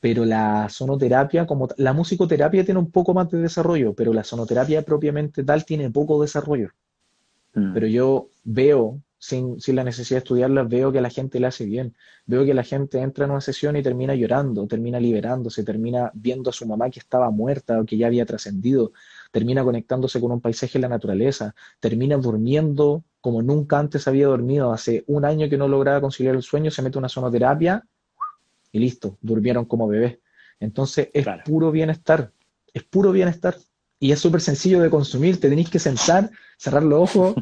Pero 0.00 0.24
la 0.24 0.68
sonoterapia, 0.70 1.46
como 1.46 1.68
la 1.76 1.92
musicoterapia 1.92 2.64
tiene 2.64 2.80
un 2.80 2.90
poco 2.90 3.12
más 3.12 3.30
de 3.30 3.38
desarrollo, 3.38 3.94
pero 3.94 4.14
la 4.14 4.24
sonoterapia 4.24 4.82
propiamente 4.82 5.44
tal 5.44 5.64
tiene 5.66 5.90
poco 5.90 6.20
desarrollo. 6.20 6.70
Mm. 7.54 7.74
Pero 7.74 7.86
yo 7.86 8.28
veo, 8.42 9.02
sin, 9.18 9.60
sin, 9.60 9.76
la 9.76 9.84
necesidad 9.84 10.16
de 10.16 10.24
estudiarla, 10.24 10.62
veo 10.62 10.90
que 10.90 11.02
la 11.02 11.10
gente 11.10 11.38
le 11.38 11.48
hace 11.48 11.66
bien. 11.66 11.94
Veo 12.24 12.46
que 12.46 12.54
la 12.54 12.62
gente 12.62 13.00
entra 13.00 13.26
en 13.26 13.32
una 13.32 13.42
sesión 13.42 13.76
y 13.76 13.82
termina 13.82 14.14
llorando, 14.14 14.66
termina 14.66 14.98
liberándose, 14.98 15.64
termina 15.64 16.10
viendo 16.14 16.48
a 16.48 16.52
su 16.54 16.66
mamá 16.66 16.88
que 16.88 17.00
estaba 17.00 17.30
muerta 17.30 17.78
o 17.78 17.84
que 17.84 17.98
ya 17.98 18.06
había 18.06 18.24
trascendido, 18.24 18.92
termina 19.30 19.62
conectándose 19.62 20.18
con 20.18 20.32
un 20.32 20.40
paisaje 20.40 20.78
en 20.78 20.82
la 20.82 20.88
naturaleza, 20.88 21.54
termina 21.78 22.16
durmiendo 22.16 23.04
como 23.20 23.42
nunca 23.42 23.78
antes 23.78 24.08
había 24.08 24.28
dormido. 24.28 24.72
Hace 24.72 25.04
un 25.08 25.26
año 25.26 25.50
que 25.50 25.58
no 25.58 25.68
lograba 25.68 26.00
conciliar 26.00 26.36
el 26.36 26.42
sueño, 26.42 26.70
se 26.70 26.80
mete 26.80 26.96
una 26.96 27.10
sonoterapia 27.10 27.84
y 28.72 28.78
listo, 28.78 29.18
durmieron 29.20 29.64
como 29.64 29.88
bebés. 29.88 30.18
Entonces 30.58 31.08
es 31.12 31.26
puro 31.44 31.70
bienestar, 31.70 32.32
es 32.72 32.82
puro 32.84 33.12
bienestar. 33.12 33.56
Y 33.98 34.12
es 34.12 34.18
súper 34.18 34.40
sencillo 34.40 34.80
de 34.80 34.88
consumir, 34.88 35.38
te 35.38 35.50
tenéis 35.50 35.68
que 35.68 35.78
sentar, 35.78 36.30
cerrar 36.56 36.82
los 36.82 37.00
ojos 37.10 37.34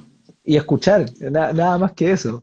y 0.45 0.57
escuchar, 0.57 1.07
nada 1.21 1.79
más 1.79 1.93
que 1.93 2.11
eso. 2.11 2.43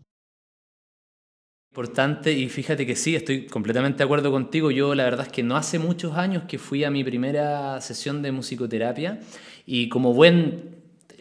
Importante 1.71 2.31
y 2.31 2.47
fíjate 2.47 2.85
que 2.85 2.95
sí, 2.95 3.17
estoy 3.17 3.47
completamente 3.47 3.97
de 3.97 4.05
acuerdo 4.05 4.31
contigo. 4.31 4.71
Yo 4.71 4.95
la 4.95 5.03
verdad 5.03 5.25
es 5.25 5.31
que 5.33 5.43
no 5.43 5.57
hace 5.57 5.79
muchos 5.79 6.15
años 6.15 6.43
que 6.47 6.57
fui 6.57 6.85
a 6.85 6.89
mi 6.89 7.03
primera 7.03 7.81
sesión 7.81 8.21
de 8.21 8.31
musicoterapia 8.31 9.19
y 9.65 9.89
como 9.89 10.13
buen 10.13 10.75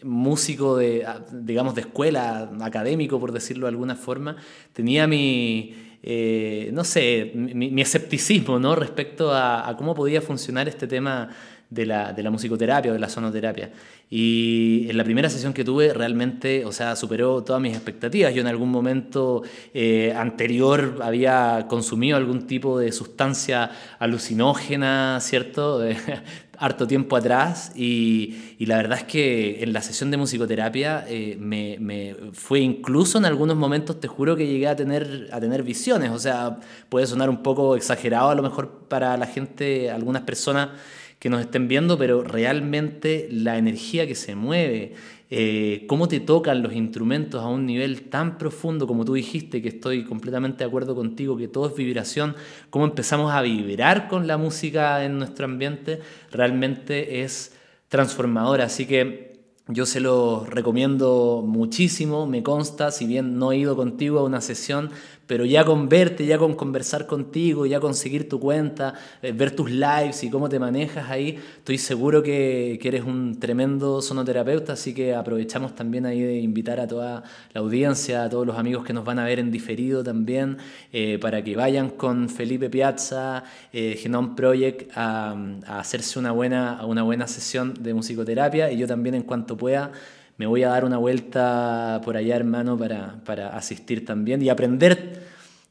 músico 0.05 0.77
de, 0.77 1.05
digamos, 1.33 1.75
de 1.75 1.81
escuela, 1.81 2.53
académico, 2.61 3.19
por 3.19 3.33
decirlo 3.33 3.67
de 3.67 3.71
alguna 3.71 3.97
forma, 3.97 4.37
tenía 4.73 5.09
mi, 5.09 5.75
eh, 6.07 6.69
no 6.75 6.85
sé, 6.85 7.33
mi, 7.35 7.81
escepticismo 7.81 8.59
¿no? 8.59 8.75
respecto 8.77 9.33
a, 9.33 9.75
cómo 9.79 9.95
podía 9.95 10.21
funcionar 10.21 10.69
este 10.69 10.87
tema 10.87 11.31
de 11.71 11.87
la, 11.87 12.13
de 12.13 12.23
la 12.23 12.31
musicoterapia 12.31 12.91
o 12.91 12.95
de 12.95 13.01
la 13.01 13.09
sonoterapia. 13.09 13.71
Y 14.11 14.87
en 14.91 14.99
la 14.99 15.05
primera 15.05 15.31
sesión 15.31 15.55
que 15.55 15.65
tuve 15.65 15.95
realmente, 15.95 16.67
o 16.67 16.73
sea, 16.73 16.95
superó 16.95 17.43
todas 17.43 17.61
mis 17.63 17.75
expectativas. 17.75 18.35
Yo 18.35 18.43
en 18.43 18.47
algún 18.47 18.71
momento 18.71 19.43
eh, 19.73 20.13
anterior 20.15 20.99
había 21.03 21.65
consumido 21.69 22.19
algún 22.19 22.47
tipo 22.47 22.79
de 22.79 22.93
sustancia 22.93 23.71
alucinógena, 23.99 25.19
¿cierto? 25.21 25.81
harto 26.59 26.87
tiempo 26.87 27.17
atrás 27.17 27.73
y, 27.75 28.55
y, 28.59 28.67
la 28.67 28.77
verdad 28.77 28.99
es 28.99 29.05
que 29.05 29.63
en 29.63 29.73
la 29.73 29.83
sesión 29.83 30.11
de 30.11 30.17
musicoterapia 30.17 31.05
eh, 31.09 31.37
me, 31.39 31.77
me, 31.81 32.17
fue 32.33 32.61
incluso 32.61 33.19
en 33.19 33.25
algunos 33.25 33.57
momentos, 33.57 34.01
te 34.01 34.09
juro 34.09 34.37
que 34.37 34.47
llegué 34.47 34.69
a 34.69 34.77
tener, 34.77 35.29
a 35.33 35.41
tener 35.41 35.63
visiones, 35.63 36.11
o 36.11 36.19
sea, 36.19 36.59
puede 36.89 37.07
sonar 37.07 37.31
un 37.31 37.43
poco 37.43 37.77
exagerado 37.77 38.31
a 38.31 38.35
lo 38.35 38.43
mejor 38.43 38.87
para 38.89 39.17
la 39.17 39.27
gente, 39.27 39.91
algunas 39.91 40.23
personas 40.23 40.71
que 41.19 41.31
nos 41.31 41.41
estén 41.41 41.69
viendo, 41.69 41.97
pero 41.97 42.23
realmente 42.23 43.29
la 43.31 43.57
energía 43.57 44.07
que 44.07 44.15
se 44.15 44.35
mueve, 44.35 44.93
eh, 45.37 45.85
cómo 45.89 46.07
te 46.07 46.21
tocan 46.21 46.63
los 46.63 46.75
instrumentos 46.75 47.43
a 47.43 47.49
un 47.49 47.67
nivel 47.67 48.09
tan 48.09 48.39
profundo 48.39 48.87
como 48.87 49.05
tú 49.05 49.15
dijiste, 49.15 49.61
que 49.61 49.71
estoy 49.71 50.05
completamente 50.05 50.59
de 50.59 50.67
acuerdo 50.67 50.95
contigo, 50.95 51.37
que 51.37 51.49
todo 51.49 51.67
es 51.67 51.75
vibración, 51.75 52.37
cómo 52.71 52.85
empezamos 52.85 53.33
a 53.33 53.43
vibrar 53.43 54.07
con 54.07 54.29
la 54.29 54.37
música 54.37 55.05
en 55.05 55.19
nuestro 55.19 55.47
ambiente, 55.47 55.99
realmente 56.31 57.25
es 57.25 57.53
transformadora. 57.89 58.67
Así 58.67 58.87
que 58.87 59.35
yo 59.67 59.87
se 59.87 59.99
lo 59.99 60.45
recomiendo 60.45 61.43
muchísimo, 61.45 62.29
me 62.29 62.45
consta, 62.45 62.93
si 62.93 63.05
bien 63.05 63.37
no 63.37 63.51
he 63.51 63.57
ido 63.57 63.75
contigo 63.75 64.21
a 64.21 64.25
una 64.25 64.41
sesión, 64.41 64.91
pero 65.27 65.45
ya 65.45 65.65
con 65.65 65.89
verte, 65.89 66.27
ya 66.27 66.39
con 66.39 66.55
conversar 66.55 67.07
contigo, 67.07 67.67
ya 67.67 67.81
con 67.81 67.95
seguir 67.95 68.29
tu 68.29 68.39
cuenta, 68.41 68.95
eh, 69.23 69.33
ver 69.33 69.51
tus 69.53 69.71
lives 69.71 70.23
y 70.25 70.31
cómo 70.31 70.49
te 70.49 70.59
manejas 70.59 71.11
ahí, 71.11 71.39
estoy 71.59 71.79
seguro 71.79 72.23
que, 72.23 72.79
que, 72.81 72.89
eres 72.89 73.05
un 73.05 73.39
tremendo 73.39 74.03
sonoterapeuta, 74.03 74.75
así 74.75 74.95
que 74.95 75.15
aprovechamos 75.15 75.75
también 75.75 76.07
ahí 76.07 76.21
de 76.21 76.39
invitar 76.39 76.81
a 76.81 76.87
toda 76.87 77.25
la 77.53 77.61
audiencia, 77.61 78.25
a 78.25 78.29
todos 78.29 78.47
los 78.47 78.59
amigos 78.59 78.85
que 78.85 78.93
nos 78.93 79.05
van 79.05 79.19
a 79.19 79.25
ver 79.25 79.39
en 79.39 79.51
diferido 79.51 80.03
también, 80.05 80.59
eh, 80.93 81.19
para 81.21 81.43
que 81.43 81.57
vayan 81.57 81.91
con 81.91 82.29
Felipe 82.29 82.69
Piazza, 82.69 83.45
eh, 83.73 83.97
Genome 84.01 84.35
Project, 84.37 84.91
a, 84.95 85.35
a, 85.67 85.81
hacerse 85.81 86.19
una 86.19 86.33
buena, 86.33 86.85
una 86.85 87.03
buena 87.03 87.27
sesión 87.27 87.75
de 87.81 87.95
musicoterapia 87.95 88.71
y 88.71 88.79
yo 88.79 88.87
también 88.87 89.15
en 89.15 89.23
cuanto 89.23 89.57
pueda 89.57 89.93
me 90.37 90.47
voy 90.47 90.63
a 90.65 90.69
dar 90.69 90.85
una 90.85 90.99
vuelta 90.99 92.01
por 92.05 92.17
allá, 92.17 92.37
hermano, 92.37 92.77
para, 92.77 93.21
para 93.25 93.57
asistir 93.57 94.05
también 94.05 94.43
y 94.43 94.49
aprender, 94.49 95.23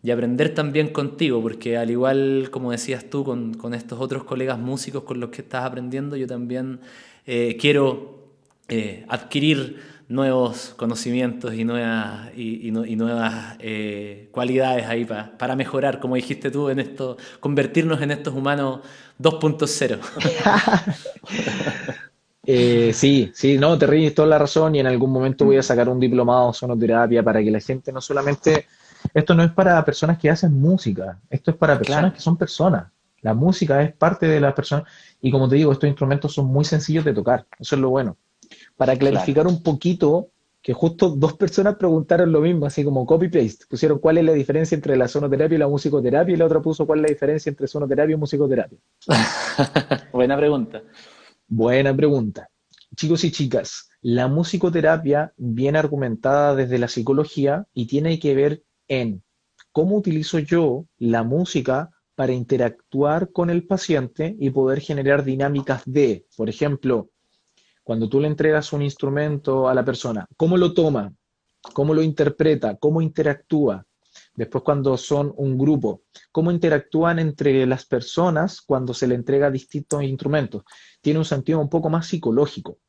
y 0.01 0.11
aprender 0.11 0.53
también 0.53 0.89
contigo, 0.89 1.41
porque 1.41 1.77
al 1.77 1.91
igual 1.91 2.49
como 2.51 2.71
decías 2.71 3.09
tú, 3.09 3.23
con, 3.23 3.53
con 3.53 3.73
estos 3.73 3.99
otros 3.99 4.23
colegas 4.23 4.57
músicos 4.59 5.03
con 5.03 5.19
los 5.19 5.29
que 5.29 5.41
estás 5.41 5.65
aprendiendo, 5.65 6.15
yo 6.15 6.27
también 6.27 6.79
eh, 7.25 7.57
quiero 7.59 8.19
eh, 8.69 9.05
adquirir 9.09 9.93
nuevos 10.07 10.73
conocimientos 10.77 11.53
y 11.53 11.63
nuevas, 11.63 12.29
y, 12.35 12.67
y, 12.67 12.95
nuevas 12.95 13.55
eh, 13.59 14.29
cualidades 14.31 14.85
ahí 14.85 15.05
para, 15.05 15.37
para 15.37 15.55
mejorar, 15.55 15.99
como 15.99 16.15
dijiste 16.15 16.51
tú, 16.51 16.69
en 16.69 16.79
esto, 16.79 17.17
convertirnos 17.39 18.01
en 18.01 18.11
estos 18.11 18.33
humanos 18.33 18.81
2.0. 19.19 19.99
Eh, 22.45 22.91
sí, 22.93 23.31
sí, 23.33 23.57
no, 23.57 23.77
te 23.77 23.87
ríes 23.87 24.13
toda 24.13 24.27
la 24.27 24.37
razón 24.37 24.75
y 24.75 24.79
en 24.79 24.87
algún 24.87 25.11
momento 25.11 25.45
voy 25.45 25.57
a 25.57 25.63
sacar 25.63 25.87
un 25.87 25.99
diplomado 25.99 26.47
de 26.47 26.53
sonoterapia 26.53 27.23
para 27.23 27.41
que 27.41 27.49
la 27.49 27.61
gente 27.61 27.93
no 27.93 28.01
solamente, 28.01 28.67
esto 29.13 29.33
no 29.33 29.43
es 29.43 29.51
para 29.51 29.83
personas 29.85 30.17
que 30.17 30.29
hacen 30.29 30.59
música, 30.59 31.19
esto 31.29 31.51
es 31.51 31.57
para 31.57 31.77
personas 31.77 32.13
que 32.13 32.19
son 32.19 32.37
personas. 32.37 32.91
La 33.21 33.33
música 33.33 33.81
es 33.81 33.93
parte 33.93 34.27
de 34.27 34.41
las 34.41 34.53
personas 34.53 34.85
y 35.21 35.31
como 35.31 35.47
te 35.47 35.55
digo, 35.55 35.71
estos 35.71 35.87
instrumentos 35.87 36.33
son 36.33 36.47
muy 36.47 36.65
sencillos 36.65 37.05
de 37.05 37.13
tocar, 37.13 37.45
eso 37.57 37.75
es 37.75 37.81
lo 37.81 37.89
bueno. 37.89 38.17
Para 38.75 38.97
clarificar 38.97 39.47
un 39.47 39.63
poquito, 39.63 40.27
que 40.61 40.73
justo 40.73 41.09
dos 41.09 41.33
personas 41.33 41.75
preguntaron 41.75 42.31
lo 42.31 42.39
mismo, 42.39 42.65
así 42.65 42.85
como 42.85 43.05
copy-paste, 43.05 43.65
pusieron 43.69 43.99
cuál 43.99 44.17
es 44.17 44.25
la 44.25 44.31
diferencia 44.31 44.75
entre 44.75 44.95
la 44.95 45.09
sonoterapia 45.09 45.55
y 45.55 45.59
la 45.59 45.67
musicoterapia 45.67 46.33
y 46.33 46.37
la 46.37 46.45
otra 46.45 46.61
puso 46.61 46.85
cuál 46.85 46.99
es 46.99 47.03
la 47.03 47.09
diferencia 47.09 47.49
entre 47.49 47.67
sonoterapia 47.67 48.13
y 48.13 48.17
musicoterapia. 48.17 48.79
Buena 50.13 50.37
pregunta. 50.37 50.81
Buena 51.55 51.95
pregunta. 51.95 52.49
Chicos 52.95 53.23
y 53.23 53.31
chicas, 53.31 53.87
la 54.01 54.27
musicoterapia 54.27 55.35
viene 55.37 55.77
argumentada 55.77 56.55
desde 56.55 56.79
la 56.79 56.87
psicología 56.87 57.67
y 57.75 57.85
tiene 57.85 58.17
que 58.17 58.33
ver 58.33 58.63
en 58.87 59.21
cómo 59.71 59.97
utilizo 59.97 60.39
yo 60.39 60.87
la 60.97 61.21
música 61.21 61.91
para 62.15 62.33
interactuar 62.33 63.31
con 63.31 63.51
el 63.51 63.67
paciente 63.67 64.35
y 64.39 64.49
poder 64.49 64.81
generar 64.81 65.23
dinámicas 65.23 65.83
de, 65.85 66.25
por 66.35 66.49
ejemplo, 66.49 67.11
cuando 67.83 68.09
tú 68.09 68.19
le 68.19 68.29
entregas 68.29 68.73
un 68.73 68.81
instrumento 68.81 69.69
a 69.69 69.75
la 69.75 69.85
persona, 69.85 70.25
¿cómo 70.35 70.57
lo 70.57 70.73
toma? 70.73 71.13
¿Cómo 71.71 71.93
lo 71.93 72.01
interpreta? 72.01 72.77
¿Cómo 72.77 72.99
interactúa? 72.99 73.85
Después 74.35 74.63
cuando 74.63 74.97
son 74.97 75.31
un 75.37 75.57
grupo, 75.57 76.03
cómo 76.31 76.51
interactúan 76.51 77.19
entre 77.19 77.65
las 77.67 77.85
personas 77.85 78.61
cuando 78.61 78.93
se 78.93 79.07
le 79.07 79.15
entrega 79.15 79.51
distintos 79.51 80.03
instrumentos. 80.03 80.63
Tiene 81.01 81.19
un 81.19 81.25
sentido 81.25 81.59
un 81.59 81.69
poco 81.69 81.89
más 81.89 82.07
psicológico. 82.07 82.79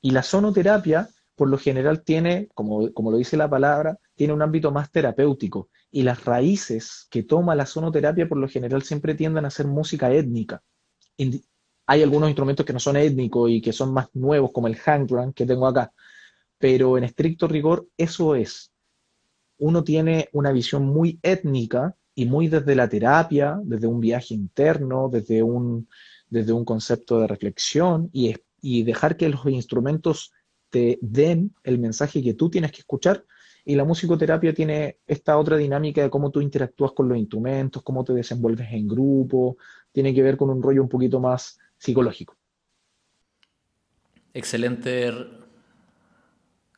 Y 0.00 0.10
la 0.10 0.24
sonoterapia, 0.24 1.08
por 1.36 1.48
lo 1.48 1.56
general, 1.56 2.02
tiene, 2.02 2.48
como, 2.52 2.92
como 2.92 3.12
lo 3.12 3.16
dice 3.16 3.36
la 3.36 3.48
palabra, 3.48 3.96
tiene 4.16 4.32
un 4.32 4.42
ámbito 4.42 4.72
más 4.72 4.90
terapéutico. 4.90 5.70
Y 5.92 6.02
las 6.02 6.24
raíces 6.24 7.06
que 7.10 7.22
toma 7.22 7.54
la 7.54 7.66
sonoterapia, 7.66 8.28
por 8.28 8.38
lo 8.38 8.48
general, 8.48 8.82
siempre 8.82 9.14
tienden 9.14 9.44
a 9.44 9.50
ser 9.50 9.68
música 9.68 10.12
étnica. 10.12 10.62
hay 11.86 12.02
algunos 12.02 12.28
instrumentos 12.28 12.66
que 12.66 12.72
no 12.72 12.80
son 12.80 12.96
étnicos 12.96 13.50
y 13.50 13.60
que 13.60 13.72
son 13.72 13.92
más 13.92 14.08
nuevos, 14.14 14.50
como 14.52 14.66
el 14.66 14.76
hang 14.76 15.32
que 15.32 15.46
tengo 15.46 15.66
acá. 15.66 15.92
Pero 16.58 16.98
en 16.98 17.04
estricto 17.04 17.46
rigor, 17.46 17.86
eso 17.96 18.34
es 18.34 18.72
uno 19.58 19.84
tiene 19.84 20.28
una 20.32 20.52
visión 20.52 20.86
muy 20.86 21.18
étnica 21.22 21.94
y 22.14 22.26
muy 22.26 22.48
desde 22.48 22.74
la 22.74 22.88
terapia, 22.88 23.60
desde 23.62 23.86
un 23.86 24.00
viaje 24.00 24.34
interno, 24.34 25.08
desde 25.08 25.42
un, 25.42 25.88
desde 26.28 26.52
un 26.52 26.64
concepto 26.64 27.20
de 27.20 27.26
reflexión 27.26 28.10
y, 28.12 28.34
y 28.60 28.82
dejar 28.82 29.16
que 29.16 29.28
los 29.28 29.44
instrumentos 29.46 30.32
te 30.70 30.98
den 31.00 31.54
el 31.62 31.78
mensaje 31.78 32.22
que 32.22 32.34
tú 32.34 32.50
tienes 32.50 32.72
que 32.72 32.80
escuchar. 32.80 33.24
Y 33.64 33.74
la 33.74 33.84
musicoterapia 33.84 34.54
tiene 34.54 34.98
esta 35.06 35.36
otra 35.38 35.56
dinámica 35.56 36.02
de 36.02 36.10
cómo 36.10 36.30
tú 36.30 36.40
interactúas 36.40 36.92
con 36.92 37.08
los 37.08 37.18
instrumentos, 37.18 37.82
cómo 37.82 38.02
te 38.02 38.14
desenvuelves 38.14 38.72
en 38.72 38.88
grupo, 38.88 39.56
tiene 39.92 40.14
que 40.14 40.22
ver 40.22 40.36
con 40.36 40.50
un 40.50 40.62
rollo 40.62 40.82
un 40.82 40.88
poquito 40.88 41.20
más 41.20 41.58
psicológico. 41.76 42.34
Excelente, 44.32 45.12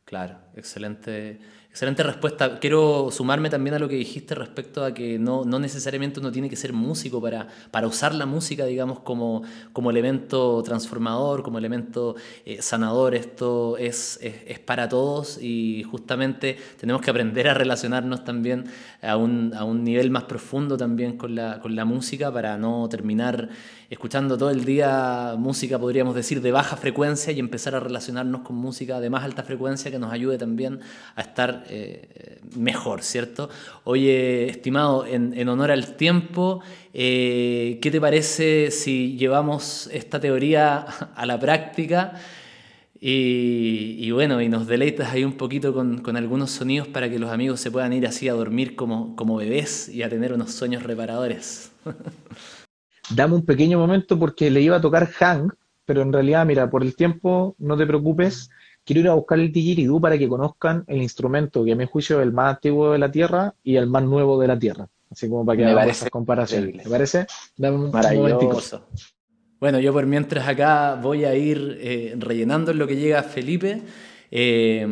claro, 0.05 0.39
excelente 0.55 1.41
Excelente 1.71 2.03
respuesta. 2.03 2.59
Quiero 2.59 3.12
sumarme 3.12 3.49
también 3.49 3.75
a 3.75 3.79
lo 3.79 3.89
que 3.89 3.95
dijiste 3.95 4.35
respecto 4.35 4.85
a 4.85 4.93
que 4.93 5.21
no, 5.21 5.45
no 5.45 5.61
necesariamente 5.61 6.18
uno 6.18 6.33
tiene 6.33 6.51
que 6.51 6.57
ser 6.57 6.73
músico 6.73 7.23
para, 7.23 7.47
para 7.71 7.87
usar 7.87 8.12
la 8.12 8.27
música, 8.27 8.64
digamos, 8.64 8.99
como, 8.99 9.45
como 9.73 9.89
elemento 9.91 10.64
transformador, 10.64 11.45
como 11.45 11.59
elemento 11.59 12.16
eh, 12.45 12.61
sanador. 12.61 13.14
Esto 13.14 13.77
es, 13.77 14.18
es, 14.21 14.59
para 14.59 14.89
todos 14.89 15.41
y 15.41 15.85
justamente 15.89 16.59
tenemos 16.77 17.03
que 17.03 17.11
aprender 17.11 17.47
a 17.47 17.55
relacionarnos 17.55 18.25
también 18.25 18.64
a 19.01 19.16
un, 19.16 19.55
a 19.55 19.62
un 19.62 19.85
nivel 19.85 20.11
más 20.11 20.25
profundo 20.25 20.77
también 20.77 21.16
con 21.16 21.37
la, 21.37 21.61
con 21.61 21.77
la 21.77 21.85
música 21.85 22.33
para 22.33 22.59
no 22.59 22.89
terminar 22.89 23.49
escuchando 23.91 24.39
todo 24.39 24.51
el 24.51 24.64
día 24.64 25.35
música, 25.37 25.77
podríamos 25.79 26.14
decir, 26.14 26.41
de 26.41 26.53
baja 26.53 26.77
frecuencia 26.77 27.33
y 27.33 27.41
empezar 27.41 27.75
a 27.75 27.81
relacionarnos 27.81 28.43
con 28.43 28.55
música 28.55 29.01
de 29.01 29.11
más 29.11 29.25
alta 29.25 29.43
frecuencia 29.43 29.91
que 29.91 29.99
nos 29.99 30.12
ayude 30.12 30.39
también 30.39 30.79
a 31.16 31.23
estar 31.23 31.60
eh, 31.69 32.41
mejor, 32.57 33.03
¿cierto? 33.03 33.51
Oye, 33.85 34.49
estimado, 34.49 35.07
en, 35.07 35.49
honor 35.49 35.71
al 35.71 35.97
tiempo, 35.97 36.63
eh, 36.93 37.79
¿qué 37.83 37.91
te 37.91 38.01
parece 38.01 38.71
si 38.71 39.17
llevamos 39.17 39.89
esta 39.93 40.21
teoría 40.21 40.81
a 41.15 41.27
la 41.27 41.39
práctica? 41.39 42.15
Y, 43.03 44.11
bueno, 44.11 44.43
y 44.43 44.51
nos 44.51 44.67
deleitas 44.67 45.11
ahí 45.13 45.25
un 45.25 45.39
poquito 45.39 45.73
con, 45.73 46.03
con, 46.03 46.17
algunos 46.17 46.51
sonidos 46.51 46.87
para 46.87 47.09
que 47.09 47.19
los 47.19 47.31
amigos 47.31 47.59
se 47.59 47.71
puedan 47.71 47.95
ir 47.95 48.07
así 48.07 48.29
a 48.29 48.35
dormir 48.35 48.77
como, 48.77 49.17
como 49.17 49.37
bebés 49.37 49.89
y 49.89 50.03
a 50.03 50.11
tener 50.11 50.35
unos 50.35 50.53
sueños 50.53 50.83
reparadores. 50.83 51.73
dame 53.15 53.35
un 53.35 53.45
pequeño 53.45 53.79
momento 53.79 54.19
porque 54.19 54.51
le 54.51 54.61
iba 54.61 54.77
a 54.77 54.81
tocar 54.81 55.07
Hank, 55.07 55.55
pero 55.85 56.03
en 56.03 56.13
realidad, 56.13 56.47
mira, 56.47 56.71
por 56.71 56.83
el 56.83 56.95
tiempo, 56.95 57.57
no 57.59 57.77
te 57.77 57.87
preocupes, 57.87 58.51
quiero 58.91 59.03
ir 59.03 59.09
a 59.09 59.14
buscar 59.14 59.38
el 59.38 59.53
didgeridoo 59.53 60.01
para 60.01 60.18
que 60.18 60.28
conozcan 60.28 60.82
el 60.88 61.01
instrumento 61.01 61.64
que 61.64 61.70
a 61.70 61.76
mi 61.76 61.86
juicio 61.86 62.18
es 62.18 62.26
el 62.26 62.32
más 62.32 62.57
antiguo 62.57 62.91
de 62.91 62.99
la 62.99 63.09
Tierra 63.09 63.55
y 63.62 63.76
el 63.76 63.86
más 63.86 64.03
nuevo 64.03 64.41
de 64.41 64.49
la 64.49 64.59
Tierra. 64.59 64.88
Así 65.09 65.28
como 65.28 65.47
para 65.47 65.59
que 65.59 65.64
hagamos 65.64 65.93
esas 65.93 66.11
comparaciones. 66.11 66.84
¿Me 66.84 66.91
parece? 66.91 67.24
Dame 67.57 67.76
un 67.76 67.93
Maravilloso. 67.93 68.88
Bueno, 69.61 69.78
yo 69.78 69.93
por 69.93 70.07
mientras 70.07 70.49
acá 70.49 70.97
voy 71.01 71.24
a 71.24 71.36
ir 71.36 71.78
eh, 71.80 72.16
rellenando 72.18 72.72
en 72.72 72.78
lo 72.78 72.88
que 72.88 72.97
llega 72.97 73.22
Felipe. 73.22 73.80
Eh, 74.33 74.87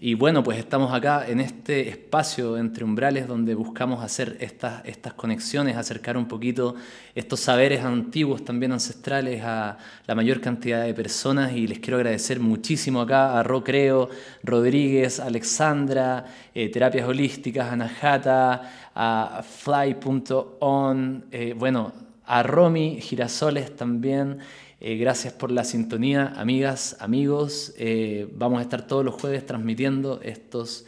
y 0.00 0.14
bueno, 0.14 0.44
pues 0.44 0.58
estamos 0.58 0.94
acá 0.94 1.26
en 1.26 1.40
este 1.40 1.88
espacio 1.88 2.56
entre 2.56 2.84
umbrales 2.84 3.26
donde 3.26 3.56
buscamos 3.56 4.04
hacer 4.04 4.36
estas, 4.38 4.84
estas 4.84 5.14
conexiones, 5.14 5.76
acercar 5.76 6.16
un 6.16 6.28
poquito 6.28 6.76
estos 7.14 7.40
saberes 7.40 7.82
antiguos, 7.82 8.44
también 8.44 8.70
ancestrales, 8.70 9.42
a 9.42 9.76
la 10.06 10.14
mayor 10.14 10.40
cantidad 10.40 10.84
de 10.84 10.94
personas. 10.94 11.52
Y 11.52 11.66
les 11.66 11.80
quiero 11.80 11.96
agradecer 11.96 12.38
muchísimo 12.38 13.00
acá 13.00 13.38
a 13.38 13.42
Rocreo, 13.42 14.08
Rodríguez, 14.44 15.18
Alexandra, 15.18 16.24
eh, 16.54 16.68
Terapias 16.68 17.08
Holísticas, 17.08 17.72
Anahata, 17.72 18.90
a 18.94 19.42
Fly.on, 19.42 21.24
eh, 21.32 21.54
bueno, 21.58 21.92
a 22.24 22.42
Romy 22.42 23.00
Girasoles 23.00 23.74
también. 23.74 24.38
Eh, 24.78 24.96
gracias 24.96 25.32
por 25.32 25.50
la 25.50 25.64
sintonía, 25.64 26.34
amigas, 26.36 26.98
amigos. 27.00 27.72
Eh, 27.78 28.28
vamos 28.32 28.58
a 28.58 28.62
estar 28.62 28.86
todos 28.86 29.04
los 29.04 29.14
jueves 29.14 29.46
transmitiendo 29.46 30.20
estos, 30.22 30.84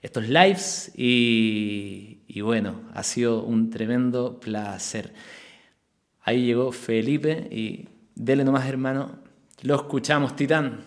estos 0.00 0.26
lives 0.28 0.90
y, 0.96 2.40
bueno, 2.40 2.80
ha 2.94 3.02
sido 3.02 3.42
un 3.42 3.68
tremendo 3.68 4.40
placer. 4.40 5.12
Ahí 6.22 6.46
llegó 6.46 6.72
Felipe 6.72 7.46
y 7.50 7.88
dele 8.14 8.42
nomás, 8.42 8.66
hermano. 8.66 9.18
Lo 9.62 9.74
escuchamos, 9.74 10.34
Titán. 10.34 10.82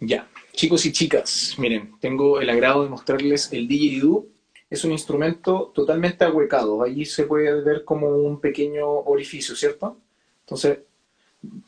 Ya, 0.00 0.28
chicos 0.52 0.84
y 0.84 0.92
chicas, 0.92 1.54
miren, 1.56 1.94
tengo 2.00 2.38
el 2.38 2.50
agrado 2.50 2.84
de 2.84 2.90
mostrarles 2.90 3.50
el 3.52 3.66
didgeridoo. 3.66 4.26
Es 4.68 4.84
un 4.84 4.92
instrumento 4.92 5.72
totalmente 5.74 6.24
ahuecado. 6.24 6.82
Allí 6.82 7.06
se 7.06 7.24
puede 7.24 7.62
ver 7.62 7.84
como 7.84 8.08
un 8.08 8.40
pequeño 8.40 8.86
orificio, 8.86 9.56
¿cierto? 9.56 9.98
Entonces, 10.40 10.80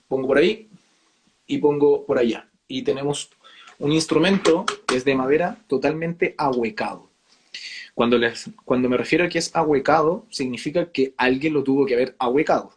pongo 0.08 0.28
por 0.28 0.38
ahí 0.38 0.68
y 1.46 1.58
pongo 1.58 2.04
por 2.04 2.18
allá. 2.18 2.48
Y 2.68 2.82
tenemos 2.82 3.30
un 3.78 3.92
instrumento 3.92 4.64
que 4.86 4.96
es 4.96 5.04
de 5.04 5.14
madera 5.14 5.58
totalmente 5.68 6.34
ahuecado. 6.38 7.08
Cuando, 7.94 8.18
les, 8.18 8.50
cuando 8.64 8.88
me 8.88 8.96
refiero 8.96 9.24
a 9.24 9.28
que 9.28 9.38
es 9.38 9.54
ahuecado, 9.54 10.26
significa 10.30 10.90
que 10.92 11.14
alguien 11.16 11.54
lo 11.54 11.64
tuvo 11.64 11.86
que 11.86 11.94
haber 11.94 12.14
ahuecado. 12.18 12.72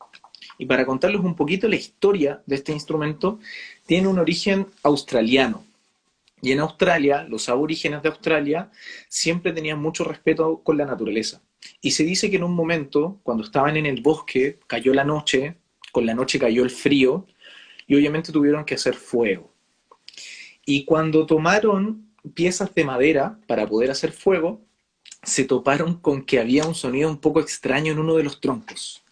Y 0.58 0.66
para 0.66 0.86
contarles 0.86 1.22
un 1.22 1.36
poquito 1.36 1.68
la 1.68 1.76
historia 1.76 2.42
de 2.46 2.56
este 2.56 2.72
instrumento, 2.72 3.40
tiene 3.86 4.08
un 4.08 4.20
origen 4.20 4.68
australiano. 4.84 5.64
Y 6.42 6.52
en 6.52 6.60
Australia, 6.60 7.24
los 7.24 7.50
aborígenes 7.50 8.02
de 8.02 8.10
Australia 8.10 8.72
siempre 9.08 9.52
tenían 9.52 9.82
mucho 9.82 10.04
respeto 10.04 10.62
con 10.64 10.78
la 10.78 10.86
naturaleza. 10.86 11.42
Y 11.82 11.92
se 11.92 12.04
dice 12.04 12.30
que 12.30 12.38
en 12.38 12.44
un 12.44 12.54
momento, 12.54 13.20
cuando 13.24 13.44
estaban 13.44 13.78
en 13.78 13.86
el 13.86 14.02
bosque, 14.02 14.60
cayó 14.68 14.94
la 14.94 15.04
noche, 15.04 15.56
con 15.92 16.06
la 16.06 16.14
noche 16.14 16.40
cayó 16.40 16.64
el 16.64 16.70
frío 16.70 17.26
y 17.88 17.96
obviamente 17.96 18.32
tuvieron 18.32 18.66
que 18.66 18.76
hacer 18.76 18.96
fuego. 18.96 19.54
Y 20.66 20.86
cuando 20.86 21.26
tomaron 21.26 22.10
piezas 22.34 22.74
de 22.76 22.84
madera 22.84 23.40
para 23.48 23.66
poder 23.68 23.92
hacer 23.92 24.12
fuego, 24.12 24.62
se 25.24 25.46
toparon 25.46 26.00
con 26.00 26.24
que 26.24 26.40
había 26.40 26.66
un 26.66 26.76
sonido 26.76 27.10
un 27.10 27.20
poco 27.20 27.40
extraño 27.40 27.92
en 27.92 28.00
uno 28.00 28.16
de 28.16 28.24
los 28.24 28.40
troncos. 28.40 29.04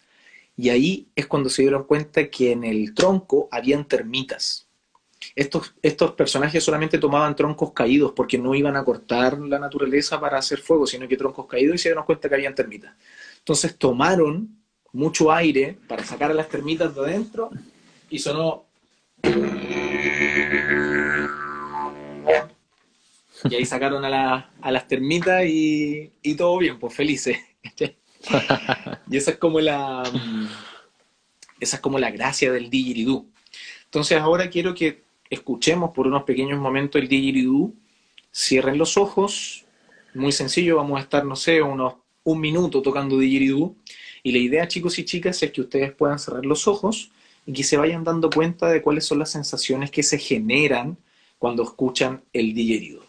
Y 0.56 0.70
ahí 0.70 1.08
es 1.14 1.26
cuando 1.26 1.48
se 1.48 1.62
dieron 1.62 1.84
cuenta 1.84 2.28
que 2.30 2.52
en 2.52 2.64
el 2.64 2.94
tronco 2.94 3.48
habían 3.50 3.86
termitas. 3.86 4.66
Estos, 5.34 5.74
estos 5.82 6.12
personajes 6.12 6.62
solamente 6.62 6.98
tomaban 6.98 7.36
troncos 7.36 7.72
caídos 7.72 8.12
porque 8.12 8.38
no 8.38 8.54
iban 8.54 8.76
a 8.76 8.84
cortar 8.84 9.38
la 9.38 9.58
naturaleza 9.58 10.20
para 10.20 10.38
hacer 10.38 10.58
fuego, 10.60 10.86
sino 10.86 11.06
que 11.06 11.16
troncos 11.16 11.46
caídos 11.46 11.76
y 11.76 11.78
se 11.78 11.88
dieron 11.90 12.04
cuenta 12.04 12.28
que 12.28 12.34
habían 12.34 12.54
termitas. 12.54 12.94
Entonces 13.38 13.76
tomaron 13.76 14.57
mucho 14.92 15.32
aire 15.32 15.78
para 15.86 16.04
sacar 16.04 16.30
a 16.30 16.34
las 16.34 16.48
termitas 16.48 16.94
de 16.94 17.00
adentro 17.00 17.50
y 18.10 18.18
sonó. 18.18 18.64
Y 23.44 23.54
ahí 23.54 23.64
sacaron 23.64 24.04
a, 24.04 24.50
las 24.64 24.88
termitas 24.88 25.44
y, 25.46 26.10
todo 26.36 26.58
bien, 26.58 26.78
pues 26.78 26.94
felices. 26.94 27.38
y 29.10 29.16
esa 29.16 29.32
es 29.32 29.36
como 29.36 29.60
la. 29.60 30.02
Esa 31.60 31.76
es 31.76 31.82
como 31.82 31.98
la 31.98 32.10
gracia 32.10 32.52
del 32.52 32.70
didgeridoo. 32.70 33.26
Entonces 33.84 34.18
ahora 34.18 34.48
quiero 34.50 34.74
que 34.74 35.02
escuchemos 35.28 35.90
por 35.90 36.06
unos 36.06 36.22
pequeños 36.22 36.60
momentos 36.60 37.00
el 37.00 37.08
didgeridoo. 37.08 37.72
Cierren 38.32 38.78
los 38.78 38.96
ojos. 38.96 39.64
Muy 40.14 40.32
sencillo, 40.32 40.76
vamos 40.76 40.98
a 40.98 41.02
estar, 41.02 41.24
no 41.24 41.36
sé, 41.36 41.62
unos 41.62 41.94
un 42.24 42.40
minuto 42.40 42.82
tocando 42.82 43.18
didgeridoo 43.18 43.74
y 44.22 44.32
la 44.32 44.38
idea, 44.38 44.68
chicos 44.68 44.98
y 44.98 45.04
chicas, 45.04 45.42
es 45.42 45.52
que 45.52 45.60
ustedes 45.60 45.92
puedan 45.92 46.18
cerrar 46.18 46.44
los 46.44 46.68
ojos 46.68 47.10
y 47.46 47.52
que 47.52 47.64
se 47.64 47.76
vayan 47.76 48.04
dando 48.04 48.30
cuenta 48.30 48.68
de 48.68 48.82
cuáles 48.82 49.06
son 49.06 49.18
las 49.18 49.30
sensaciones 49.30 49.90
que 49.90 50.02
se 50.02 50.18
generan 50.18 50.98
cuando 51.38 51.62
escuchan 51.62 52.22
el 52.32 52.54
digerido. 52.54 53.07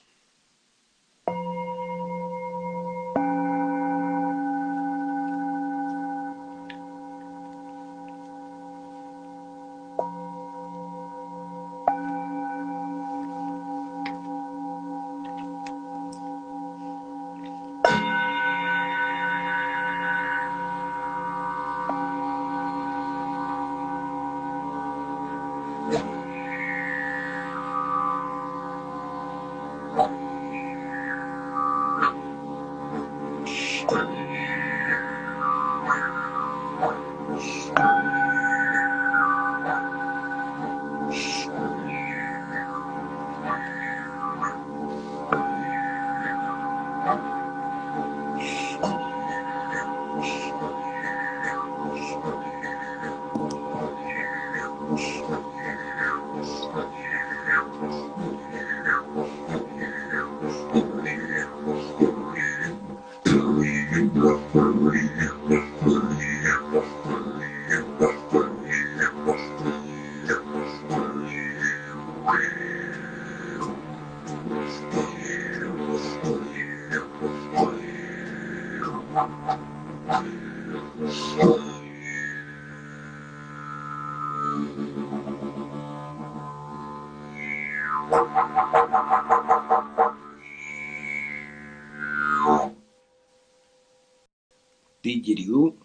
Didgeridoo, 95.15 95.75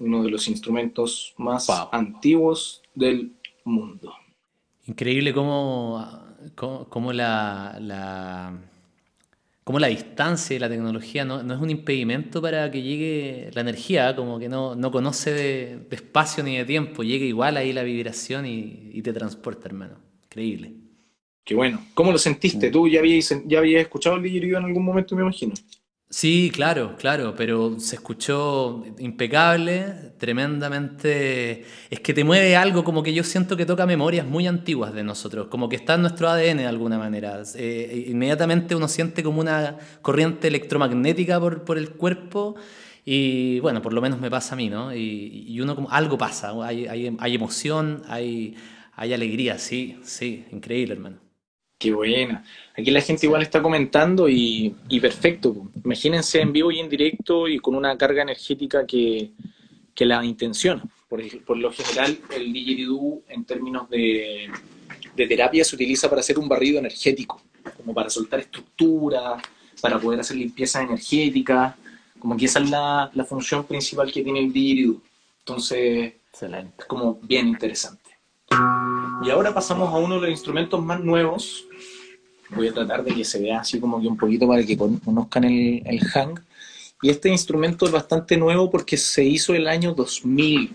uno 0.00 0.22
de 0.22 0.30
los 0.30 0.48
instrumentos 0.48 1.34
más 1.36 1.68
antiguos 1.92 2.82
del 2.94 3.32
mundo. 3.64 4.12
Increíble 4.86 5.32
cómo, 5.34 6.04
cómo, 6.54 7.12
la, 7.12 7.76
la, 7.80 8.56
la, 9.66 9.86
distancia 9.88 10.54
y 10.54 10.58
la 10.58 10.68
tecnología 10.68 11.24
no, 11.24 11.40
es 11.40 11.60
un 11.60 11.70
impedimento 11.70 12.40
para 12.40 12.70
que 12.70 12.82
llegue 12.82 13.50
la 13.52 13.62
energía, 13.62 14.14
como 14.14 14.38
que 14.38 14.48
no, 14.48 14.76
no 14.76 14.92
conoce 14.92 15.32
de, 15.32 15.86
espacio 15.90 16.44
ni 16.44 16.56
de 16.56 16.64
tiempo, 16.64 17.02
llega 17.02 17.24
igual 17.24 17.56
ahí 17.56 17.72
la 17.72 17.82
vibración 17.82 18.46
y, 18.46 19.02
te 19.02 19.12
transporta, 19.12 19.66
hermano. 19.66 19.96
Increíble. 20.24 20.74
Qué 21.44 21.54
bueno. 21.54 21.80
¿Cómo 21.94 22.12
lo 22.12 22.18
sentiste? 22.18 22.70
¿Tú 22.70 22.88
ya 22.88 23.00
habías, 23.00 23.34
ya 23.46 23.58
habías 23.58 23.82
escuchado 23.82 24.16
el 24.16 24.22
didgeridoo 24.22 24.58
en 24.58 24.66
algún 24.66 24.84
momento, 24.84 25.16
me 25.16 25.22
imagino? 25.22 25.54
Sí, 26.08 26.52
claro, 26.54 26.96
claro, 26.96 27.34
pero 27.36 27.80
se 27.80 27.96
escuchó 27.96 28.84
impecable, 28.98 30.12
tremendamente... 30.18 31.66
Es 31.90 31.98
que 32.00 32.14
te 32.14 32.22
mueve 32.22 32.56
algo 32.56 32.84
como 32.84 33.02
que 33.02 33.12
yo 33.12 33.24
siento 33.24 33.56
que 33.56 33.66
toca 33.66 33.86
memorias 33.86 34.24
muy 34.24 34.46
antiguas 34.46 34.94
de 34.94 35.02
nosotros, 35.02 35.48
como 35.48 35.68
que 35.68 35.74
está 35.76 35.94
en 35.94 36.02
nuestro 36.02 36.28
ADN 36.28 36.58
de 36.58 36.66
alguna 36.66 36.96
manera. 36.96 37.42
Eh, 37.56 38.06
inmediatamente 38.08 38.76
uno 38.76 38.86
siente 38.86 39.24
como 39.24 39.40
una 39.40 39.78
corriente 40.00 40.46
electromagnética 40.46 41.40
por, 41.40 41.64
por, 41.64 41.76
el 41.76 41.90
cuerpo 41.90 42.54
y 43.04 43.58
bueno, 43.60 43.82
por 43.82 43.92
lo 43.92 44.00
menos 44.00 44.20
me 44.20 44.30
pasa 44.30 44.54
a 44.54 44.56
mí, 44.56 44.70
¿no? 44.70 44.94
Y, 44.94 45.44
y 45.48 45.60
uno 45.60 45.74
como 45.74 45.90
algo 45.90 46.16
pasa, 46.16 46.52
hay, 46.64 46.86
hay, 46.86 47.16
hay 47.18 47.34
emoción, 47.34 48.02
hay, 48.08 48.54
hay 48.94 49.12
alegría, 49.12 49.58
sí, 49.58 49.98
sí, 50.04 50.46
increíble, 50.52 50.94
hermano. 50.94 51.25
Qué 51.78 51.92
buena. 51.92 52.42
Aquí 52.74 52.90
la 52.90 53.02
gente 53.02 53.26
igual 53.26 53.42
está 53.42 53.60
comentando 53.62 54.28
y, 54.28 54.74
perfecto. 55.00 55.68
Imagínense 55.84 56.40
en 56.40 56.52
vivo 56.52 56.70
y 56.70 56.80
en 56.80 56.88
directo 56.88 57.48
y 57.48 57.58
con 57.58 57.74
una 57.74 57.98
carga 57.98 58.22
energética 58.22 58.86
que, 58.86 59.32
la 59.98 60.24
intenciona. 60.24 60.82
Por, 61.08 61.20
por, 61.44 61.56
lo 61.58 61.70
general, 61.72 62.18
el 62.34 62.52
didgeridoo 62.52 63.22
en 63.28 63.44
términos 63.44 63.88
de, 63.90 64.50
terapia 65.14 65.64
se 65.64 65.74
utiliza 65.74 66.08
para 66.08 66.20
hacer 66.20 66.38
un 66.38 66.48
barrido 66.48 66.78
energético, 66.78 67.42
como 67.76 67.94
para 67.94 68.10
soltar 68.10 68.40
estructuras, 68.40 69.42
para 69.80 69.98
poder 69.98 70.20
hacer 70.20 70.36
limpieza 70.36 70.82
energética, 70.82 71.76
como 72.18 72.36
que 72.36 72.46
esa 72.46 72.60
es 72.60 72.70
la, 72.70 73.10
función 73.28 73.64
principal 73.64 74.10
que 74.10 74.22
tiene 74.22 74.40
el 74.40 74.52
didgeridoo. 74.52 75.02
Entonces, 75.40 76.14
es 76.32 76.84
como 76.86 77.18
bien 77.22 77.48
interesante. 77.48 78.06
Y 79.22 79.30
ahora 79.30 79.54
pasamos 79.54 79.92
a 79.92 79.96
uno 79.96 80.16
de 80.16 80.22
los 80.22 80.30
instrumentos 80.30 80.82
más 80.82 81.00
nuevos. 81.00 81.65
Voy 82.50 82.68
a 82.68 82.74
tratar 82.74 83.02
de 83.04 83.14
que 83.14 83.24
se 83.24 83.40
vea 83.40 83.60
así 83.60 83.80
como 83.80 84.00
que 84.00 84.06
un 84.06 84.16
poquito 84.16 84.46
para 84.46 84.64
que 84.64 84.76
conozcan 84.76 85.44
el, 85.44 85.82
el 85.84 86.00
hang. 86.00 86.38
Y 87.02 87.10
este 87.10 87.28
instrumento 87.28 87.86
es 87.86 87.92
bastante 87.92 88.36
nuevo 88.36 88.70
porque 88.70 88.96
se 88.96 89.24
hizo 89.24 89.54
el 89.54 89.66
año 89.68 89.94
2000. 89.94 90.74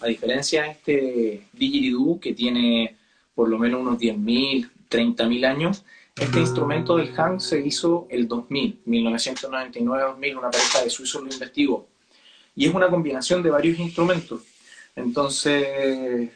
A 0.00 0.06
diferencia 0.06 0.62
de 0.62 0.70
este 0.70 1.42
didgeridoo 1.52 2.18
que 2.18 2.34
tiene 2.34 2.96
por 3.34 3.48
lo 3.48 3.58
menos 3.58 3.80
unos 3.80 3.98
10.000, 3.98 4.68
30.000 4.90 5.46
años, 5.46 5.84
este 6.16 6.40
instrumento 6.40 6.96
del 6.96 7.14
hang 7.14 7.40
se 7.40 7.64
hizo 7.66 8.06
el 8.10 8.28
2000, 8.28 8.82
1999-2000, 8.86 10.38
una 10.38 10.50
pareja 10.50 10.82
de 10.82 10.90
suizos 10.90 11.22
lo 11.22 11.32
investigó. 11.32 11.88
Y 12.54 12.66
es 12.66 12.74
una 12.74 12.90
combinación 12.90 13.42
de 13.42 13.50
varios 13.50 13.78
instrumentos. 13.78 14.42
Entonces, 14.94 16.30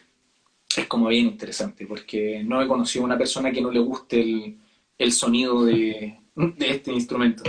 es 0.77 0.87
como 0.87 1.09
bien 1.09 1.27
interesante, 1.27 1.87
porque 1.87 2.43
no 2.43 2.63
he 2.63 2.67
conocido 2.67 3.05
a 3.05 3.07
una 3.07 3.19
persona 3.19 3.53
que 3.53 3.61
no 3.61 3.71
le 3.71 3.81
guste 3.81 4.21
el, 4.21 4.57
sonido 5.13 5.65
de, 5.65 6.19
este 6.59 6.93
instrumento. 6.93 7.43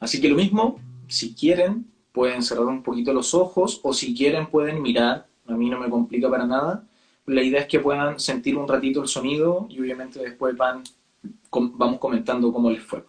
Así 0.00 0.20
que 0.20 0.28
lo 0.28 0.36
mismo, 0.36 0.80
si 1.08 1.34
quieren, 1.34 1.86
pueden 2.12 2.42
cerrar 2.42 2.66
un 2.66 2.82
poquito 2.82 3.12
los 3.12 3.34
ojos 3.34 3.80
o 3.82 3.92
si 3.92 4.14
quieren 4.14 4.46
pueden 4.46 4.82
mirar, 4.82 5.26
a 5.46 5.52
mí 5.52 5.68
no 5.68 5.78
me 5.78 5.90
complica 5.90 6.30
para 6.30 6.46
nada. 6.46 6.84
La 7.26 7.42
idea 7.42 7.62
es 7.62 7.66
que 7.66 7.80
puedan 7.80 8.20
sentir 8.20 8.56
un 8.56 8.68
ratito 8.68 9.02
el 9.02 9.08
sonido 9.08 9.66
y 9.70 9.80
obviamente 9.80 10.20
después 10.20 10.56
van, 10.56 10.82
vamos 11.50 11.98
comentando 11.98 12.52
cómo 12.52 12.70
les 12.70 12.82
fue. 12.82 13.04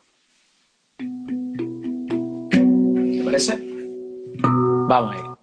¿Te 0.97 3.23
parece? 3.23 3.59
Vamos 4.87 5.15
a 5.15 5.34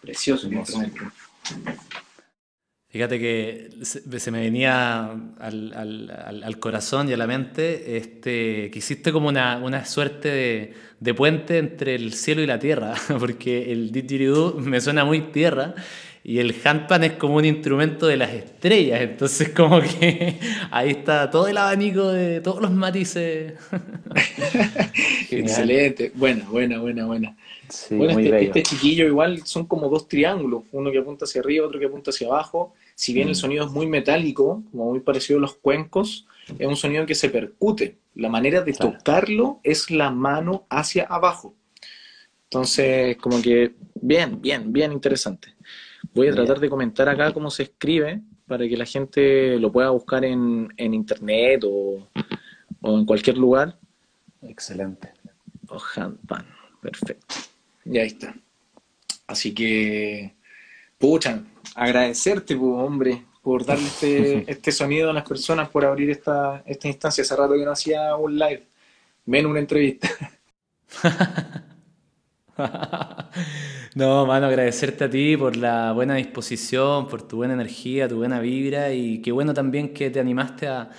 Precioso 0.00 0.48
Fíjate 2.90 3.18
que 3.18 3.68
se 3.84 4.30
me 4.30 4.40
venía 4.40 5.10
al, 5.38 6.56
corazón 6.58 7.10
y 7.10 7.12
a 7.12 7.18
la 7.18 7.26
mente 7.26 7.98
este, 7.98 8.70
que 8.70 8.78
hiciste 8.78 9.12
como 9.12 9.28
una, 9.28 9.84
suerte 9.84 10.74
de, 10.98 11.14
puente 11.14 11.58
entre 11.58 11.94
el 11.94 12.14
cielo 12.14 12.40
y 12.40 12.46
la 12.46 12.58
tierra, 12.58 12.94
porque 13.18 13.72
el 13.72 13.92
didgeridoo 13.92 14.54
me 14.54 14.80
suena 14.80 15.04
muy 15.04 15.20
tierra 15.32 15.74
y 16.24 16.38
el 16.38 16.54
handpan 16.62 17.04
es 17.04 17.12
como 17.12 17.36
un 17.36 17.44
instrumento 17.44 18.06
de 18.06 18.16
las 18.16 18.30
estrellas, 18.32 19.00
entonces 19.00 19.50
como 19.50 19.80
que 19.80 20.38
ahí 20.70 20.90
está 20.90 21.30
todo 21.30 21.48
el 21.48 21.56
abanico 21.56 22.08
de 22.08 22.40
todos 22.40 22.60
los 22.60 22.70
matices. 22.70 23.54
Excelente. 25.30 26.12
Buena, 26.14 26.48
buena, 26.48 26.78
buena, 26.80 27.06
buena. 27.06 27.36
bueno, 27.90 28.18
este, 28.18 28.44
este, 28.44 28.62
chiquillo 28.62 29.06
igual 29.06 29.44
son 29.44 29.66
como 29.66 29.88
dos 29.88 30.08
triángulos, 30.08 30.64
uno 30.72 30.90
que 30.90 30.98
apunta 30.98 31.24
hacia 31.24 31.40
arriba, 31.40 31.66
otro 31.66 31.78
que 31.78 31.86
apunta 31.86 32.10
hacia 32.10 32.26
abajo. 32.26 32.74
Si 32.94 33.12
bien 33.12 33.28
el 33.28 33.32
mm. 33.32 33.36
sonido 33.36 33.64
es 33.66 33.70
muy 33.70 33.86
metálico, 33.86 34.62
como 34.70 34.90
muy 34.90 35.00
parecido 35.00 35.38
a 35.38 35.42
los 35.42 35.54
cuencos, 35.54 36.26
es 36.58 36.66
un 36.66 36.76
sonido 36.76 37.06
que 37.06 37.14
se 37.14 37.28
percute. 37.28 37.96
La 38.14 38.28
manera 38.28 38.62
de 38.62 38.72
tocarlo 38.72 39.60
es 39.62 39.90
la 39.90 40.10
mano 40.10 40.66
hacia 40.68 41.04
abajo. 41.04 41.54
Entonces, 42.44 43.16
como 43.18 43.42
que 43.42 43.72
bien, 43.94 44.40
bien, 44.40 44.72
bien 44.72 44.92
interesante. 44.92 45.54
Voy 46.14 46.28
a 46.28 46.32
tratar 46.32 46.58
de 46.58 46.68
comentar 46.68 47.08
acá 47.08 47.32
cómo 47.32 47.50
se 47.50 47.64
escribe 47.64 48.22
para 48.46 48.66
que 48.66 48.76
la 48.76 48.86
gente 48.86 49.58
lo 49.58 49.70
pueda 49.70 49.90
buscar 49.90 50.24
en, 50.24 50.72
en 50.76 50.94
internet 50.94 51.62
o, 51.64 52.08
o, 52.80 52.98
en 52.98 53.04
cualquier 53.04 53.36
lugar. 53.38 53.78
Excelente. 54.42 55.12
O 55.68 55.78
pan, 56.26 56.46
perfecto. 56.80 57.34
Y 57.84 57.98
ahí 57.98 58.06
está. 58.06 58.34
Así 59.26 59.52
que, 59.52 60.34
pucha, 60.96 61.44
agradecerte, 61.74 62.54
hombre, 62.54 63.26
por 63.42 63.64
darle 63.64 63.86
este, 63.86 64.50
este 64.50 64.72
sonido 64.72 65.10
a 65.10 65.12
las 65.12 65.28
personas, 65.28 65.68
por 65.68 65.84
abrir 65.84 66.10
esta, 66.10 66.62
esta 66.66 66.88
instancia. 66.88 67.22
Hace 67.22 67.36
rato 67.36 67.54
que 67.54 67.64
no 67.64 67.72
hacía 67.72 68.16
un 68.16 68.38
live, 68.38 68.66
menos 69.26 69.50
una 69.50 69.60
entrevista. 69.60 70.08
no, 73.94 74.26
mano, 74.26 74.46
agradecerte 74.46 75.04
a 75.04 75.10
ti 75.10 75.36
por 75.36 75.56
la 75.56 75.92
buena 75.92 76.14
disposición, 76.16 77.06
por 77.06 77.22
tu 77.22 77.36
buena 77.36 77.54
energía, 77.54 78.08
tu 78.08 78.16
buena 78.16 78.40
vibra 78.40 78.92
y 78.92 79.20
qué 79.22 79.32
bueno 79.32 79.54
también 79.54 79.92
que 79.94 80.10
te 80.10 80.20
animaste 80.20 80.66
a, 80.66 80.90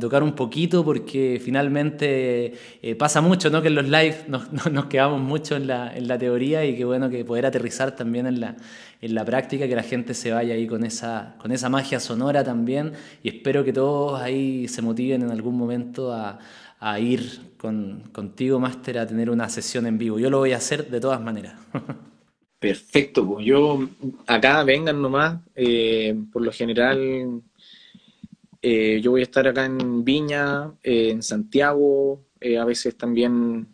tocar 0.00 0.22
un 0.22 0.34
poquito 0.34 0.84
porque 0.84 1.40
finalmente 1.44 2.52
eh, 2.82 2.94
pasa 2.94 3.20
mucho, 3.20 3.50
¿no? 3.50 3.62
Que 3.62 3.66
en 3.66 3.74
los 3.74 3.88
lives 3.88 4.28
nos, 4.28 4.52
nos 4.70 4.84
quedamos 4.84 5.20
mucho 5.20 5.56
en 5.56 5.66
la, 5.66 5.92
en 5.92 6.06
la, 6.06 6.16
teoría 6.16 6.64
y 6.64 6.76
qué 6.76 6.84
bueno 6.84 7.10
que 7.10 7.24
poder 7.24 7.46
aterrizar 7.46 7.96
también 7.96 8.28
en 8.28 8.38
la, 8.38 8.54
en 9.00 9.14
la 9.16 9.24
práctica, 9.24 9.66
que 9.66 9.74
la 9.74 9.82
gente 9.82 10.14
se 10.14 10.30
vaya 10.30 10.54
ahí 10.54 10.68
con 10.68 10.84
esa, 10.84 11.34
con 11.38 11.50
esa 11.50 11.68
magia 11.68 11.98
sonora 11.98 12.44
también 12.44 12.92
y 13.24 13.28
espero 13.28 13.64
que 13.64 13.72
todos 13.72 14.20
ahí 14.20 14.68
se 14.68 14.82
motiven 14.82 15.22
en 15.22 15.32
algún 15.32 15.58
momento 15.58 16.12
a 16.12 16.38
a 16.80 17.00
ir 17.00 17.54
con, 17.56 18.10
contigo, 18.12 18.60
Máster, 18.60 18.98
a 18.98 19.06
tener 19.06 19.30
una 19.30 19.48
sesión 19.48 19.86
en 19.86 19.98
vivo. 19.98 20.18
Yo 20.18 20.30
lo 20.30 20.38
voy 20.38 20.52
a 20.52 20.58
hacer 20.58 20.88
de 20.88 21.00
todas 21.00 21.20
maneras. 21.20 21.54
Perfecto, 22.58 23.24
pues 23.24 23.46
yo 23.46 23.88
acá 24.26 24.64
vengan 24.64 25.00
nomás, 25.00 25.40
eh, 25.54 26.16
por 26.32 26.42
lo 26.42 26.50
general 26.50 27.40
eh, 28.60 29.00
yo 29.00 29.12
voy 29.12 29.20
a 29.20 29.24
estar 29.24 29.46
acá 29.46 29.64
en 29.64 30.04
Viña, 30.04 30.72
eh, 30.82 31.10
en 31.10 31.22
Santiago, 31.22 32.24
a 32.58 32.64
veces 32.64 32.96
también, 32.96 33.68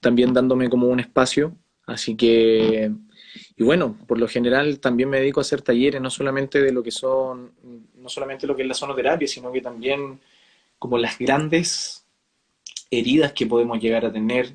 también 0.00 0.32
dándome 0.32 0.68
como 0.68 0.88
un 0.88 0.98
espacio, 0.98 1.56
así 1.86 2.16
que, 2.16 2.90
y 3.56 3.62
bueno, 3.62 3.96
por 4.08 4.18
lo 4.18 4.26
general 4.26 4.80
también 4.80 5.08
me 5.08 5.20
dedico 5.20 5.38
a 5.38 5.42
hacer 5.42 5.62
talleres, 5.62 6.00
no 6.00 6.10
solamente 6.10 6.60
de 6.60 6.72
lo 6.72 6.82
que 6.82 6.90
son, 6.90 7.52
no 7.94 8.08
solamente 8.08 8.48
lo 8.48 8.56
que 8.56 8.62
es 8.62 8.68
la 8.68 8.74
sonoterapia, 8.74 9.28
sino 9.28 9.52
que 9.52 9.60
también 9.60 10.18
como 10.76 10.98
las 10.98 11.18
grandes 11.18 12.01
heridas 12.92 13.32
que 13.32 13.46
podemos 13.46 13.80
llegar 13.80 14.04
a 14.04 14.12
tener 14.12 14.54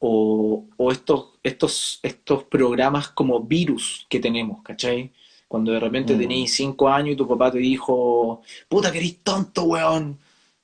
o, 0.00 0.66
estos, 0.90 1.38
estos, 1.42 2.00
estos 2.02 2.44
programas 2.44 3.08
como 3.08 3.40
virus 3.40 4.06
que 4.08 4.18
tenemos, 4.18 4.62
¿cachai? 4.62 5.12
Cuando 5.46 5.72
de 5.72 5.80
repente 5.80 6.14
mm. 6.14 6.18
tenéis 6.18 6.54
cinco 6.54 6.88
años 6.88 7.14
y 7.14 7.16
tu 7.16 7.28
papá 7.28 7.52
te 7.52 7.58
dijo, 7.58 8.42
puta 8.68 8.90
que 8.90 8.98
eres 8.98 9.18
tonto, 9.22 9.64
weón, 9.64 10.18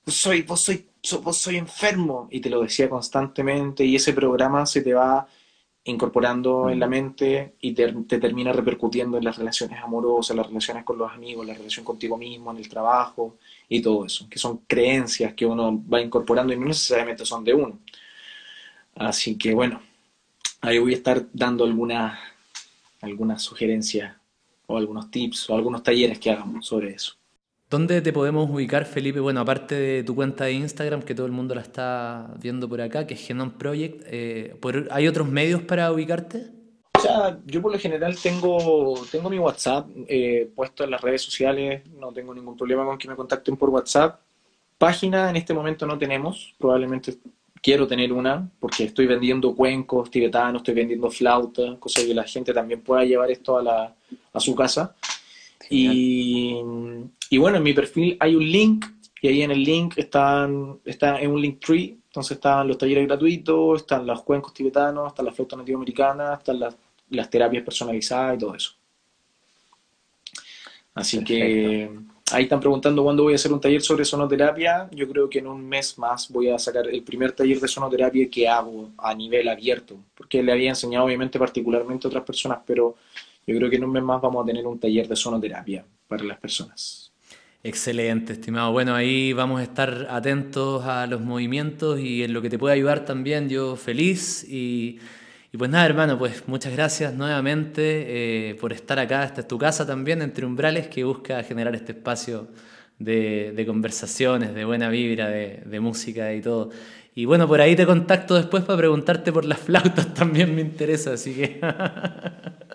vos 0.05 0.15
soy, 0.15 0.43
vos 0.43 0.61
soy, 0.61 0.87
vos 1.23 1.37
soy 1.37 1.57
enfermo, 1.57 2.29
y 2.31 2.41
te 2.41 2.51
lo 2.51 2.63
decía 2.63 2.89
constantemente, 2.89 3.85
y 3.85 3.97
ese 3.97 4.13
programa 4.13 4.65
se 4.67 4.83
te 4.83 4.95
va 4.95 5.27
incorporando 5.87 6.69
en 6.69 6.81
la 6.81 6.89
mente 6.89 7.55
y 7.61 7.73
te, 7.73 7.93
te, 7.93 8.19
termina 8.19 8.53
repercutiendo 8.53 9.19
en 9.19 9.25
las 9.25 9.39
relaciones 9.39 9.81
amorosas, 9.81 10.37
las 10.37 10.47
relaciones 10.47 10.85
con 10.85 10.99
los 10.99 11.13
amigos, 11.13 11.47
la 11.47 11.55
relación 11.55 11.85
contigo 11.85 12.17
mismo, 12.17 12.51
en 12.51 12.59
el 12.59 12.69
trabajo, 12.69 13.37
y 13.69 13.81
todo 13.81 14.05
eso, 14.05 14.29
que 14.29 14.39
son 14.39 14.59
creencias 14.67 15.35
que 15.35 15.47
uno 15.47 15.83
va 15.93 16.01
incorporando 16.01 16.53
y 16.53 16.59
no 16.59 16.67
necesariamente 16.67 17.25
son 17.25 17.45
de 17.45 17.55
uno. 17.55 17.79
Así 18.97 19.37
que 19.37 19.55
bueno, 19.55 19.81
ahí 20.61 20.79
voy 20.79 20.93
a 20.95 20.97
estar 20.97 21.27
dando 21.33 21.65
algunas 21.65 22.19
algunas 23.01 23.43
sugerencias 23.43 24.17
o 24.67 24.77
algunos 24.77 25.11
tips 25.11 25.51
o 25.51 25.55
algunos 25.55 25.83
talleres 25.83 26.19
que 26.19 26.31
hagamos 26.31 26.67
sobre 26.67 26.91
eso. 26.91 27.15
¿Dónde 27.69 28.01
te 28.01 28.13
podemos 28.13 28.49
ubicar, 28.49 28.85
Felipe? 28.85 29.19
Bueno, 29.19 29.41
aparte 29.41 29.75
de 29.75 30.05
tu 30.05 30.15
cuenta 30.15 30.45
de 30.45 30.53
Instagram, 30.53 31.03
que 31.03 31.17
todo 31.17 31.27
el 31.27 31.33
mundo 31.33 31.53
la 31.53 31.63
está 31.63 32.33
viendo 32.41 32.69
por 32.69 32.81
acá, 32.81 33.09
que 33.09 33.15
es 33.15 33.27
Genome 33.27 33.55
Project, 33.59 34.05
eh, 34.07 34.55
¿hay 34.91 35.09
otros 35.09 35.27
medios 35.27 35.63
para 35.63 35.91
ubicarte? 35.91 36.47
O 36.97 37.01
sea, 37.01 37.39
yo 37.45 37.61
por 37.61 37.73
lo 37.73 37.79
general 37.79 38.17
tengo, 38.23 38.95
tengo 39.11 39.29
mi 39.29 39.41
WhatsApp 39.41 39.89
eh, 40.07 40.49
puesto 40.55 40.85
en 40.85 40.93
las 40.93 41.01
redes 41.01 41.23
sociales, 41.23 41.83
no 41.99 42.13
tengo 42.13 42.33
ningún 42.33 42.57
problema 42.57 42.85
con 42.85 42.97
que 42.99 43.09
me 43.09 43.17
contacten 43.17 43.57
por 43.57 43.71
WhatsApp. 43.71 44.21
Página 44.79 45.29
en 45.29 45.37
este 45.37 45.53
momento 45.53 45.87
no 45.87 45.99
tenemos, 45.99 46.55
probablemente 46.59 47.17
quiero 47.61 47.89
tener 47.89 48.13
una, 48.13 48.49
porque 48.61 48.85
estoy 48.85 49.07
vendiendo 49.07 49.57
cuencos 49.57 50.09
tibetanos, 50.09 50.61
estoy 50.61 50.75
vendiendo 50.75 51.11
flauta, 51.11 51.77
cosa 51.81 52.01
que 52.01 52.15
la 52.15 52.23
gente 52.23 52.55
también 52.55 52.81
pueda 52.81 53.05
llevar 53.05 53.29
esto 53.29 53.59
a, 53.59 53.63
la, 53.63 53.95
a 54.33 54.39
su 54.39 54.55
casa. 54.55 54.95
Y, 55.71 56.61
y, 57.31 57.39
bueno, 57.39 57.57
en 57.59 57.63
mi 57.63 57.73
perfil 57.73 58.17
hay 58.21 58.35
un 58.35 58.45
link, 58.45 58.87
y 59.21 59.29
ahí 59.29 59.43
en 59.43 59.51
el 59.51 59.63
link 59.63 59.95
están, 59.97 60.79
está 60.85 61.21
en 61.21 61.31
un 61.31 61.41
link 61.41 61.61
tree, 61.65 61.97
entonces 62.07 62.37
están 62.37 62.69
los 62.69 62.79
talleres 62.79 63.07
gratuitos, 63.07 63.81
están 63.81 64.07
los 64.07 64.23
cuencos 64.23 64.55
tibetanos, 64.55 65.09
están 65.09 65.27
las 65.27 65.35
flautas 65.35 65.59
nativoamericanas, 65.59 66.39
están 66.39 66.61
las 66.61 66.77
las 67.11 67.31
terapias 67.31 67.65
personalizadas 67.65 68.37
y 68.37 68.39
todo 68.39 68.55
eso. 68.55 68.73
Así 70.95 71.23
que 71.23 71.91
ahí 72.33 72.45
están 72.45 72.59
preguntando 72.59 73.03
cuándo 73.05 73.25
voy 73.25 73.35
a 73.35 73.37
hacer 73.37 73.53
un 73.53 73.61
taller 73.61 73.83
sobre 73.83 74.05
sonoterapia. 74.05 74.89
Yo 74.93 75.07
creo 75.09 75.29
que 75.29 75.41
en 75.41 75.47
un 75.47 75.67
mes 75.69 75.99
más 75.99 76.31
voy 76.31 76.49
a 76.49 76.59
sacar 76.59 76.87
el 76.89 77.03
primer 77.03 77.33
taller 77.33 77.61
de 77.61 77.69
sonoterapia 77.69 78.31
que 78.31 78.49
hago 78.49 78.91
a 78.97 79.15
nivel 79.15 79.49
abierto, 79.49 79.97
porque 80.15 80.43
le 80.43 80.53
había 80.53 80.71
enseñado 80.71 81.05
obviamente 81.05 81.39
particularmente 81.39 82.07
a 82.07 82.09
otras 82.09 82.25
personas, 82.25 82.61
pero 82.67 82.97
yo 83.47 83.57
creo 83.57 83.71
que 83.71 83.77
en 83.77 83.85
un 83.85 83.93
mes 83.93 84.03
más 84.03 84.21
vamos 84.21 84.43
a 84.43 84.47
tener 84.47 84.67
un 84.67 84.79
taller 84.79 85.07
de 85.09 85.17
sonoterapia 85.17 85.85
para 86.09 86.25
las 86.25 86.39
personas. 86.39 87.13
Excelente, 87.63 88.35
estimado. 88.35 88.73
Bueno, 88.73 88.95
ahí 88.95 89.33
vamos 89.33 89.61
a 89.61 89.65
estar 89.65 90.07
atentos 90.11 90.85
a 90.85 91.07
los 91.07 91.21
movimientos 91.21 91.99
y 91.99 92.23
en 92.23 92.33
lo 92.33 92.43
que 92.43 92.51
te 92.51 92.59
pueda 92.59 92.75
ayudar 92.75 93.05
también. 93.05 93.49
Yo 93.49 93.77
feliz 93.77 94.45
y 94.49 94.99
y 95.57 95.59
pues 95.59 95.71
nada, 95.71 95.87
hermano, 95.87 96.19
pues 96.19 96.47
muchas 96.49 96.73
gracias 96.75 97.15
nuevamente 97.15 98.51
eh, 98.51 98.55
por 98.57 98.75
estar 98.75 98.99
acá. 98.99 99.25
Esta 99.25 99.41
es 99.41 99.49
tu 99.49 99.57
casa 99.57 99.87
también, 99.87 100.21
entre 100.21 100.45
umbrales, 100.45 100.89
que 100.89 101.03
busca 101.03 101.43
generar 101.45 101.75
este 101.75 101.93
espacio 101.93 102.49
de, 102.99 103.65
conversaciones, 103.67 104.55
de 104.55 104.67
buena 104.67 104.91
vibra, 104.91 105.29
de, 105.29 105.81
música 105.81 106.35
y 106.35 106.43
todo. 106.43 106.71
Y 107.17 107.25
bueno, 107.25 107.49
por 107.49 107.63
ahí 107.63 107.75
te 107.75 107.87
contacto 107.87 108.35
después 108.35 108.63
para 108.63 108.77
preguntarte 108.77 109.33
por 109.33 109.47
las 109.47 109.59
flautas, 109.59 110.13
también 110.15 110.55
me 110.55 110.61
interesa, 110.61 111.15
así 111.15 111.33
que... 111.35 111.59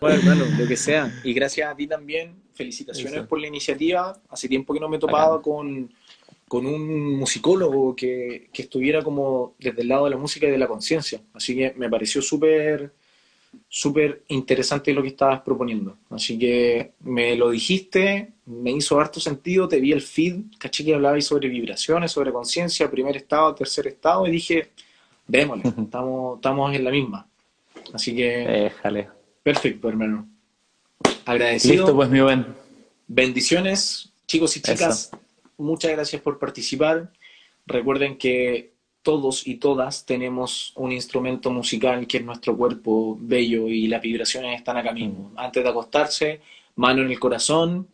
bueno, 0.02 0.18
hermano, 0.18 0.46
lo 0.58 0.68
que 0.68 0.76
sea. 0.76 1.14
Y 1.24 1.32
gracias 1.32 1.72
a 1.72 1.76
ti 1.76 1.86
también, 1.86 2.42
felicitaciones 2.56 3.28
por 3.28 3.40
la 3.40 3.46
iniciativa. 3.46 4.20
Hace 4.30 4.50
tiempo 4.50 4.74
que 4.74 4.80
no 4.80 4.90
me 4.90 4.98
topaba 4.98 5.42
con 5.42 5.94
con 6.48 6.66
un 6.66 7.18
musicólogo 7.18 7.96
que, 7.96 8.50
que, 8.52 8.64
estuviera 8.64 9.02
como 9.02 9.56
desde 9.58 9.84
el 9.84 9.88
lado 9.88 10.04
de 10.04 10.10
la 10.10 10.18
música 10.18 10.48
y 10.48 10.52
de 10.52 10.58
la 10.58 10.68
conciencia. 10.68 11.22
Así 11.34 11.56
que 11.56 11.74
me 11.78 11.90
pareció 11.90 12.22
súper 12.22 12.92
súper 13.68 14.24
interesante 14.28 14.94
lo 14.94 15.02
que 15.02 15.10
estabas 15.10 15.42
proponiendo. 15.42 15.98
Así 16.10 16.38
que 16.38 16.94
me 17.02 17.36
lo 17.36 17.50
dijiste, 17.50 18.34
me 18.46 18.72
hizo 18.72 19.00
harto 19.00 19.20
sentido, 19.20 19.68
te 19.68 19.80
vi 19.80 19.92
el 19.92 20.02
feed, 20.02 20.42
caché 20.58 20.84
que 20.84 20.94
hablabais 20.94 21.26
sobre 21.26 21.48
vibraciones, 21.48 22.12
sobre 22.12 22.32
conciencia, 22.32 22.90
primer 22.92 23.16
estado, 23.18 23.56
tercer 23.56 23.88
estado, 23.88 24.28
y 24.28 24.32
dije, 24.32 24.72
démosle, 25.28 25.64
estamos, 25.84 26.38
estamos 26.38 26.76
en 26.76 26.84
la 26.84 26.92
misma. 26.92 27.28
Así 27.94 28.16
que... 28.16 28.28
Déjale. 28.28 29.10
Perfecto, 29.44 29.90
hermano. 29.90 30.28
Agradecido. 31.26 31.76
Listo, 31.76 31.96
pues, 31.96 32.10
mi 32.10 32.20
buen. 32.20 32.46
Bendiciones, 33.08 34.12
chicos 34.28 34.56
y 34.58 34.62
chicas 34.62 35.12
muchas 35.62 35.92
gracias 35.92 36.22
por 36.22 36.40
participar. 36.40 37.12
Recuerden 37.66 38.18
que 38.18 38.71
todos 39.04 39.48
y 39.48 39.56
todas 39.56 40.06
tenemos 40.06 40.74
un 40.76 40.92
instrumento 40.92 41.50
musical 41.50 42.06
que 42.08 42.18
es 42.18 42.24
nuestro 42.24 42.56
cuerpo 42.56 43.18
bello 43.20 43.68
y 43.68 43.88
las 43.88 44.02
vibraciones 44.02 44.58
están 44.58 44.78
acá 44.78 44.94
mismo. 44.94 45.32
Antes 45.36 45.64
de 45.64 45.70
acostarse, 45.70 46.42
mano 46.76 47.02
en 47.02 47.12
el 47.12 47.20
corazón. 47.20 47.88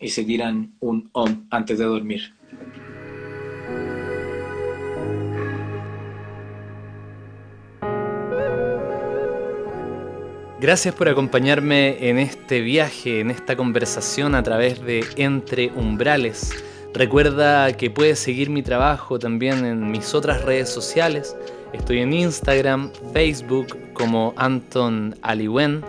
Y 0.00 0.08
se 0.08 0.24
tiran 0.24 0.74
un 0.80 1.08
om 1.12 1.46
antes 1.50 1.78
de 1.78 1.84
dormir. 1.84 2.34
Gracias 10.60 10.94
por 10.94 11.08
acompañarme 11.08 12.10
en 12.10 12.18
este 12.18 12.60
viaje, 12.60 13.20
en 13.20 13.30
esta 13.30 13.56
conversación 13.56 14.34
a 14.34 14.42
través 14.42 14.84
de 14.84 15.02
Entre 15.16 15.72
Umbrales. 15.74 16.52
Recuerda 16.92 17.74
que 17.74 17.88
puedes 17.88 18.18
seguir 18.18 18.50
mi 18.50 18.62
trabajo 18.62 19.18
también 19.18 19.64
en 19.64 19.90
mis 19.90 20.12
otras 20.12 20.44
redes 20.44 20.68
sociales. 20.68 21.34
Estoy 21.72 22.00
en 22.00 22.12
Instagram, 22.12 22.90
Facebook 23.14 23.68
como 23.94 24.34
Anton 24.36 25.16
Aliwen 25.22 25.82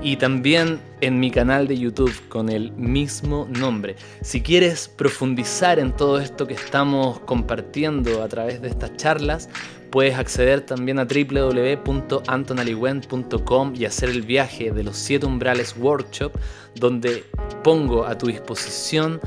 y 0.00 0.16
también 0.16 0.80
en 1.02 1.20
mi 1.20 1.30
canal 1.30 1.68
de 1.68 1.76
YouTube 1.76 2.14
con 2.30 2.48
el 2.48 2.72
mismo 2.72 3.46
nombre. 3.50 3.96
Si 4.22 4.40
quieres 4.40 4.88
profundizar 4.88 5.78
en 5.78 5.94
todo 5.94 6.20
esto 6.20 6.46
que 6.46 6.54
estamos 6.54 7.20
compartiendo 7.20 8.22
a 8.22 8.28
través 8.28 8.62
de 8.62 8.68
estas 8.68 8.96
charlas, 8.96 9.50
puedes 9.96 10.18
acceder 10.18 10.60
también 10.60 10.98
a 10.98 11.06
www.antonaliwen.com 11.06 13.72
y 13.74 13.86
hacer 13.86 14.10
el 14.10 14.20
viaje 14.20 14.70
de 14.70 14.84
los 14.84 14.98
7 14.98 15.24
umbrales 15.24 15.74
workshop, 15.74 16.32
donde 16.74 17.24
pongo 17.64 18.04
a 18.04 18.18
tu 18.18 18.26
disposición 18.26 19.22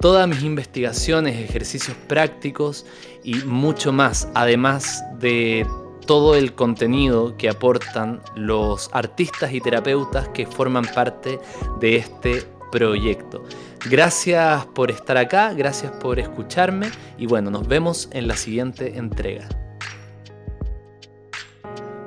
todas 0.00 0.28
mis 0.28 0.44
investigaciones, 0.44 1.40
ejercicios 1.40 1.96
prácticos 2.06 2.86
y 3.24 3.34
mucho 3.46 3.92
más, 3.92 4.28
además 4.34 5.02
de 5.18 5.66
todo 6.06 6.36
el 6.36 6.54
contenido 6.54 7.36
que 7.36 7.48
aportan 7.48 8.20
los 8.36 8.90
artistas 8.92 9.52
y 9.52 9.60
terapeutas 9.60 10.28
que 10.28 10.46
forman 10.46 10.84
parte 10.84 11.40
de 11.80 11.96
este 11.96 12.44
proyecto. 12.70 13.42
Gracias 13.90 14.66
por 14.66 14.92
estar 14.92 15.16
acá, 15.16 15.52
gracias 15.52 15.90
por 15.90 16.20
escucharme 16.20 16.92
y 17.18 17.26
bueno, 17.26 17.50
nos 17.50 17.66
vemos 17.66 18.08
en 18.12 18.28
la 18.28 18.36
siguiente 18.36 18.98
entrega. 18.98 19.48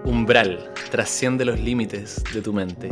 Umbral, 0.06 0.72
trasciende 0.92 1.46
los 1.46 1.60
límites 1.60 2.24
de 2.32 2.42
tu 2.44 2.54
mente. 2.54 2.90